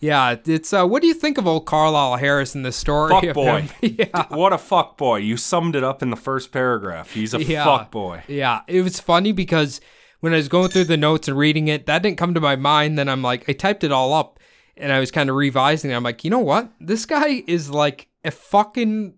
yeah, 0.00 0.36
it's 0.44 0.72
uh, 0.72 0.84
what 0.86 1.00
do 1.00 1.08
you 1.08 1.14
think 1.14 1.38
of 1.38 1.46
old 1.46 1.64
Carlyle 1.66 2.16
Harris 2.16 2.54
in 2.54 2.62
the 2.62 2.72
story? 2.72 3.10
Fuck 3.10 3.34
boy. 3.34 3.68
yeah. 3.80 4.26
What 4.28 4.52
a 4.52 4.58
fuck 4.58 4.96
boy. 4.98 5.16
You 5.18 5.36
summed 5.36 5.74
it 5.76 5.82
up 5.84 6.02
in 6.02 6.10
the 6.10 6.16
first 6.16 6.52
paragraph. 6.52 7.12
He's 7.12 7.32
a 7.34 7.42
Yeah. 7.42 7.64
fuck 7.64 7.90
boy. 7.90 8.22
Yeah, 8.28 8.60
it 8.66 8.82
was 8.82 9.00
funny 9.00 9.32
because 9.32 9.80
when 10.20 10.32
I 10.32 10.36
was 10.36 10.48
going 10.48 10.70
through 10.70 10.84
the 10.84 10.96
notes 10.96 11.28
and 11.28 11.36
reading 11.36 11.68
it, 11.68 11.86
that 11.86 12.02
didn't 12.02 12.18
come 12.18 12.34
to 12.34 12.40
my 12.40 12.56
mind. 12.56 12.98
Then 12.98 13.08
I'm 13.08 13.22
like, 13.22 13.48
I 13.48 13.52
typed 13.52 13.84
it 13.84 13.92
all 13.92 14.12
up 14.12 14.38
and 14.76 14.92
I 14.92 15.00
was 15.00 15.10
kind 15.10 15.30
of 15.30 15.36
revising 15.36 15.90
it. 15.90 15.94
I'm 15.94 16.02
like, 16.02 16.24
you 16.24 16.30
know 16.30 16.38
what? 16.38 16.70
This 16.80 17.06
guy 17.06 17.42
is 17.46 17.70
like 17.70 18.08
a 18.24 18.30
fucking 18.30 19.14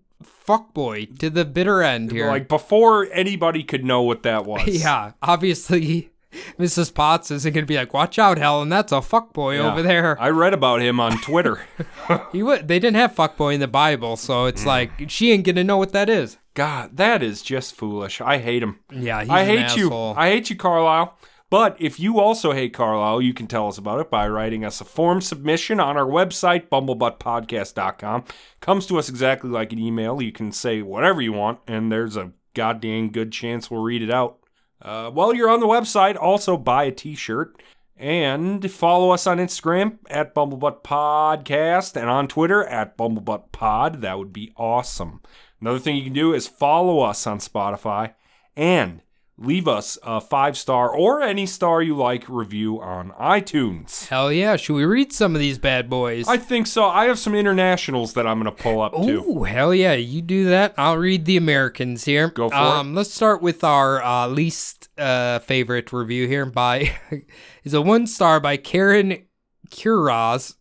fuckboy 0.47 1.19
to 1.19 1.31
the 1.31 1.45
bitter 1.45 1.83
end 1.83 2.11
here. 2.13 2.29
Like 2.29 2.49
before 2.49 3.09
anybody 3.13 3.63
could 3.63 3.85
know 3.85 4.03
what 4.03 4.23
that 4.23 4.45
was. 4.47 4.67
yeah, 4.69 5.13
obviously, 5.23 6.11
Mrs. 6.59 6.93
Potts 6.93 7.31
isn't 7.31 7.53
going 7.55 7.65
to 7.65 7.69
be 7.69 7.77
like, 7.77 7.95
watch 7.95 8.19
out, 8.19 8.39
Helen, 8.39 8.69
that's 8.69 8.93
a 8.93 8.97
fuckboy 8.97 9.57
Yeah. 9.59 9.71
over 9.73 9.83
there. 9.83 10.21
I 10.21 10.29
read 10.31 10.53
about 10.55 10.81
him 10.83 11.01
on 11.01 11.19
Twitter. 11.21 11.61
He 12.33 12.43
would, 12.43 12.69
they 12.69 12.79
didn't 12.79 12.97
have 12.97 13.15
fuckboy 13.15 13.55
in 13.55 13.61
the 13.61 13.69
Bible, 13.69 14.17
so 14.17 14.47
it's 14.47 14.63
Mm. 14.63 14.67
like, 14.67 14.91
she 15.09 15.31
ain't 15.33 15.45
going 15.45 15.57
to 15.57 15.65
know 15.65 15.77
what 15.77 15.93
that 15.93 16.09
is. 16.09 16.39
God, 16.55 16.97
that 16.97 17.23
is 17.23 17.43
just 17.43 17.75
foolish. 17.75 18.21
I 18.21 18.39
hate 18.39 18.63
him. 18.63 18.81
Yeah, 18.91 19.21
he's 19.21 19.31
I 19.31 19.41
an 19.43 19.47
hate 19.47 19.77
you. 19.77 19.93
I 19.95 20.31
hate 20.31 20.49
you, 20.51 20.57
Carlyle. 20.57 21.17
But 21.51 21.77
if 21.79 21.99
you 22.01 22.19
also 22.21 22.53
hate 22.53 22.75
Carlyle, 22.75 23.23
you 23.23 23.33
can 23.33 23.47
tell 23.47 23.69
us 23.69 23.79
about 23.79 24.01
it 24.01 24.11
by 24.11 24.29
writing 24.29 24.65
us 24.65 24.81
a 24.81 24.85
form 24.85 25.21
submission 25.23 25.81
on 25.81 25.97
our 25.97 26.05
website, 26.07 26.69
bumblebuttpodcast.com. 26.69 28.25
Comes 28.61 28.87
to 28.87 28.99
us 28.99 29.09
exactly 29.09 29.51
like 29.51 29.73
an 29.73 29.79
email. 29.79 30.21
You 30.21 30.33
can 30.33 30.53
say 30.53 30.83
whatever 30.83 31.21
you 31.23 31.33
want, 31.33 31.61
and 31.67 31.91
there's 31.93 32.17
a 32.17 32.33
goddamn 32.55 33.11
good 33.11 33.33
chance 33.33 33.71
we'll 33.71 33.83
read 33.83 34.03
it 34.03 34.11
out. 34.11 34.39
Uh, 34.81 35.11
while 35.11 35.35
you're 35.35 35.51
on 35.51 35.61
the 35.61 35.67
website, 35.67 36.17
also 36.17 36.57
buy 36.57 36.85
a 36.85 36.93
t 36.93 37.15
shirt. 37.15 37.63
And 38.01 38.71
follow 38.71 39.11
us 39.11 39.27
on 39.27 39.39
Instagram 39.39 39.99
at 40.09 40.33
Bumblebutt 40.33 40.85
Podcast 40.85 42.01
and 42.01 42.09
on 42.09 42.29
Twitter 42.29 42.65
at 42.65 42.97
Bumblebutt 42.97 43.51
Pod. 43.51 44.03
That 44.03 44.19
would 44.19 44.33
be 44.33 44.53
awesome. 44.57 45.21
Another 45.61 45.81
thing 45.81 45.97
you 45.97 46.05
can 46.05 46.13
do 46.13 46.33
is 46.33 46.47
follow 46.47 47.01
us 47.01 47.27
on 47.27 47.41
Spotify 47.41 48.15
and 48.57 49.03
leave 49.39 49.69
us 49.69 49.97
a 50.03 50.21
five 50.21 50.59
star 50.59 50.91
or 50.91 51.23
any 51.23 51.47
star 51.47 51.81
you 51.81 51.97
like 51.97 52.29
review 52.29 52.81
on 52.81 53.13
iTunes. 53.13 54.09
Hell 54.09 54.33
yeah. 54.33 54.57
Should 54.57 54.75
we 54.75 54.85
read 54.85 55.13
some 55.13 55.35
of 55.35 55.41
these 55.41 55.59
bad 55.59 55.89
boys? 55.89 56.27
I 56.29 56.37
think 56.37 56.67
so. 56.67 56.87
I 56.87 57.07
have 57.07 57.19
some 57.19 57.35
internationals 57.35 58.15
that 58.15 58.27
I'm 58.27 58.43
going 58.43 58.55
to 58.55 58.63
pull 58.63 58.81
up 58.81 58.95
too. 58.95 59.25
Ooh, 59.27 59.45
hell 59.45 59.73
yeah. 59.75 59.95
You 59.95 60.21
do 60.23 60.47
that. 60.47 60.75
I'll 60.77 60.99
read 60.99 61.25
the 61.25 61.37
Americans 61.37 62.05
here. 62.05 62.29
Go 62.29 62.51
for 62.51 62.57
um, 62.57 62.95
Let's 62.95 63.15
start 63.15 63.41
with 63.41 63.63
our 63.63 64.03
uh, 64.03 64.27
least 64.27 64.89
uh, 64.99 65.39
favorite 65.39 65.93
review 65.93 66.27
here 66.27 66.45
by 66.45 66.97
is 67.65 67.75
a 67.75 67.81
one 67.81 68.07
star 68.07 68.41
by 68.41 68.57
Karen 68.57 69.25
Kuraz. 69.71 70.57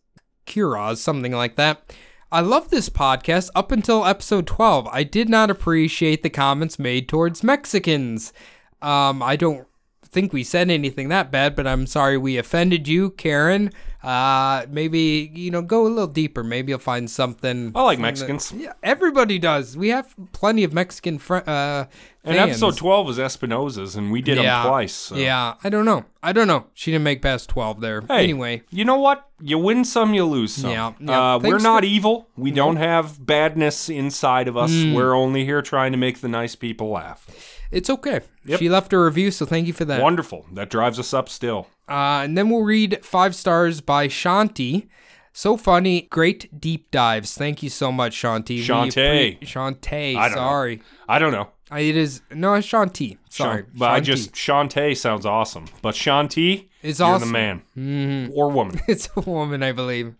Kuraz, 0.46 0.98
something 0.98 1.32
like 1.32 1.56
that. 1.56 1.92
I 2.30 2.40
love 2.40 2.68
this 2.68 2.90
podcast 2.90 3.48
up 3.54 3.72
until 3.72 4.04
episode 4.04 4.46
12. 4.46 4.86
I 4.92 5.02
did 5.02 5.30
not 5.30 5.50
appreciate 5.50 6.22
the 6.22 6.30
comments 6.30 6.78
made 6.78 7.08
towards 7.08 7.42
Mexicans. 7.42 8.34
Um, 8.82 9.22
I 9.22 9.36
don't 9.36 9.66
think 10.04 10.32
we 10.32 10.42
said 10.44 10.70
anything 10.70 11.08
that 11.10 11.30
bad, 11.30 11.54
but 11.54 11.66
I'm 11.66 11.86
sorry 11.86 12.16
we 12.18 12.38
offended 12.38 12.88
you, 12.88 13.10
Karen. 13.10 13.70
Uh, 14.02 14.64
maybe 14.70 15.30
you 15.34 15.50
know, 15.50 15.60
go 15.60 15.84
a 15.84 15.88
little 15.88 16.06
deeper. 16.06 16.44
Maybe 16.44 16.70
you'll 16.70 16.78
find 16.78 17.10
something. 17.10 17.72
I 17.74 17.82
like 17.82 17.98
Mexicans. 17.98 18.52
Yeah, 18.52 18.72
everybody 18.82 19.40
does. 19.40 19.76
We 19.76 19.88
have 19.88 20.14
plenty 20.32 20.62
of 20.62 20.72
Mexican 20.72 21.18
fr- 21.18 21.38
uh, 21.44 21.86
And 22.24 22.36
episode 22.36 22.76
12 22.76 23.10
is 23.10 23.18
Espinosa's, 23.18 23.96
and 23.96 24.12
we 24.12 24.22
did 24.22 24.36
yeah, 24.38 24.62
them 24.62 24.70
twice. 24.70 24.94
so- 24.94 25.16
Yeah, 25.16 25.54
I 25.64 25.68
don't 25.68 25.84
know. 25.84 26.04
I 26.22 26.32
don't 26.32 26.46
know. 26.46 26.66
She 26.74 26.92
didn't 26.92 27.04
make 27.04 27.22
past 27.22 27.48
twelve 27.50 27.80
there. 27.80 28.02
Hey, 28.02 28.22
Anyway, 28.22 28.62
you 28.70 28.84
know 28.84 28.98
what? 28.98 29.28
You 29.40 29.58
win 29.58 29.84
some, 29.84 30.14
you 30.14 30.24
lose 30.24 30.54
some. 30.54 30.70
Yeah, 30.70 30.92
yeah. 31.00 31.34
Uh, 31.34 31.38
we're 31.40 31.58
not 31.58 31.82
for- 31.82 31.86
evil. 31.86 32.28
We 32.36 32.52
don't 32.52 32.76
have 32.76 33.24
badness 33.24 33.88
inside 33.88 34.46
of 34.46 34.56
us. 34.56 34.70
Mm. 34.70 34.94
We're 34.94 35.14
only 35.14 35.44
here 35.44 35.60
trying 35.60 35.90
to 35.92 35.98
make 35.98 36.20
the 36.20 36.28
nice 36.28 36.54
people 36.54 36.90
laugh. 36.90 37.26
It's 37.70 37.90
okay. 37.90 38.20
Yep. 38.44 38.58
She 38.58 38.68
left 38.68 38.92
a 38.92 38.98
review, 38.98 39.30
so 39.30 39.44
thank 39.46 39.66
you 39.66 39.72
for 39.72 39.84
that. 39.84 40.02
Wonderful. 40.02 40.46
That 40.52 40.70
drives 40.70 40.98
us 40.98 41.12
up 41.14 41.28
still. 41.28 41.68
Uh, 41.88 42.20
and 42.24 42.36
then 42.36 42.50
we'll 42.50 42.62
read 42.64 43.04
five 43.04 43.34
stars 43.34 43.80
by 43.80 44.08
Shanti. 44.08 44.88
So 45.32 45.56
funny, 45.56 46.02
great 46.10 46.60
deep 46.60 46.90
dives. 46.90 47.34
Thank 47.34 47.62
you 47.62 47.70
so 47.70 47.92
much, 47.92 48.14
Shanti. 48.16 48.58
Shantae. 48.62 49.38
appre- 49.38 49.40
Shantae. 49.40 50.16
I 50.16 50.28
don't 50.28 50.36
know. 50.36 50.42
Sorry. 50.42 50.82
I 51.08 51.18
don't 51.18 51.32
know. 51.32 51.48
Uh, 51.70 51.76
It 51.76 51.96
is 51.96 52.22
no, 52.32 52.54
it's 52.54 52.66
Shanti. 52.66 53.18
Sorry, 53.28 53.62
Shan- 53.62 53.70
but 53.76 53.90
I 53.90 54.00
just 54.00 54.32
Shantae 54.32 54.96
sounds 54.96 55.26
awesome. 55.26 55.66
But 55.82 55.94
Shanti, 55.94 56.68
you're 56.82 56.92
awesome. 57.06 57.28
the 57.28 57.32
man 57.32 57.62
Mhm. 57.76 58.30
or 58.34 58.50
woman. 58.50 58.80
It's 58.88 59.08
a 59.16 59.20
woman, 59.20 59.62
I 59.62 59.72
believe. 59.72 60.14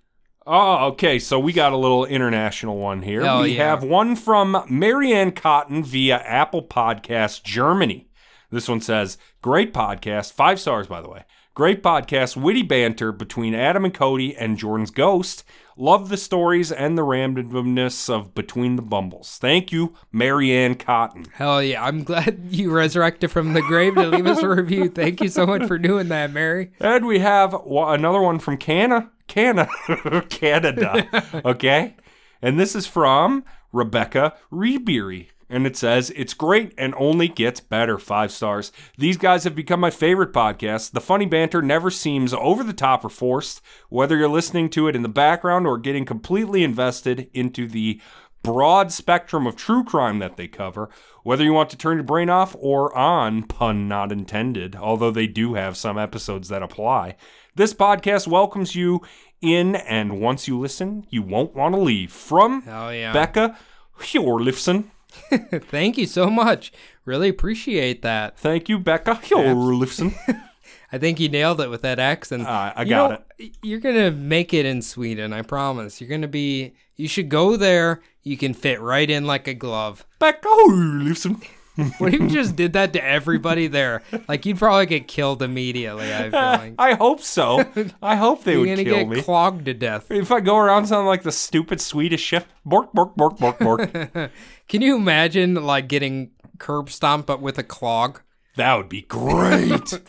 Oh, 0.50 0.86
okay. 0.86 1.18
So 1.18 1.38
we 1.38 1.52
got 1.52 1.74
a 1.74 1.76
little 1.76 2.06
international 2.06 2.78
one 2.78 3.02
here. 3.02 3.22
Hell 3.22 3.42
we 3.42 3.56
yeah. 3.56 3.68
have 3.68 3.82
one 3.84 4.16
from 4.16 4.64
Marianne 4.66 5.32
Cotton 5.32 5.84
via 5.84 6.16
Apple 6.16 6.62
Podcast 6.62 7.42
Germany. 7.42 8.08
This 8.50 8.66
one 8.66 8.80
says, 8.80 9.18
Great 9.42 9.74
podcast. 9.74 10.32
Five 10.32 10.58
stars, 10.58 10.86
by 10.86 11.02
the 11.02 11.10
way. 11.10 11.24
Great 11.52 11.82
podcast, 11.82 12.34
witty 12.34 12.62
banter 12.62 13.12
between 13.12 13.54
Adam 13.54 13.84
and 13.84 13.92
Cody 13.92 14.34
and 14.36 14.56
Jordan's 14.56 14.90
Ghost. 14.90 15.44
Love 15.76 16.08
the 16.08 16.16
stories 16.16 16.72
and 16.72 16.96
the 16.96 17.02
randomness 17.02 18.08
of 18.08 18.34
Between 18.34 18.76
the 18.76 18.82
Bumbles. 18.82 19.38
Thank 19.38 19.70
you, 19.70 19.94
Marianne 20.12 20.76
Cotton. 20.76 21.26
Hell 21.34 21.62
yeah! 21.62 21.84
I'm 21.84 22.04
glad 22.04 22.38
you 22.50 22.70
resurrected 22.70 23.30
from 23.30 23.52
the 23.52 23.60
grave 23.62 23.96
to 23.96 24.06
leave 24.06 24.26
us 24.26 24.42
a 24.42 24.48
review. 24.48 24.88
Thank 24.88 25.20
you 25.20 25.28
so 25.28 25.46
much 25.46 25.66
for 25.66 25.78
doing 25.78 26.08
that, 26.08 26.32
Mary. 26.32 26.70
And 26.80 27.06
we 27.06 27.18
have 27.18 27.54
another 27.54 28.22
one 28.22 28.38
from 28.38 28.56
Canada, 28.56 29.10
Canada, 29.28 29.70
Canada. 30.28 31.40
Okay, 31.44 31.94
and 32.42 32.58
this 32.58 32.74
is 32.74 32.86
from 32.86 33.44
Rebecca 33.72 34.34
Rebeery, 34.52 35.28
and 35.48 35.66
it 35.66 35.76
says 35.76 36.10
it's 36.16 36.34
great 36.34 36.72
and 36.76 36.94
only 36.96 37.28
gets 37.28 37.60
better. 37.60 37.98
Five 37.98 38.32
stars. 38.32 38.72
These 38.96 39.16
guys 39.16 39.44
have 39.44 39.54
become 39.54 39.80
my 39.80 39.90
favorite 39.90 40.32
podcast. 40.32 40.92
The 40.92 41.00
funny 41.00 41.26
banter 41.26 41.62
never 41.62 41.90
seems 41.90 42.34
over 42.34 42.64
the 42.64 42.72
top 42.72 43.04
or 43.04 43.08
forced. 43.08 43.60
Whether 43.88 44.16
you're 44.16 44.28
listening 44.28 44.70
to 44.70 44.88
it 44.88 44.96
in 44.96 45.02
the 45.02 45.08
background 45.08 45.66
or 45.66 45.78
getting 45.78 46.04
completely 46.04 46.64
invested 46.64 47.30
into 47.32 47.66
the 47.68 48.00
broad 48.42 48.92
spectrum 48.92 49.46
of 49.46 49.56
true 49.56 49.84
crime 49.84 50.20
that 50.20 50.36
they 50.36 50.48
cover, 50.48 50.88
whether 51.24 51.44
you 51.44 51.52
want 51.52 51.70
to 51.70 51.76
turn 51.76 51.96
your 51.96 52.04
brain 52.04 52.30
off 52.30 52.54
or 52.58 52.96
on, 52.96 53.42
pun 53.42 53.88
not 53.88 54.12
intended, 54.12 54.76
although 54.76 55.10
they 55.10 55.26
do 55.26 55.54
have 55.54 55.76
some 55.76 55.98
episodes 55.98 56.48
that 56.48 56.62
apply. 56.62 57.16
This 57.58 57.74
podcast 57.74 58.28
welcomes 58.28 58.76
you 58.76 59.00
in, 59.42 59.74
and 59.74 60.20
once 60.20 60.46
you 60.46 60.56
listen, 60.56 61.04
you 61.10 61.22
won't 61.22 61.56
want 61.56 61.74
to 61.74 61.80
leave. 61.80 62.12
From 62.12 62.62
Hell 62.62 62.94
yeah! 62.94 63.12
Becca 63.12 63.58
Hjorlifson. 63.98 64.84
Thank 65.68 65.98
you 65.98 66.06
so 66.06 66.30
much. 66.30 66.72
Really 67.04 67.28
appreciate 67.28 68.02
that. 68.02 68.38
Thank 68.38 68.68
you, 68.68 68.78
Becca 68.78 69.16
Hjorlifson. 69.24 70.14
I 70.92 70.98
think 70.98 71.18
you 71.18 71.28
nailed 71.28 71.60
it 71.60 71.68
with 71.68 71.82
that 71.82 71.98
accent. 71.98 72.46
Uh, 72.46 72.72
I 72.76 72.82
You 72.84 72.90
got 72.90 73.10
know, 73.10 73.18
it. 73.40 73.56
You're 73.64 73.80
gonna 73.80 74.12
make 74.12 74.54
it 74.54 74.64
in 74.64 74.80
Sweden. 74.80 75.32
I 75.32 75.42
promise. 75.42 76.00
You're 76.00 76.10
gonna 76.10 76.28
be. 76.28 76.74
You 76.94 77.08
should 77.08 77.28
go 77.28 77.56
there. 77.56 78.02
You 78.22 78.36
can 78.36 78.54
fit 78.54 78.80
right 78.80 79.10
in 79.10 79.24
like 79.26 79.48
a 79.48 79.54
glove. 79.54 80.06
Becca 80.20 80.46
Hjorlifson. 80.46 81.44
What 81.98 82.12
if 82.12 82.20
you 82.20 82.28
just 82.28 82.56
did 82.56 82.72
that 82.72 82.92
to 82.94 83.04
everybody 83.04 83.68
there? 83.68 84.02
Like 84.26 84.44
you'd 84.44 84.58
probably 84.58 84.86
get 84.86 85.06
killed 85.06 85.42
immediately. 85.42 86.12
I 86.12 86.22
feel 86.22 86.30
like 86.32 86.74
I 86.78 86.94
hope 86.94 87.20
so. 87.20 87.64
I 88.02 88.16
hope 88.16 88.44
they 88.44 88.52
you're 88.52 88.60
would 88.62 88.68
gonna 88.70 88.84
kill 88.84 88.96
get 88.98 89.08
me. 89.08 89.22
clogged 89.22 89.64
to 89.66 89.74
death. 89.74 90.10
if 90.10 90.32
I 90.32 90.40
go 90.40 90.56
around 90.56 90.86
sounding 90.86 91.06
like 91.06 91.22
the 91.22 91.32
stupid 91.32 91.80
Swedish 91.80 92.20
chef, 92.20 92.46
bork, 92.64 92.92
bork, 92.92 93.14
bork, 93.16 93.38
bork, 93.38 93.58
bork. 93.60 93.92
Can 94.68 94.82
you 94.82 94.96
imagine 94.96 95.54
like 95.54 95.88
getting 95.88 96.32
curb 96.58 96.90
stomped 96.90 97.26
but 97.26 97.40
with 97.40 97.58
a 97.58 97.62
clog? 97.62 98.20
that 98.56 98.74
would 98.74 98.88
be 98.88 99.02
great. 99.02 100.00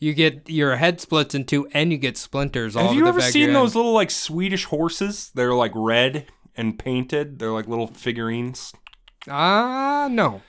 You 0.00 0.12
get 0.14 0.50
your 0.50 0.74
head 0.76 1.00
splits 1.00 1.34
in 1.34 1.44
two, 1.44 1.68
and 1.72 1.92
you 1.92 1.96
get 1.96 2.16
splinters 2.18 2.74
all 2.74 2.88
Have 2.88 2.96
you 2.96 3.06
ever 3.06 3.20
seen 3.20 3.52
those 3.52 3.76
little 3.76 3.92
like 3.92 4.10
Swedish 4.10 4.64
horses? 4.64 5.30
They're 5.34 5.54
like 5.54 5.70
red 5.76 6.26
and 6.56 6.76
painted. 6.78 7.38
They're 7.38 7.52
like 7.52 7.68
little 7.68 7.86
figurines. 7.86 8.72
Ah, 9.28 10.08
no. 10.10 10.42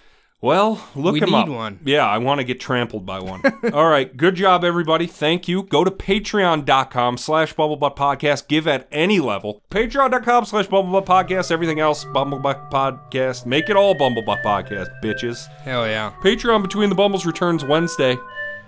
Well, 0.46 0.88
look 0.94 1.14
We 1.14 1.22
need 1.22 1.34
up. 1.34 1.48
one. 1.48 1.80
Yeah, 1.84 2.06
I 2.06 2.20
want 2.20 2.38
to 2.38 2.44
get 2.44 2.60
trampled 2.60 3.04
by 3.04 3.20
one. 3.20 3.42
All 3.74 3.90
right, 3.90 4.16
good 4.16 4.36
job, 4.36 4.64
everybody. 4.64 5.08
Thank 5.08 5.48
you. 5.48 5.64
Go 5.64 5.84
to 5.84 5.90
patreon.com 5.90 7.18
slash 7.18 7.56
bubblebutt 7.56 7.96
podcast. 7.96 8.48
Give 8.48 8.68
at 8.68 8.88
any 8.92 9.20
level. 9.20 9.64
Patreon.com 9.72 10.46
slash 10.46 10.68
bubblebutt 10.68 11.08
podcast. 11.08 11.50
Everything 11.52 11.80
else, 11.80 12.06
bumblebutt 12.06 12.70
podcast. 12.70 13.48
Make 13.48 13.72
it 13.72 13.76
all 13.76 13.96
bumblebutt 13.96 14.44
podcast, 14.44 15.02
bitches. 15.02 15.48
Hell 15.62 15.88
yeah. 15.88 16.14
Patreon 16.22 16.62
Between 16.62 16.90
the 16.90 16.96
Bumbles 16.96 17.26
returns 17.26 17.66
Wednesday. 17.66 18.16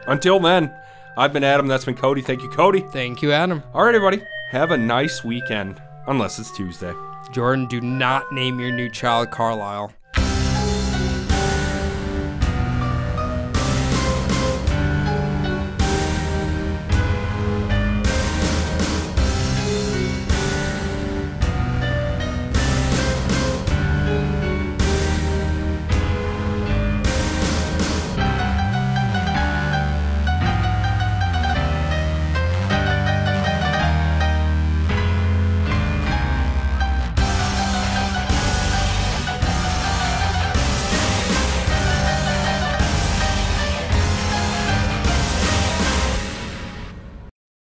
Until 0.07 0.39
then, 0.39 0.73
I've 1.15 1.31
been 1.31 1.43
Adam. 1.43 1.67
That's 1.67 1.85
been 1.85 1.93
Cody. 1.95 2.23
Thank 2.23 2.41
you, 2.41 2.49
Cody. 2.49 2.79
Thank 2.79 3.21
you, 3.21 3.31
Adam. 3.31 3.61
All 3.75 3.83
right, 3.85 3.93
everybody. 3.93 4.23
Have 4.49 4.71
a 4.71 4.77
nice 4.77 5.23
weekend. 5.23 5.79
Unless 6.07 6.39
it's 6.39 6.49
Tuesday. 6.57 6.93
Jordan, 7.31 7.67
do 7.67 7.81
not 7.81 8.31
name 8.31 8.59
your 8.59 8.71
new 8.71 8.89
child 8.89 9.29
Carlyle. 9.29 9.93